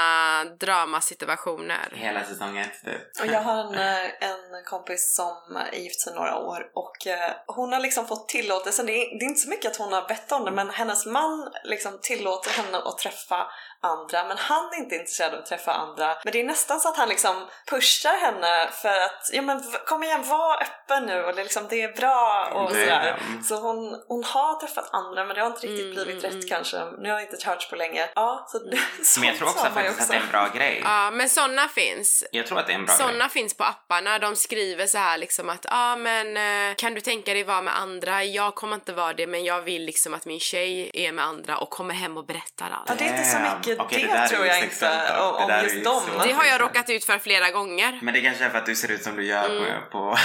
dramasituationer. 0.60 1.92
Hela 1.92 2.24
säsong 2.24 2.58
ett. 2.58 2.84
typ. 2.86 3.02
Och 3.22 3.28
jag 3.28 3.42
har 3.42 3.60
en, 3.60 3.76
eh, 3.76 4.06
en 4.30 4.64
kompis 4.66 5.16
som 5.16 5.56
är 5.74 5.78
gift 5.78 6.02
sedan 6.02 6.16
några 6.16 6.38
år 6.38 6.72
och 6.74 7.08
eh, 7.08 7.32
hon 7.48 7.74
har 7.74 7.80
liksom 7.80 8.08
fått 8.08 8.30
tillåtelse, 8.30 8.84
det 8.84 8.92
är, 8.92 9.20
det 9.20 9.26
är 9.26 9.30
inte 9.30 9.42
så 9.42 9.50
mycket 9.50 9.72
att 9.72 9.78
hon 9.78 9.94
har 9.94 10.08
bett 10.08 10.32
om 10.32 10.46
det 10.46 10.52
men 10.52 10.70
hennes 10.70 11.06
man 11.06 11.50
liksom 11.64 12.00
tillåter 12.02 12.52
henne 12.52 12.78
att 12.78 12.98
träffa 12.98 13.48
andra 13.82 14.28
men 14.28 14.38
han 14.38 14.74
är 14.74 14.78
inte 14.78 14.96
intresserad 14.96 15.34
av 15.34 15.40
att 15.40 15.46
träffa 15.46 15.72
andra. 15.74 16.16
Men 16.24 16.34
det 16.34 16.40
är 16.40 16.44
nästan 16.44 16.80
så 16.80 16.90
att 16.90 16.98
han 16.98 17.10
liksom 17.10 17.48
pushar 17.70 17.83
henne 18.10 18.70
för 18.82 18.90
att 19.06 19.30
ja 19.34 19.42
men 19.42 19.64
kom 19.86 20.04
igen 20.04 20.24
var 20.28 20.62
öppen 20.62 21.06
nu 21.06 21.24
och 21.24 21.36
det, 21.36 21.42
är 21.42 21.44
liksom, 21.44 21.68
det 21.70 21.82
är 21.84 21.94
bra 21.94 22.50
och 22.54 22.74
Det- 22.74 22.80
sådär. 22.80 23.20
Så 23.44 23.56
hon, 23.56 24.02
hon 24.08 24.24
har 24.24 24.60
träffat 24.60 24.90
andra 24.94 25.26
men 25.26 25.36
det 25.36 25.42
har 25.42 25.48
inte 25.48 25.68
riktigt 25.68 25.84
Mm, 25.84 25.94
blivit 26.06 26.24
mm, 26.24 26.36
rätt 26.36 26.44
mm. 26.44 26.50
kanske. 26.50 26.78
Nu 27.02 27.10
har 27.10 27.20
jag 27.20 27.32
inte 27.32 27.48
hört 27.50 27.70
på 27.70 27.76
länge. 27.76 28.10
Ja, 28.16 28.46
så 28.52 28.60
det, 28.60 28.78
Men 29.20 29.28
jag 29.28 29.38
tror 29.38 29.48
också 29.50 29.66
faktiskt 29.70 30.02
att 30.02 30.08
det 30.08 30.16
är 30.16 30.20
en 30.22 30.32
bra 30.32 30.48
grej. 30.56 30.82
Ja, 30.86 31.12
men 31.12 31.30
såna 31.30 31.68
finns. 31.68 32.24
Jag 32.32 32.48
tror 32.48 32.60
att 32.60 32.68
det 32.68 32.74
är 32.74 32.78
en 32.78 32.86
bra 32.86 32.96
Såna 32.96 33.12
grej. 33.12 33.30
finns 33.30 33.58
på 33.58 33.64
apparna. 33.64 34.20
De 34.20 34.36
skriver 34.36 34.88
så 34.88 34.98
här 34.98 35.18
liksom 35.18 35.50
att 35.50 35.66
ja 35.70 35.92
ah, 35.92 35.96
men 35.96 36.38
eh, 36.70 36.76
kan 36.76 36.94
du 36.94 37.02
tänka 37.02 37.34
dig 37.34 37.44
vara 37.44 37.62
med 37.62 37.80
andra? 37.80 38.24
Jag 38.24 38.56
kommer 38.56 38.76
inte 38.76 38.94
vara 38.94 39.14
det 39.14 39.28
men 39.28 39.44
jag 39.44 39.62
vill 39.62 39.86
liksom 39.86 40.14
att 40.14 40.26
min 40.26 40.40
tjej 40.40 40.92
är 40.94 41.12
med 41.12 41.26
andra 41.26 41.58
och 41.58 41.70
kommer 41.70 41.94
hem 41.94 42.18
och 42.18 42.26
berättar 42.26 42.68
Ja, 42.70 42.76
allt. 42.90 43.00
det 43.00 43.06
är 43.06 43.10
inte 43.10 43.24
så 43.24 43.38
mycket 43.40 43.80
Okej, 43.80 44.08
det, 44.12 44.20
det 44.22 44.28
tror 44.28 44.46
jag 44.46 44.60
inte 44.64 45.18
om, 45.20 45.36
om 45.36 45.52
just 45.64 45.76
ju 45.76 45.82
dem. 45.82 46.02
så- 46.20 46.28
Det 46.28 46.34
har 46.34 46.46
jag 46.46 46.62
råkat 46.62 46.90
ut 46.90 47.06
för 47.06 47.20
flera 47.20 47.52
gånger. 47.52 47.73
Men 48.02 48.14
det 48.14 48.22
kanske 48.22 48.44
är 48.46 48.50
för 48.50 48.58
att 48.58 48.66
du 48.66 48.76
ser 48.76 48.92
ut 48.92 49.04
som 49.04 49.16
du 49.16 49.26
gör 49.26 49.44
Mm. 49.50 49.82
på, 49.92 49.92
på, 49.92 50.18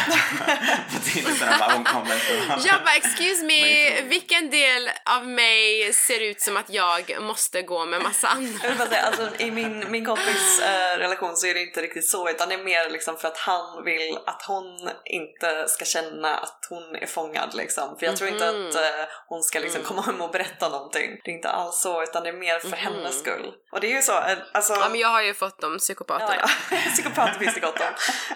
på 0.94 1.00
Tinder. 1.04 1.58
bara, 1.58 1.72
Hon 1.72 1.84
kommer 1.84 2.16
så. 2.60 2.68
Jag 2.68 2.84
bara 2.84 2.94
excuse 2.96 3.44
me, 3.44 4.00
vilken 4.02 4.50
del 4.50 4.90
av 5.04 5.26
mig 5.28 5.92
ser 5.92 6.20
ut 6.20 6.40
som 6.40 6.56
att 6.56 6.70
jag 6.70 7.16
måste 7.20 7.62
gå 7.62 7.86
med 7.86 8.02
massa 8.02 8.28
andra? 8.28 8.60
Jag 8.68 8.70
vill 8.74 8.88
säga, 8.88 9.02
alltså, 9.02 9.28
I 9.38 9.50
min, 9.50 9.90
min 9.90 10.04
kompis 10.04 10.60
eh, 10.60 10.98
relation 10.98 11.36
så 11.36 11.46
är 11.46 11.54
det 11.54 11.60
inte 11.62 11.82
riktigt 11.82 12.08
så 12.08 12.30
utan 12.30 12.48
det 12.48 12.54
är 12.54 12.64
mer 12.64 12.90
liksom 12.90 13.16
för 13.18 13.28
att 13.28 13.38
han 13.38 13.84
vill 13.84 14.18
att 14.26 14.42
hon 14.46 14.90
inte 15.04 15.68
ska 15.68 15.84
känna 15.84 16.34
att 16.36 16.66
hon 16.68 16.96
är 16.96 17.06
fångad 17.06 17.54
liksom. 17.54 17.96
För 17.98 18.06
jag 18.06 18.16
tror 18.16 18.30
inte 18.30 18.52
Mhm. 18.52 18.68
att 18.68 18.74
eh, 18.74 18.82
hon 19.26 19.42
ska 19.42 19.58
liksom 19.58 19.82
komma 19.82 20.02
hem 20.02 20.20
och 20.20 20.30
berätta 20.30 20.68
någonting. 20.68 21.20
Det 21.24 21.30
är 21.30 21.34
inte 21.34 21.48
alls 21.48 21.80
så 21.80 22.02
utan 22.02 22.22
det 22.22 22.28
är 22.28 22.32
mer 22.32 22.58
för 22.58 22.76
hennes 22.76 23.18
skull. 23.18 23.52
Och 23.72 23.80
det 23.80 23.86
är 23.92 23.96
ju 23.96 24.02
så, 24.02 24.12
eh, 24.18 24.38
alltså... 24.52 24.72
Ja 24.74 24.88
men 24.88 25.00
jag 25.00 25.08
har 25.08 25.22
ju 25.22 25.34
fått 25.34 25.60
de 25.60 25.72
Ja, 25.72 25.78
psykopaterna. 25.78 26.34
ja. 26.70 26.76
Psykopater 27.30 27.38
finns 27.44 27.54
det 27.54 27.60
gott 27.60 27.80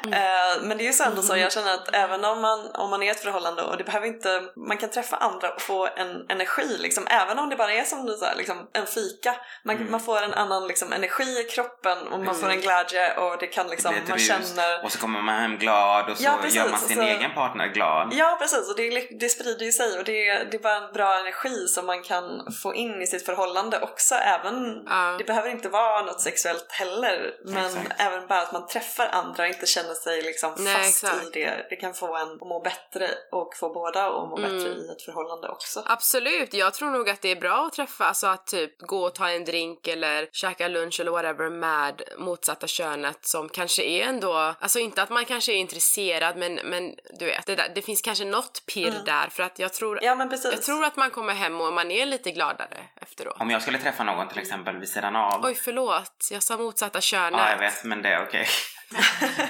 om. 0.05 0.12
Eh, 0.12 0.62
men 0.62 0.78
det 0.78 0.85
är 0.85 0.87
ju 0.87 0.92
så 0.92 1.05
ändå 1.05 1.22
så, 1.22 1.37
jag 1.37 1.52
känner 1.52 1.74
att 1.74 1.94
även 1.94 2.24
om 2.24 2.40
man, 2.40 2.70
om 2.74 2.90
man 2.90 3.02
är 3.02 3.07
i 3.07 3.11
ett 3.11 3.20
förhållande 3.22 3.62
och 3.62 3.76
det 3.76 3.85
behöver 3.85 4.07
inte, 4.07 4.42
man 4.57 4.78
kan 4.78 4.90
träffa 4.90 5.16
andra 5.16 5.50
och 5.50 5.62
få 5.62 5.87
en 5.96 6.26
energi 6.31 6.76
liksom, 6.78 7.07
även 7.07 7.38
om 7.38 7.48
det 7.48 7.57
bara 7.57 7.72
är 7.72 7.85
som 7.85 8.07
du 8.07 8.12
sa, 8.16 8.26
liksom, 8.37 8.68
en 8.72 8.87
fika. 8.87 9.35
Man, 9.64 9.76
Mm. 9.76 9.90
man 9.90 10.00
får 10.00 10.22
en 10.22 10.35
annan 10.35 10.66
liksom, 10.66 10.92
energi 10.92 11.40
i 11.40 11.44
kroppen 11.44 11.98
och 12.09 12.20
man 12.20 12.35
får 12.35 12.50
en 12.50 12.61
glädje 12.61 13.16
och 13.16 13.38
det 13.40 13.46
kan 13.46 13.66
liksom, 13.68 13.94
Det 13.94 14.09
man 14.09 14.18
rus. 14.18 14.28
känner 14.28 14.85
Och 14.85 14.92
så 14.92 14.98
kommer 14.98 15.20
man 15.22 15.35
hem 15.40 15.59
glad 15.59 16.11
och 16.11 16.16
så 16.16 16.24
Ja, 16.24 16.38
precis. 16.42 16.57
gör 16.57 16.68
man 16.68 16.81
sin 16.81 16.96
så- 16.96 17.02
egen 17.02 17.35
partner 17.35 17.66
glad. 17.66 18.09
Ja 18.12 18.37
precis, 18.40 18.70
och 18.70 18.76
det, 18.76 19.09
det 19.20 19.28
sprider 19.28 19.64
ju 19.66 19.72
sig 19.72 19.98
och 19.98 20.05
det 20.05 20.28
är, 20.28 20.44
det 20.50 20.57
är 20.57 20.62
bara 20.62 20.76
en 20.87 20.92
bra 20.92 21.18
energi 21.20 21.66
som 21.68 21.87
man 21.87 22.02
kan 22.02 22.52
få 22.62 22.74
in 22.74 23.02
i 23.02 23.07
sitt 23.07 23.26
förhållande 23.26 23.81
också 23.81 24.14
även 24.14 24.83
Ja. 24.87 25.14
Det 25.18 25.24
behöver 25.24 25.50
inte 25.50 25.68
vara 25.68 26.02
något 26.02 26.20
sexuellt 26.20 26.66
heller 26.72 27.35
men 27.44 27.66
Exakt. 27.66 28.00
även 28.00 28.26
bara 28.26 28.40
att 28.42 28.52
man 28.52 28.66
träffar 28.66 28.82
andra 29.11 29.42
och 29.42 29.49
inte 29.49 29.66
känner 29.66 29.95
sig 29.95 30.23
liksom 30.23 30.55
Nej, 30.59 30.75
fast 30.77 31.05
exakt. 31.05 31.37
i 31.37 31.40
det. 31.40 31.66
Det 31.71 31.77
kan 31.77 31.95
få 31.95 32.16
en 32.16 32.33
att 32.33 32.40
må 32.40 32.61
bättre 32.61 33.09
och 33.33 33.57
få 33.57 33.73
båda 33.73 34.07
att 34.07 34.29
må 34.29 34.37
Mm. 34.38 34.53
bättre 34.59 34.68
i 34.71 34.88
ett 34.88 35.03
förhållande 35.03 35.49
också. 35.49 35.83
Absolut, 35.87 36.55
jag 36.55 36.75
tror 36.75 36.90
nog 36.90 37.11
att 37.11 37.21
det 37.23 37.29
är 37.29 37.37
bra 37.37 37.66
att 37.66 37.73
träffa, 37.73 38.05
alltså 38.05 38.27
att 38.27 38.47
typ 38.47 38.81
gå 38.81 39.05
och 39.05 39.14
ta 39.14 39.31
en 39.31 39.45
drink 39.45 39.88
eller 39.88 40.29
käka 40.33 40.68
lunch 40.68 41.01
eller 41.01 41.11
whatever 41.11 41.51
med 41.51 42.03
motsatta 42.18 42.66
könet 42.66 43.27
som 43.27 43.49
kanske 43.49 43.83
är 43.85 44.03
ändå, 44.09 44.55
alltså 44.61 44.79
inte 44.79 45.03
att 45.03 45.11
man 45.11 45.25
kanske 45.25 45.53
är 45.53 45.57
intresserad 45.57 46.37
men, 46.37 46.55
men 46.55 46.95
du 47.18 47.25
vet, 47.25 47.47
det, 47.47 47.57
där, 47.57 47.73
det 47.75 47.83
finns 47.83 48.03
kanske 48.03 48.25
något 48.25 48.66
pirr 48.75 48.95
där 49.07 49.29
för 49.31 49.42
att 49.42 49.59
jag 49.59 49.73
tror, 49.73 49.99
Ja 50.03 50.14
men 50.14 50.31
precis. 50.31 50.53
jag 50.53 50.62
tror 50.62 50.85
att 50.85 50.97
man 50.97 51.11
kommer 51.11 51.35
hem 51.35 51.61
och 51.61 51.73
man 51.73 51.90
är 51.90 52.07
lite 52.07 52.31
gladare 52.31 52.79
efteråt. 52.97 53.37
Om 53.40 53.51
jag 53.51 53.62
skulle 53.62 53.79
träffa 53.79 54.05
någon 54.05 54.29
till 54.29 54.38
exempel 54.38 54.77
vid 54.79 54.88
sidan 54.88 55.16
av. 55.16 55.45
Oj 55.45 55.55
förlåt, 55.55 56.29
jag 56.31 56.42
sa 56.42 56.57
motsatta 56.57 57.01
könet. 57.01 57.40
Ja, 57.40 57.51
jag 57.51 57.59
vet, 57.59 57.85
men 57.85 58.03
det 58.03 58.09
är 58.09 58.23
okej. 58.27 58.47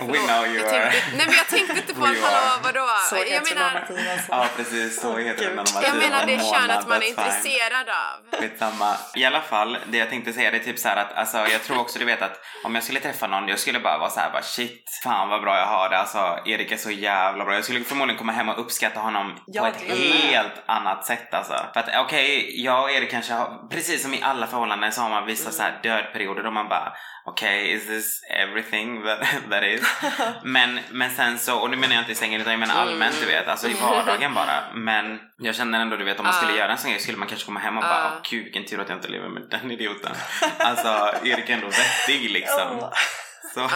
We 0.01 0.19
know 0.19 0.47
you 0.47 0.57
Jag 0.57 0.75
are... 0.75 0.91
tänkte, 0.91 1.17
nej 1.17 1.27
men 1.27 1.35
jag 1.37 1.49
tänkte 1.49 1.77
inte 1.77 1.95
på 1.95 2.05
att 2.05 2.21
hallå 2.21 2.61
vadå? 2.63 2.87
Så 3.11 3.17
jag 3.17 3.25
menar, 3.27 3.71
heteronormativ 3.71 4.11
alltså. 4.13 4.33
Ja, 4.33 4.47
precis. 4.57 5.01
Så 5.01 5.17
heter 5.17 5.45
det 5.49 5.55
när 5.55 5.83
jag 5.83 5.97
menar 5.97 6.27
det 6.27 6.39
könet 6.53 6.89
man 6.89 7.03
är 7.03 7.09
intresserad 7.09 7.89
av. 7.89 8.41
Skitsamma. 8.41 8.97
I 9.17 9.25
alla 9.25 9.41
fall, 9.41 9.79
det 9.87 9.99
jag 9.99 10.09
tänkte 10.11 10.33
säga 10.33 10.51
det 10.51 10.57
är 10.57 10.65
typ 10.65 10.79
så 10.79 10.89
här 10.89 10.97
att 10.97 11.13
alltså, 11.13 11.37
jag 11.39 11.63
tror 11.63 11.81
också 11.81 11.99
du 11.99 12.05
vet 12.05 12.23
att 12.23 12.41
om 12.65 12.75
jag 12.75 12.85
skulle 12.85 13.01
träffa 13.01 13.27
någon, 13.27 13.49
jag 13.49 13.59
skulle 13.59 13.81
bara 13.81 13.99
vara 13.99 14.11
så 14.11 14.21
här 14.21 14.31
bara 14.31 14.43
shit, 14.43 15.01
fan 15.05 15.29
vad 15.29 15.41
bra 15.43 15.59
jag 15.59 15.67
har 15.67 15.89
det. 15.89 15.99
Alltså 15.99 16.39
Erik 16.47 16.73
är 16.73 16.77
så 16.77 16.91
jävla 16.91 17.45
bra. 17.45 17.55
Jag 17.55 17.65
skulle 17.65 17.85
förmodligen 17.85 18.19
komma 18.19 18.33
hem 18.33 18.49
och 18.49 18.61
uppskatta 18.61 19.01
honom 19.01 19.39
Ja, 19.47 19.63
på 19.63 19.67
ett 19.69 19.83
är 19.83 19.89
med. 19.89 19.97
helt 19.97 20.53
annat 20.67 21.07
sätt 21.07 21.35
alltså. 21.35 21.55
För 21.73 21.81
att 21.81 21.89
okej, 22.07 22.63
jag 22.65 22.83
och 22.83 22.91
Erik 22.91 23.11
kanske 23.11 23.33
har, 23.33 23.69
precis 23.71 24.03
som 24.03 24.15
i 24.15 24.23
alla 24.23 24.47
förhållanden 24.47 24.93
så 24.93 25.01
har 25.01 25.11
man 25.11 25.27
vissa 25.27 25.51
så 25.51 25.63
här 25.63 25.81
dödperioder 25.83 26.43
då 26.43 26.51
man 26.51 26.69
bara 26.69 26.93
okej, 27.25 27.73
is 27.73 27.87
this 27.87 28.21
everything 28.43 29.03
that, 29.51 29.63
is? 29.65 29.83
men, 30.43 30.81
men 30.91 31.11
sen 31.11 31.39
så, 31.39 31.59
och 31.59 31.71
nu 31.71 31.77
menar 31.77 31.95
jag 31.95 32.03
inte 32.03 32.13
i 32.13 32.15
sängen 32.15 32.41
utan 32.41 32.53
jag 32.53 32.61
menar 32.61 32.75
allmänt 32.83 33.17
du 33.21 33.27
vet, 33.27 33.49
alltså 33.49 33.69
i 33.69 33.75
vardagen 33.75 34.35
bara. 34.35 34.63
Men 34.75 35.21
jag 35.39 35.55
känner 35.55 35.81
ändå 35.81 35.97
du 35.97 36.05
vet 36.05 36.19
om 36.19 36.25
man 36.25 36.35
skulle 36.35 36.53
Ah. 36.53 36.57
göra 36.57 36.73
en 36.73 36.79
sån 36.79 36.91
grej 36.91 37.01
skulle 37.01 37.19
man 37.19 37.29
kanske 37.29 37.47
komma 37.47 37.61
hem 37.61 37.79
och 37.79 37.85
Ah. 37.85 37.89
bara 37.89 38.05
åh 38.07 38.21
gud 38.31 38.45
vilken 38.45 38.65
tur 38.65 38.81
att 38.81 38.89
jag 38.89 38.99
inte 38.99 39.09
lever 39.09 39.29
med 39.29 39.43
den 39.51 39.71
idioten. 39.71 40.13
Alltså 40.59 41.15
Erik 41.25 41.49
är 41.51 41.55
ändå 41.55 41.67
vettig 41.67 42.31
liksom. 42.31 42.91
Så. 43.55 43.71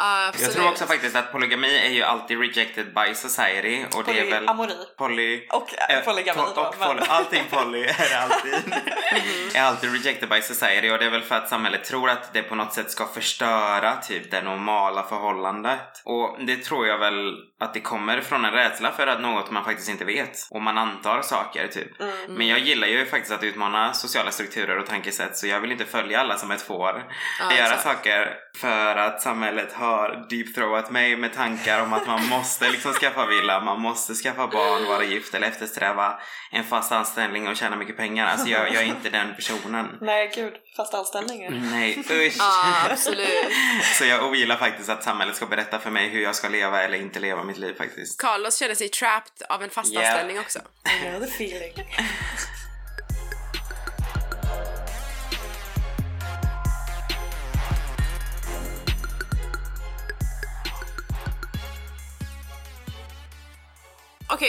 Absolut. 0.00 0.42
Jag 0.46 0.52
tror 0.56 0.68
också 0.70 0.86
faktiskt 0.86 1.16
att 1.16 1.32
polygami 1.32 1.78
är 1.78 1.90
ju 1.90 2.02
alltid 2.02 2.38
rejected 2.40 2.94
by 2.94 3.14
society 3.14 3.84
och 3.96 4.04
det 4.04 4.18
är 4.20 4.24
väl 4.30 4.46
Polyamori. 4.46 4.74
poly... 4.98 5.46
Och 5.50 5.74
äh, 5.88 5.96
Eh, 5.98 6.04
polygami 6.04 6.40
och 6.40 6.74
men- 6.78 6.88
poly, 6.88 7.00
allting 7.08 7.44
poly 7.50 7.82
är 7.84 8.16
alltid. 8.22 8.54
Mhm. 9.12 9.50
är 9.54 9.62
alltid 9.62 9.92
rejected 9.92 10.28
by 10.28 10.42
society 10.42 10.90
och 10.90 10.98
det 10.98 11.04
är 11.04 11.10
väl 11.10 11.22
för 11.22 11.34
att 11.34 11.48
samhället 11.48 11.84
tror 11.84 12.10
att 12.10 12.32
det 12.32 12.42
på 12.42 12.54
något 12.54 12.72
sätt 12.74 12.90
ska 12.90 13.06
förstöra 13.06 13.96
typ 13.96 14.30
det 14.30 14.42
normala 14.42 15.02
förhållandet. 15.02 16.02
Och 16.04 16.36
det 16.46 16.56
tror 16.56 16.86
jag 16.86 16.98
väl 16.98 17.34
att 17.60 17.74
det 17.74 17.80
kommer 17.80 18.20
från 18.20 18.44
en 18.44 18.52
rädsla 18.52 18.92
för 18.92 19.06
att 19.06 19.20
något 19.20 19.50
man 19.50 19.64
faktiskt 19.64 19.88
inte 19.88 20.04
vet. 20.04 20.38
Och 20.50 20.62
man 20.62 20.78
antar 20.78 21.22
saker 21.22 21.66
typ. 21.66 22.00
Mm. 22.00 22.14
Men 22.28 22.46
jag 22.46 22.58
gillar 22.58 22.88
ju 22.88 23.06
faktiskt 23.06 23.32
att 23.34 23.42
utmana 23.44 23.92
sociala 23.92 24.30
strukturer 24.30 24.78
och 24.78 24.86
tankesätt 24.86 25.36
så 25.36 25.46
jag 25.46 25.60
vill 25.60 25.72
inte 25.72 25.84
följa 25.84 26.20
alla 26.20 26.36
som 26.38 26.50
ett 26.50 26.62
får. 26.62 27.04
Ja, 27.40 27.56
göra 27.56 27.66
exakt. 27.66 27.82
saker 27.82 28.34
för 28.60 28.96
att 28.96 29.22
samhället 29.22 29.72
har 29.72 29.87
deep-throwat 30.30 30.90
mig 30.90 31.16
med 31.16 31.32
tankar 31.32 31.82
om 31.82 31.92
att 31.92 32.06
man 32.06 32.26
måste 32.28 32.70
liksom 32.70 32.92
skaffa 32.92 33.26
villa, 33.26 33.60
man 33.60 33.80
måste 33.80 34.14
skaffa 34.14 34.46
barn, 34.46 34.86
vara 34.88 35.04
gift 35.04 35.34
eller 35.34 35.46
eftersträva 35.48 36.20
en 36.50 36.64
fast 36.64 36.92
anställning 36.92 37.48
och 37.48 37.56
tjäna 37.56 37.76
mycket 37.76 37.96
pengar. 37.96 38.26
Alltså 38.26 38.48
jag, 38.48 38.74
jag 38.74 38.82
är 38.82 38.86
inte 38.86 39.10
den 39.10 39.34
personen. 39.34 39.86
Nej 40.00 40.32
gud, 40.34 40.54
fast 40.76 40.94
anställningar. 40.94 41.50
Nej, 41.50 41.98
usch! 42.10 42.34
Ja, 42.38 42.74
absolut. 42.90 43.52
Så 43.98 44.04
jag 44.04 44.24
ogillar 44.28 44.56
faktiskt 44.56 44.88
att 44.88 45.04
samhället 45.04 45.36
ska 45.36 45.46
berätta 45.46 45.78
för 45.78 45.90
mig 45.90 46.08
hur 46.08 46.22
jag 46.22 46.34
ska 46.34 46.48
leva 46.48 46.82
eller 46.82 46.98
inte 46.98 47.20
leva 47.20 47.44
mitt 47.44 47.58
liv 47.58 47.74
faktiskt. 47.78 48.20
Carlos 48.20 48.58
kände 48.58 48.76
sig 48.76 48.88
trapped 48.88 49.46
av 49.48 49.62
en 49.62 49.70
fastanställning 49.70 50.36
Yeah. 50.36 50.44
också. 50.44 50.58
I 50.58 51.04
know 51.08 51.20
the 51.20 51.26
feeling. 51.26 51.72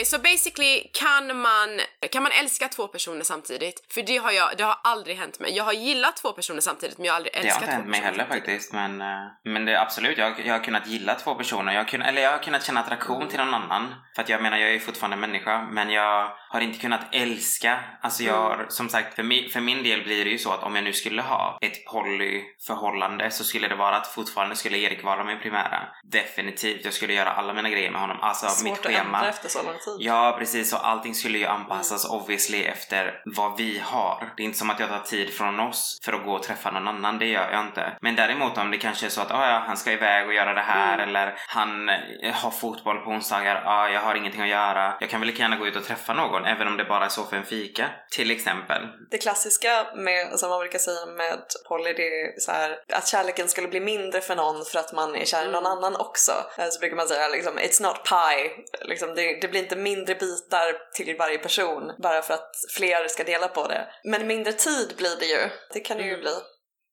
Okej, 0.00 0.06
så 0.06 0.18
basically 0.18 0.82
kan 0.94 1.36
man, 1.36 1.80
kan 2.08 2.22
man 2.22 2.32
älska 2.32 2.68
två 2.68 2.88
personer 2.88 3.22
samtidigt? 3.24 3.92
För 3.94 4.02
det 4.02 4.16
har 4.16 4.30
jag, 4.32 4.56
det 4.56 4.64
har 4.64 4.78
aldrig 4.84 5.16
hänt 5.16 5.40
mig. 5.40 5.56
Jag 5.56 5.64
har 5.64 5.72
gillat 5.72 6.16
två 6.16 6.32
personer 6.32 6.60
samtidigt 6.60 6.98
men 6.98 7.04
jag 7.06 7.12
har 7.12 7.16
aldrig 7.16 7.32
Det 7.34 7.38
har 7.38 7.44
älskat 7.44 7.62
inte 7.62 7.72
två 7.72 7.76
hänt 7.76 7.88
mig 7.88 8.00
personer 8.00 8.10
heller 8.12 8.24
samtidigt. 8.24 8.46
faktiskt 8.46 8.72
men, 8.72 9.00
eh, 9.00 9.30
men 9.44 9.64
det 9.64 9.72
är 9.72 9.80
absolut, 9.82 10.18
jag, 10.18 10.46
jag 10.46 10.54
har 10.54 10.64
kunnat 10.64 10.86
gilla 10.86 11.14
två 11.14 11.34
personer. 11.34 11.72
Jag 11.72 11.80
har 11.80 11.88
kunnat, 11.88 12.08
eller 12.08 12.22
jag 12.22 12.30
har 12.30 12.38
kunnat 12.38 12.64
känna 12.64 12.80
attraktion 12.80 13.28
till 13.28 13.38
någon 13.38 13.54
annan. 13.54 13.94
För 14.14 14.22
att 14.22 14.28
jag 14.28 14.42
menar, 14.42 14.56
jag 14.58 14.74
är 14.74 14.78
fortfarande 14.78 15.16
människa 15.16 15.62
men 15.70 15.90
jag 15.90 16.32
har 16.48 16.60
inte 16.60 16.78
kunnat 16.78 17.00
älska. 17.12 17.80
Alltså 18.02 18.22
jag 18.22 18.34
har, 18.42 18.66
som 18.68 18.88
sagt, 18.88 19.14
för, 19.14 19.22
mi, 19.22 19.48
för 19.48 19.60
min 19.60 19.82
del 19.82 20.02
blir 20.02 20.24
det 20.24 20.30
ju 20.30 20.38
så 20.38 20.52
att 20.52 20.62
om 20.62 20.74
jag 20.74 20.84
nu 20.84 20.92
skulle 20.92 21.22
ha 21.22 21.58
ett 21.60 21.84
polyförhållande 21.84 23.30
så 23.30 23.44
skulle 23.44 23.68
det 23.68 23.74
vara 23.74 23.96
att 23.96 24.06
fortfarande 24.06 24.56
skulle 24.56 24.78
Erik 24.78 25.04
vara 25.04 25.24
min 25.24 25.40
primära. 25.40 25.88
Definitivt, 26.02 26.84
jag 26.84 26.94
skulle 26.94 27.12
göra 27.12 27.30
alla 27.32 27.52
mina 27.52 27.70
grejer 27.70 27.90
med 27.90 28.00
honom. 28.00 28.18
Alltså 28.20 28.64
mitt 28.64 28.76
Svårt 28.76 28.86
att 28.86 28.92
schema. 28.92 29.18
ändra 29.18 29.28
efter 29.28 29.48
så 29.48 29.62
lång 29.62 29.78
tid. 29.78 29.96
Ja, 29.98 30.36
precis. 30.38 30.72
Och 30.72 30.86
allting 30.88 31.14
skulle 31.14 31.38
ju 31.38 31.46
anpassas 31.46 31.89
obviously 31.96 32.64
efter 32.64 33.22
vad 33.24 33.56
vi 33.56 33.78
har. 33.84 34.32
Det 34.36 34.42
är 34.42 34.44
inte 34.44 34.58
som 34.58 34.70
att 34.70 34.80
jag 34.80 34.88
tar 34.88 34.98
tid 34.98 35.34
från 35.34 35.60
oss 35.60 35.98
för 36.04 36.12
att 36.12 36.24
gå 36.24 36.32
och 36.32 36.42
träffa 36.42 36.70
någon 36.70 36.88
annan. 36.88 37.18
Det 37.18 37.26
gör 37.26 37.50
jag 37.52 37.60
inte. 37.66 37.92
Men 38.00 38.16
däremot 38.16 38.58
om 38.58 38.70
det 38.70 38.78
kanske 38.78 39.06
är 39.06 39.10
så 39.10 39.20
att 39.20 39.30
ah, 39.30 39.50
ja, 39.50 39.62
han 39.66 39.76
ska 39.76 39.92
iväg 39.92 40.26
och 40.26 40.34
göra 40.34 40.54
det 40.54 40.60
här 40.60 40.98
eller 40.98 41.34
han 41.48 41.88
eh, 41.88 42.32
har 42.32 42.50
fotboll 42.50 42.98
på 42.98 43.10
onsdagar. 43.10 43.62
Ah, 43.66 43.88
jag 43.88 44.00
har 44.00 44.14
ingenting 44.14 44.42
att 44.42 44.48
göra. 44.48 44.94
Jag 45.00 45.10
kan 45.10 45.20
väl 45.20 45.26
lika 45.26 45.42
gärna 45.42 45.56
gå 45.56 45.66
ut 45.66 45.76
och 45.76 45.84
träffa 45.84 46.14
någon 46.14 46.44
även 46.44 46.68
om 46.68 46.76
det 46.76 46.84
bara 46.84 47.04
är 47.04 47.08
så 47.08 47.24
för 47.24 47.36
en 47.36 47.44
fika. 47.44 47.86
Till 48.10 48.30
exempel. 48.30 48.82
Det 49.10 49.18
klassiska 49.18 49.86
med, 49.96 50.38
som 50.38 50.50
man 50.50 50.60
brukar 50.60 50.78
säga 50.78 51.06
med 51.06 51.38
poly, 51.68 51.92
det 51.92 52.02
är 52.02 52.40
så 52.40 52.52
här, 52.52 52.78
att 52.92 53.08
kärleken 53.08 53.48
skulle 53.48 53.68
bli 53.68 53.80
mindre 53.80 54.20
för 54.20 54.36
någon 54.36 54.64
för 54.64 54.78
att 54.78 54.92
man 54.92 55.16
är 55.16 55.24
kär 55.24 55.48
i 55.48 55.52
någon 55.52 55.66
annan 55.66 55.96
också. 55.96 56.32
Eh, 56.58 56.66
Så 56.70 56.80
brukar 56.80 56.96
man 56.96 57.08
säga 57.08 57.28
liksom, 57.28 57.58
it's 57.58 57.82
not 57.82 58.04
pie. 58.04 58.50
Liksom, 58.88 59.14
det, 59.14 59.40
det 59.40 59.48
blir 59.48 59.60
inte 59.60 59.76
mindre 59.76 60.14
bitar 60.14 60.92
till 60.94 61.16
varje 61.18 61.38
person 61.38 61.79
bara 61.98 62.22
för 62.22 62.34
att 62.34 62.50
fler 62.76 63.08
ska 63.08 63.24
dela 63.24 63.48
på 63.48 63.68
det. 63.68 63.86
Men 64.04 64.26
mindre 64.26 64.52
tid 64.52 64.94
blir 64.96 65.16
det 65.20 65.26
ju. 65.26 65.50
Det 65.72 65.80
kan 65.80 65.96
det 65.96 66.04
ju 66.04 66.16
bli. 66.16 66.34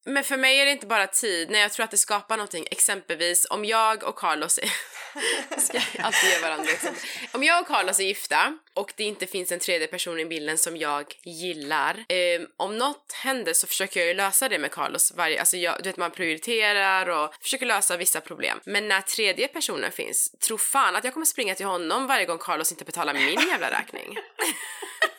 Men 0.07 0.23
för 0.23 0.37
mig 0.37 0.59
är 0.59 0.65
det 0.65 0.71
inte 0.71 0.87
bara 0.87 1.07
tid, 1.07 1.49
nej 1.49 1.61
jag 1.61 1.71
tror 1.71 1.83
att 1.83 1.91
det 1.91 1.97
skapar 1.97 2.37
någonting. 2.37 2.67
Exempelvis 2.71 3.47
om 3.49 3.65
jag 3.65 4.03
och 4.03 4.15
Carlos 4.15 4.57
är... 4.57 4.71
ska 5.59 5.79
alltid 6.03 6.29
ge 6.29 6.39
varandra 6.39 6.71
exempel. 6.71 7.01
Om 7.31 7.43
jag 7.43 7.61
och 7.61 7.67
Carlos 7.67 7.99
är 7.99 8.03
gifta 8.03 8.57
och 8.73 8.93
det 8.95 9.03
inte 9.03 9.27
finns 9.27 9.51
en 9.51 9.59
tredje 9.59 9.87
person 9.87 10.19
i 10.19 10.25
bilden 10.25 10.57
som 10.57 10.77
jag 10.77 11.05
gillar. 11.23 12.05
Eh, 12.09 12.41
om 12.57 12.77
något 12.77 13.11
händer 13.13 13.53
så 13.53 13.67
försöker 13.67 13.99
jag 13.99 14.07
ju 14.07 14.13
lösa 14.13 14.49
det 14.49 14.59
med 14.59 14.71
Carlos. 14.71 15.13
Varje, 15.15 15.39
alltså 15.39 15.57
jag, 15.57 15.83
du 15.83 15.89
vet 15.89 15.97
man 15.97 16.11
prioriterar 16.11 17.09
och 17.09 17.33
försöker 17.41 17.65
lösa 17.65 17.97
vissa 17.97 18.21
problem. 18.21 18.59
Men 18.65 18.87
när 18.87 19.01
tredje 19.01 19.47
personen 19.47 19.91
finns, 19.91 20.31
tro 20.31 20.57
fan 20.57 20.95
att 20.95 21.03
jag 21.03 21.13
kommer 21.13 21.25
springa 21.25 21.55
till 21.55 21.65
honom 21.65 22.07
varje 22.07 22.25
gång 22.25 22.37
Carlos 22.37 22.71
inte 22.71 22.85
betalar 22.85 23.13
min 23.13 23.47
jävla 23.49 23.71
räkning. 23.71 24.17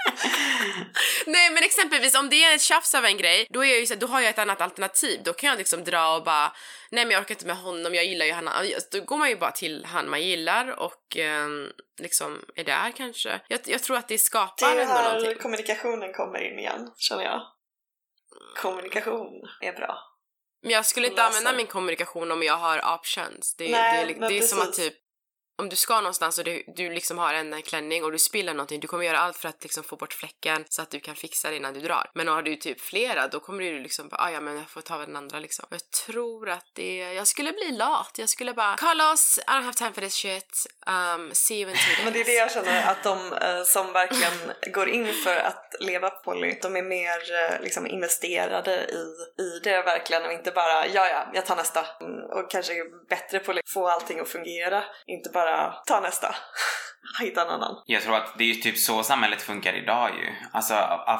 Nej 1.26 1.50
men 1.50 1.62
exempelvis 1.62 2.14
om 2.14 2.28
det 2.30 2.44
är 2.44 2.54
ett 2.54 2.60
tjafs 2.62 2.94
av 2.94 3.04
en 3.04 3.16
grej, 3.16 3.46
då, 3.50 3.64
är 3.64 3.68
jag 3.68 3.78
ju 3.80 3.86
så, 3.86 3.94
då 3.94 4.06
har 4.06 4.20
jag 4.20 4.30
ett 4.30 4.38
annat 4.38 4.60
alternativ. 4.60 5.20
Då 5.24 5.32
kan 5.32 5.48
jag 5.48 5.58
liksom 5.58 5.84
dra 5.84 6.16
och 6.16 6.24
bara, 6.24 6.52
nej 6.90 7.04
men 7.04 7.10
jag 7.10 7.20
orkar 7.20 7.34
inte 7.34 7.46
med 7.46 7.56
honom, 7.56 7.94
jag 7.94 8.04
gillar 8.04 8.26
ju 8.26 8.32
han. 8.32 8.50
Då 8.92 9.00
går 9.00 9.16
man 9.16 9.28
ju 9.28 9.36
bara 9.36 9.50
till 9.50 9.84
han 9.84 10.10
man 10.10 10.22
gillar 10.22 10.80
och 10.80 11.16
eh, 11.16 11.46
liksom 12.00 12.44
är 12.54 12.64
där 12.64 12.92
kanske. 12.96 13.40
Jag, 13.48 13.60
jag 13.64 13.82
tror 13.82 13.96
att 13.96 14.08
det 14.08 14.18
skapar 14.18 14.74
Det 14.74 14.78
är 14.78 14.82
ändå 14.82 14.94
här 14.94 15.12
någonting. 15.14 15.42
kommunikationen 15.42 16.12
kommer 16.12 16.52
in 16.52 16.58
igen, 16.58 16.90
känner 16.96 17.24
jag. 17.24 17.40
Kommunikation 18.56 19.32
är 19.60 19.72
bra. 19.72 19.98
Men 20.62 20.72
jag 20.72 20.86
skulle 20.86 21.06
inte 21.06 21.22
använda 21.22 21.52
min 21.52 21.66
kommunikation 21.66 22.30
om 22.32 22.42
jag 22.42 22.56
har 22.56 22.94
options. 22.94 23.54
Det, 23.58 23.70
Nej, 23.70 24.06
det, 24.06 24.12
är- 24.12 24.20
men 24.20 24.28
det 24.28 24.38
är 24.38 24.42
som 24.42 24.60
att 24.60 24.72
typ 24.72 24.94
om 25.58 25.68
du 25.68 25.76
ska 25.76 25.94
någonstans 26.00 26.38
och 26.38 26.44
du, 26.44 26.64
du 26.66 26.90
liksom 26.90 27.18
har 27.18 27.34
en 27.34 27.62
klänning 27.62 28.04
och 28.04 28.12
du 28.12 28.18
spiller 28.18 28.54
någonting, 28.54 28.80
du 28.80 28.86
kommer 28.88 29.04
göra 29.04 29.18
allt 29.18 29.36
för 29.36 29.48
att 29.48 29.62
liksom 29.62 29.84
få 29.84 29.96
bort 29.96 30.12
fläcken 30.12 30.64
så 30.68 30.82
att 30.82 30.90
du 30.90 31.00
kan 31.00 31.16
fixa 31.16 31.50
det 31.50 31.56
innan 31.56 31.74
du 31.74 31.80
drar. 31.80 32.10
Men 32.14 32.28
har 32.28 32.42
du 32.42 32.56
typ 32.56 32.80
flera, 32.80 33.28
då 33.28 33.40
kommer 33.40 33.64
du 33.64 33.78
liksom 33.80 34.08
bara, 34.08 34.20
"Ah, 34.22 34.30
ja 34.30 34.40
men 34.40 34.56
jag 34.56 34.68
får 34.70 34.80
ta 34.80 34.98
den 34.98 35.16
andra 35.16 35.38
liksom. 35.38 35.66
Jag 35.70 35.90
tror 36.06 36.48
att 36.50 36.66
det, 36.74 36.96
jag 36.96 37.26
skulle 37.26 37.52
bli 37.52 37.70
lat. 37.72 38.14
Jag 38.18 38.28
skulle 38.28 38.52
bara, 38.54 38.76
Carlos, 38.76 39.38
I 39.38 39.50
don't 39.50 39.62
have 39.62 39.72
time 39.72 39.92
for 39.92 40.00
this 40.00 40.14
shit. 40.14 40.66
Um, 40.86 41.30
see 41.34 41.60
you 41.60 41.70
in 41.70 41.76
two 41.76 41.88
days. 41.88 42.04
Men 42.04 42.12
det 42.12 42.20
är 42.20 42.24
det 42.24 42.32
jag 42.34 42.52
känner 42.52 42.90
att 42.90 43.02
de 43.02 43.32
eh, 43.32 43.62
som 43.64 43.92
verkligen 43.92 44.72
går 44.72 44.88
in 44.88 45.12
för 45.24 45.36
att 45.36 45.74
leva 45.80 46.10
poly, 46.10 46.58
de 46.62 46.76
är 46.76 46.82
mer 46.82 47.18
eh, 47.52 47.60
liksom 47.60 47.86
investerade 47.86 48.74
i, 48.84 49.42
i 49.42 49.60
det 49.64 49.82
verkligen 49.82 50.24
och 50.26 50.32
inte 50.32 50.50
bara 50.50 50.86
ja 50.86 51.08
ja, 51.08 51.30
jag 51.34 51.46
tar 51.46 51.56
nästa 51.56 51.86
Mm, 52.00 52.24
och 52.30 52.50
kanske 52.50 52.72
är 52.72 53.08
bättre 53.08 53.38
på 53.38 53.52
att 53.52 53.58
få 53.70 53.88
allting 53.88 54.20
att 54.20 54.28
fungera, 54.28 54.84
inte 55.06 55.30
bara 55.30 55.47
ta 55.86 56.00
nästa, 56.00 56.34
hitta 57.20 57.42
en 57.42 57.48
annan. 57.48 57.82
Jag 57.86 58.02
tror 58.02 58.16
att 58.16 58.38
det 58.38 58.44
är 58.44 58.48
ju 58.48 58.54
typ 58.54 58.78
så 58.78 59.02
samhället 59.02 59.42
funkar 59.42 59.72
idag 59.72 60.10
ju. 60.18 60.34
Alltså 60.52 60.74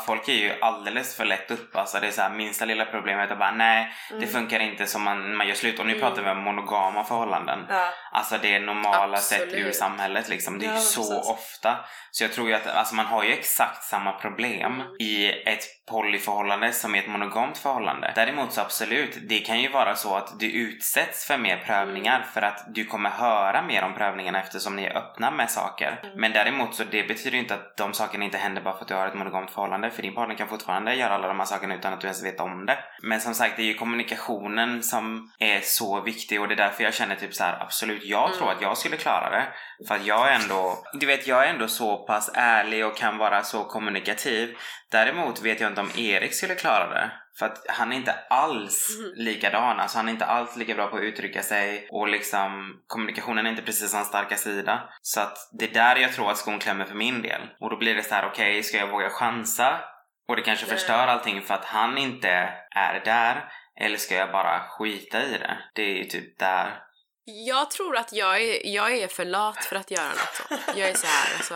folk 0.06 0.28
är 0.28 0.32
ju 0.32 0.60
alldeles 0.60 1.16
för 1.16 1.24
lätt 1.24 1.50
upp. 1.50 1.76
Alltså 1.76 2.00
det 2.00 2.06
är 2.06 2.10
så 2.10 2.22
här 2.22 2.30
minsta 2.30 2.64
lilla 2.64 2.84
problemet 2.84 3.30
och 3.30 3.38
bara 3.38 3.50
nej, 3.50 3.92
det 4.20 4.26
funkar 4.26 4.60
inte 4.60 4.86
som 4.86 5.02
man, 5.02 5.36
man 5.36 5.48
gör 5.48 5.54
slut. 5.54 5.78
Och 5.80 5.86
nu 5.86 6.00
pratar 6.00 6.22
vi 6.22 6.30
om 6.30 6.38
monogama 6.42 7.04
förhållanden. 7.04 7.66
Ja. 7.68 7.88
Alltså 8.12 8.38
det 8.42 8.58
normala 8.60 9.16
Absolut. 9.16 9.54
ur 9.54 9.72
samhället 9.72 10.28
liksom. 10.28 10.58
Det 10.58 10.66
är 10.66 10.70
Ja, 10.70 10.74
ju 10.74 10.80
så 10.80 11.00
precis. 11.00 11.30
ofta. 11.30 11.78
Så 12.10 12.24
jag 12.24 12.32
tror 12.32 12.48
ju 12.48 12.54
att 12.54 12.66
alltså, 12.66 12.94
man 12.94 13.06
har 13.06 13.24
ju 13.24 13.32
exakt 13.32 13.82
samma 13.84 14.12
problem 14.12 14.72
Mm. 14.80 14.86
i 15.00 15.42
ett 15.46 15.64
polyförhållande 15.88 16.72
som 16.72 16.94
i 16.94 16.98
ett 16.98 17.08
monogamt 17.08 17.58
förhållande. 17.58 18.12
Däremot 18.14 18.52
så 18.52 18.60
absolut, 18.60 19.18
det 19.28 19.38
kan 19.38 19.60
ju 19.60 19.68
vara 19.68 19.96
så 19.96 20.14
att 20.16 20.40
du 20.40 20.50
utsätts 20.50 21.26
för 21.26 21.38
mer 21.38 21.56
prövningar 21.66 22.26
för 22.34 22.42
att 22.42 22.64
du 22.74 22.84
kommer 22.84 23.10
höra 23.10 23.62
mer 23.62 23.82
om 23.84 23.94
prövningarna 23.94 24.40
eftersom 24.40 24.76
ni 24.76 24.84
är 24.84 24.96
öppna 24.96 25.30
med 25.30 25.50
saker. 25.50 26.00
Mm. 26.02 26.20
Men 26.20 26.32
däremot 26.32 26.74
så 26.74 26.84
det 26.84 27.08
betyder 27.08 27.30
ju 27.30 27.38
inte 27.38 27.54
att 27.54 27.76
de 27.76 27.92
sakerna 27.92 28.24
inte 28.24 28.38
händer 28.38 28.62
bara 28.62 28.74
för 28.74 28.82
att 28.82 28.88
du 28.88 28.94
har 28.94 29.06
ett 29.06 29.14
monogamt 29.14 29.50
förhållande. 29.50 29.90
För 29.90 30.02
din 30.02 30.14
partner 30.14 30.34
kan 30.34 30.48
fortfarande 30.48 30.94
göra 30.94 31.14
alla 31.14 31.28
de 31.28 31.38
här 31.38 31.46
sakerna 31.46 31.74
utan 31.74 31.92
att 31.92 32.00
du 32.00 32.06
ens 32.06 32.24
vet 32.24 32.40
om 32.40 32.66
det. 32.66 32.78
Men 33.02 33.20
som 33.20 33.34
sagt, 33.34 33.56
det 33.56 33.62
är 33.62 33.66
ju 33.66 33.74
kommunikationen 33.74 34.82
som 34.82 35.32
är 35.38 35.60
så 35.60 36.00
viktig 36.00 36.40
och 36.40 36.48
det 36.48 36.54
är 36.54 36.56
därför 36.56 36.84
jag 36.84 36.94
känner 36.94 37.14
typ 37.16 37.34
så 37.34 37.44
här: 37.44 37.62
absolut, 37.62 38.04
jag 38.04 38.24
Mm. 38.28 38.38
tror 38.38 38.52
att 38.52 38.62
jag 38.62 38.78
skulle 38.78 38.96
klara 38.96 39.30
det. 39.30 39.44
För 39.88 39.94
att 39.94 40.06
jag 40.06 40.28
är 40.28 40.34
ändå, 40.34 40.78
du 40.92 41.06
vet, 41.06 41.26
jag 41.26 41.44
är 41.44 41.50
ändå 41.50 41.68
så 41.68 41.96
pass 41.96 42.30
ärlig 42.34 42.86
och 42.86 42.96
kan 42.96 43.18
vara 43.18 43.42
så 43.42 43.64
kommunikativ. 43.64 44.56
Däremot 44.90 45.42
vet 45.42 45.60
jag 45.60 45.70
inte 45.70 45.80
om 45.80 45.90
Erik 45.96 46.34
skulle 46.34 46.54
klara 46.54 46.88
det. 46.88 47.10
För 47.38 47.46
att 47.46 47.64
han 47.68 47.92
är 47.92 47.96
inte 47.96 48.12
alls 48.30 48.98
Mm. 48.98 49.12
likadan. 49.16 49.80
Alltså 49.80 49.98
han 49.98 50.08
är 50.08 50.12
inte 50.12 50.26
alls 50.26 50.56
lika 50.56 50.74
bra 50.74 50.86
på 50.86 50.96
att 50.96 51.02
uttrycka 51.02 51.42
sig 51.42 51.88
och 51.90 52.08
liksom 52.08 52.74
kommunikationen 52.86 53.46
är 53.46 53.50
inte 53.50 53.62
precis 53.62 53.94
hans 53.94 54.08
starka 54.08 54.36
sida. 54.36 54.88
Så 55.02 55.20
att 55.20 55.36
det 55.58 55.64
är 55.70 55.74
där 55.74 55.96
jag 55.96 56.12
tror 56.12 56.30
att 56.30 56.38
skon 56.38 56.58
klämmer 56.58 56.84
för 56.84 56.94
min 56.94 57.22
del. 57.22 57.40
Och 57.60 57.70
då 57.70 57.76
blir 57.76 57.94
det 57.94 58.02
så 58.02 58.14
här: 58.14 58.26
okej, 58.26 58.62
ska 58.62 58.76
jag 58.76 58.88
våga 58.90 59.10
chansa? 59.10 59.80
Och 60.28 60.36
det 60.36 60.42
kanske 60.42 60.66
förstör 60.66 61.06
allting 61.06 61.42
för 61.42 61.54
att 61.54 61.64
han 61.64 61.98
inte 61.98 62.28
är 62.76 63.04
där. 63.04 63.48
Eller 63.80 63.96
ska 63.96 64.14
jag 64.14 64.32
bara 64.32 64.60
skita 64.68 65.22
i 65.22 65.30
det? 65.30 65.58
Det 65.74 65.82
är 65.82 65.94
ju 65.94 66.04
typ 66.04 66.38
där. 66.38 66.82
Jag 67.24 67.70
tror 67.70 67.96
att 67.96 68.12
jag 68.12 68.42
är, 68.42 68.66
jag 68.74 68.92
är 68.98 69.08
för 69.08 69.24
lat 69.24 69.64
för 69.64 69.76
att 69.76 69.90
göra 69.90 70.08
något 70.08 70.34
sånt. 70.48 70.76
Jag 70.76 70.88
är 70.88 70.94
så 70.94 71.06
här, 71.06 71.34
alltså, 71.36 71.54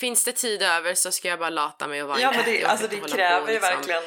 finns 0.00 0.24
det 0.24 0.32
tid 0.32 0.62
över 0.62 0.94
så 0.94 1.12
ska 1.12 1.28
jag 1.28 1.38
bara 1.38 1.50
lata 1.50 1.88
mig 1.88 2.02
och 2.02 2.08
vara 2.08 2.20
Ja 2.20 2.30
en 2.30 2.36
men 2.36 2.44
det, 2.44 2.64
alltså, 2.64 2.86
det 2.90 2.96
kräver 2.96 3.48
ju 3.48 3.52
liksom, 3.52 3.76
verkligen 3.76 4.02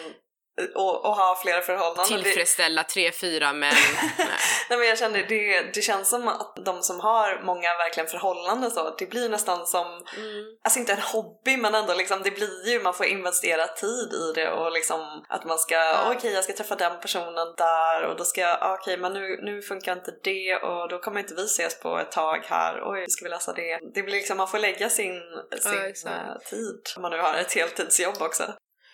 att, 0.62 1.06
att 1.06 1.18
ha 1.18 1.40
flera 1.44 1.62
förhållanden. 1.62 2.06
Tillfredsställa 2.06 2.84
tre, 2.84 3.12
fyra 3.12 3.54
män. 3.54 3.74
Nej. 4.18 4.28
Nej 4.70 4.80
men 4.80 4.88
jag 4.88 4.98
känner 4.98 5.24
det, 5.30 5.62
det 5.74 5.82
känns 5.82 6.10
som 6.10 6.28
att 6.28 6.56
de 6.66 6.82
som 6.84 7.00
har 7.00 7.42
många 7.44 7.78
verkligen 7.78 8.08
förhållanden 8.10 8.72
så, 8.72 8.96
det 9.00 9.06
blir 9.06 9.30
nästan 9.30 9.66
som, 9.68 9.88
Mm. 10.18 10.46
alltså 10.64 10.80
inte 10.80 10.94
en 10.94 11.02
hobby 11.02 11.58
men 11.58 11.76
ändå 11.76 11.94
liksom 11.94 12.22
det 12.24 12.32
blir 12.32 12.70
ju, 12.70 12.80
man 12.84 12.94
får 12.94 13.06
investera 13.06 13.68
tid 13.68 14.14
i 14.14 14.32
det 14.36 14.52
och 14.52 14.72
liksom 14.72 15.26
att 15.30 15.46
man 15.46 15.58
ska, 15.60 16.12
okej 16.12 16.34
jag 16.34 16.44
ska 16.44 16.54
träffa 16.54 16.76
den 16.76 17.00
personen 17.02 17.54
där 17.58 18.04
och 18.06 18.18
då 18.18 18.24
ska 18.24 18.42
jag, 18.42 18.74
okej 18.80 18.98
men 18.98 19.14
nu, 19.14 19.40
nu 19.44 19.62
funkar 19.62 19.94
inte 19.94 20.12
det 20.24 20.56
och 20.56 20.90
då 20.90 21.00
kommer 21.00 21.20
inte 21.20 21.34
vi 21.36 21.46
ses 21.46 21.80
på 21.80 22.00
ett 22.00 22.12
tag 22.12 22.46
här, 22.50 22.82
oj 22.86 23.06
ska 23.10 23.26
vi 23.26 23.30
läsa 23.30 23.54
det? 23.54 23.80
Det 23.96 24.04
blir 24.04 24.14
liksom, 24.16 24.38
man 24.38 24.48
får 24.48 24.60
lägga 24.60 24.90
sin, 24.90 25.22
sin 25.62 25.84
exakt. 25.84 26.06
eh, 26.06 26.50
tid 26.50 26.82
om 26.96 27.02
man 27.02 27.12
nu 27.12 27.18
har 27.18 27.34
ett 27.36 27.54
heltidsjobb 27.54 28.22
också. 28.22 28.44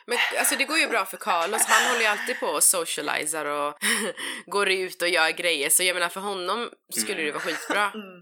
Men 0.10 0.18
alltså 0.40 0.56
det 0.56 0.64
går 0.66 0.78
ju 0.78 0.88
bra 0.88 1.06
för 1.06 1.18
Carlos, 1.18 1.66
han 1.68 1.88
håller 1.90 2.02
ju 2.02 2.08
alltid 2.08 2.40
på 2.40 2.46
och 2.48 2.64
socialiserar 2.64 3.68
och 3.68 3.78
går 4.46 4.70
ut 4.70 5.02
och 5.02 5.10
gör 5.10 5.30
grejer 5.32 5.70
så 5.70 5.84
jag 5.84 5.94
menar 5.94 6.10
för 6.10 6.22
honom 6.22 6.70
skulle 6.96 7.22
det 7.24 7.32
vara 7.32 7.42
skitbra. 7.44 7.92
Mm. 8.00 8.22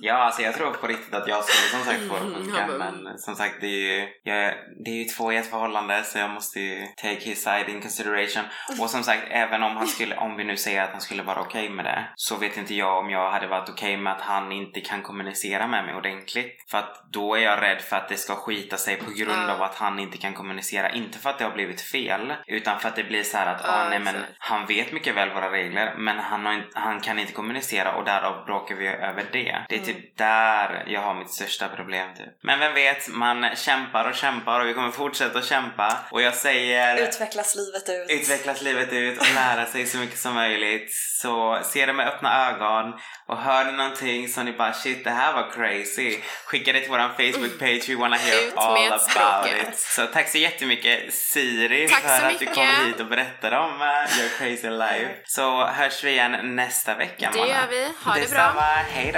Ja, 0.00 0.14
alltså 0.14 0.42
jag 0.42 0.54
tror 0.54 0.70
på 0.72 0.86
riktigt 0.86 1.14
att 1.14 1.28
jag 1.28 1.44
skulle 1.44 1.68
som 1.82 1.92
sagt 1.92 2.08
få 2.08 2.14
det 2.14 2.20
Mm, 2.20 2.34
funka. 2.34 2.58
ja, 2.60 2.66
men- 2.78 3.02
Men 3.04 3.18
som 3.18 3.34
sagt, 3.34 3.54
det 3.60 3.66
är 3.66 3.70
ju, 4.00 4.08
jag, 4.22 4.54
det 4.84 4.90
är 4.90 4.94
ju 4.94 5.04
två 5.04 5.32
i 5.32 5.36
ett 5.36 5.50
förhållande 5.50 6.04
så 6.04 6.18
jag 6.18 6.30
måste 6.30 6.60
ju 6.60 6.86
take 6.96 7.20
his 7.20 7.42
side 7.44 7.68
in 7.68 7.80
consideration. 7.80 8.44
Och 8.80 8.90
som 8.90 9.02
sagt, 9.02 9.22
även 9.30 9.62
om 9.62 9.76
han 9.76 9.86
skulle, 9.86 10.16
om 10.16 10.36
vi 10.36 10.44
nu 10.44 10.56
säger 10.56 10.82
att 10.82 10.90
han 10.90 11.00
skulle 11.00 11.22
vara 11.22 11.40
okej 11.40 11.68
med 11.68 11.84
det, 11.84 12.08
så 12.16 12.36
vet 12.36 12.56
inte 12.56 12.74
jag 12.74 12.98
om 12.98 13.10
jag 13.10 13.30
hade 13.30 13.46
varit 13.46 13.68
okej 13.68 13.96
med 13.96 14.12
att 14.12 14.20
han 14.22 14.52
inte 14.52 14.80
kan 14.80 15.02
kommunicera 15.02 15.66
med 15.66 15.84
mig 15.84 15.94
ordentligt. 15.94 16.64
För 16.70 16.78
att 16.78 17.04
då 17.12 17.34
är 17.34 17.40
jag 17.40 17.62
rädd 17.62 17.80
för 17.82 17.96
att 17.96 18.08
det 18.08 18.16
ska 18.16 18.34
skita 18.34 18.76
sig 18.76 18.96
på 18.96 19.10
grund 19.10 19.50
av 19.50 19.62
att 19.62 19.74
han 19.74 19.98
inte 19.98 20.18
kan 20.18 20.34
kommunicera. 20.34 20.90
Inte 20.90 21.09
för 21.18 21.30
att 21.30 21.38
det 21.38 21.44
har 21.44 21.52
blivit 21.52 21.80
fel, 21.80 22.34
utan 22.46 22.80
för 22.80 22.88
att 22.88 22.96
det 22.96 23.04
blir 23.04 23.22
så 23.22 23.36
här 23.36 23.46
att, 23.46 23.68
ah, 23.68 23.88
nej 23.88 23.98
men 23.98 24.14
han 24.38 24.66
vet 24.66 24.92
mycket 24.92 25.14
väl 25.16 25.30
våra 25.30 25.52
regler 25.52 25.94
men 25.98 26.18
han, 26.18 26.46
har 26.46 26.52
inte, 26.52 26.78
han 26.78 27.00
kan 27.00 27.18
inte 27.18 27.32
kommunicera 27.32 27.94
och 27.94 28.04
därav 28.04 28.44
bråkar 28.44 28.74
vi 28.74 28.86
över 28.86 29.24
det. 29.32 29.64
Det 29.68 29.74
är 29.74 29.80
typ 29.80 30.16
där 30.18 30.84
jag 30.86 31.00
har 31.00 31.14
mitt 31.14 31.30
största 31.30 31.68
problem 31.68 32.14
typ. 32.14 32.26
Men 32.42 32.58
vem 32.58 32.74
vet, 32.74 33.08
man 33.08 33.56
kämpar 33.56 34.08
och 34.08 34.14
kämpar 34.14 34.60
och 34.60 34.66
vi 34.68 34.74
kommer 34.74 34.90
fortsätta 34.90 35.38
att 35.38 35.44
kämpa. 35.44 35.96
Och 36.10 36.22
jag 36.22 36.34
säger 36.34 37.08
Utvecklas 37.08 37.56
livet 37.56 37.88
ut. 37.88 38.20
utvecklas 38.20 38.62
livet 38.62 38.92
ut 38.92 39.20
och 39.20 39.34
lära 39.34 39.66
sig 39.66 39.86
så 39.86 39.98
mycket 39.98 40.18
som 40.18 40.34
möjligt. 40.34 40.92
Så 41.22 41.60
se 41.62 41.86
det 41.86 41.92
med 41.92 42.08
öppna 42.08 42.48
ögon 42.50 42.94
och 43.26 43.38
hör 43.38 43.64
ni 43.64 43.72
någonting 43.72 44.28
som 44.28 44.44
ni 44.44 44.52
bara 44.52 44.72
shit 44.72 45.04
det 45.04 45.10
här 45.10 45.32
var 45.32 45.50
crazy. 45.50 46.18
Skicka 46.44 46.72
det 46.72 46.80
till 46.80 46.90
våran 46.90 47.10
Facebook 47.10 47.58
page, 47.58 47.88
we 47.88 47.94
wanna 47.94 48.16
hear 48.16 48.52
all 48.56 48.92
about 48.92 49.46
it. 49.68 49.78
Så 49.78 50.06
tack 50.06 50.28
så 50.28 50.38
jättemycket 50.38 50.99
Siri 51.10 51.88
Tack 51.88 52.02
för 52.02 52.26
att 52.26 52.38
du 52.38 52.46
kom 52.46 52.66
mycket. 52.66 52.86
hit 52.86 53.00
och 53.00 53.06
berättade 53.06 53.58
om 53.58 53.70
uh, 53.82 54.18
your 54.18 54.28
crazy 54.38 54.70
life. 54.70 55.10
Så 55.24 55.66
hörs 55.66 56.04
vi 56.04 56.10
igen 56.10 56.56
nästa 56.56 56.94
vecka 56.94 57.30
Det 57.32 57.38
Mona. 57.38 57.50
gör 57.50 57.66
vi. 57.70 57.82
Ha 58.04 58.14
det 58.14 58.20
bra. 58.20 58.20
Detsamma! 58.20 58.60
Hej! 58.62 59.12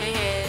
Hej 0.00 0.14
hej. 0.14 0.47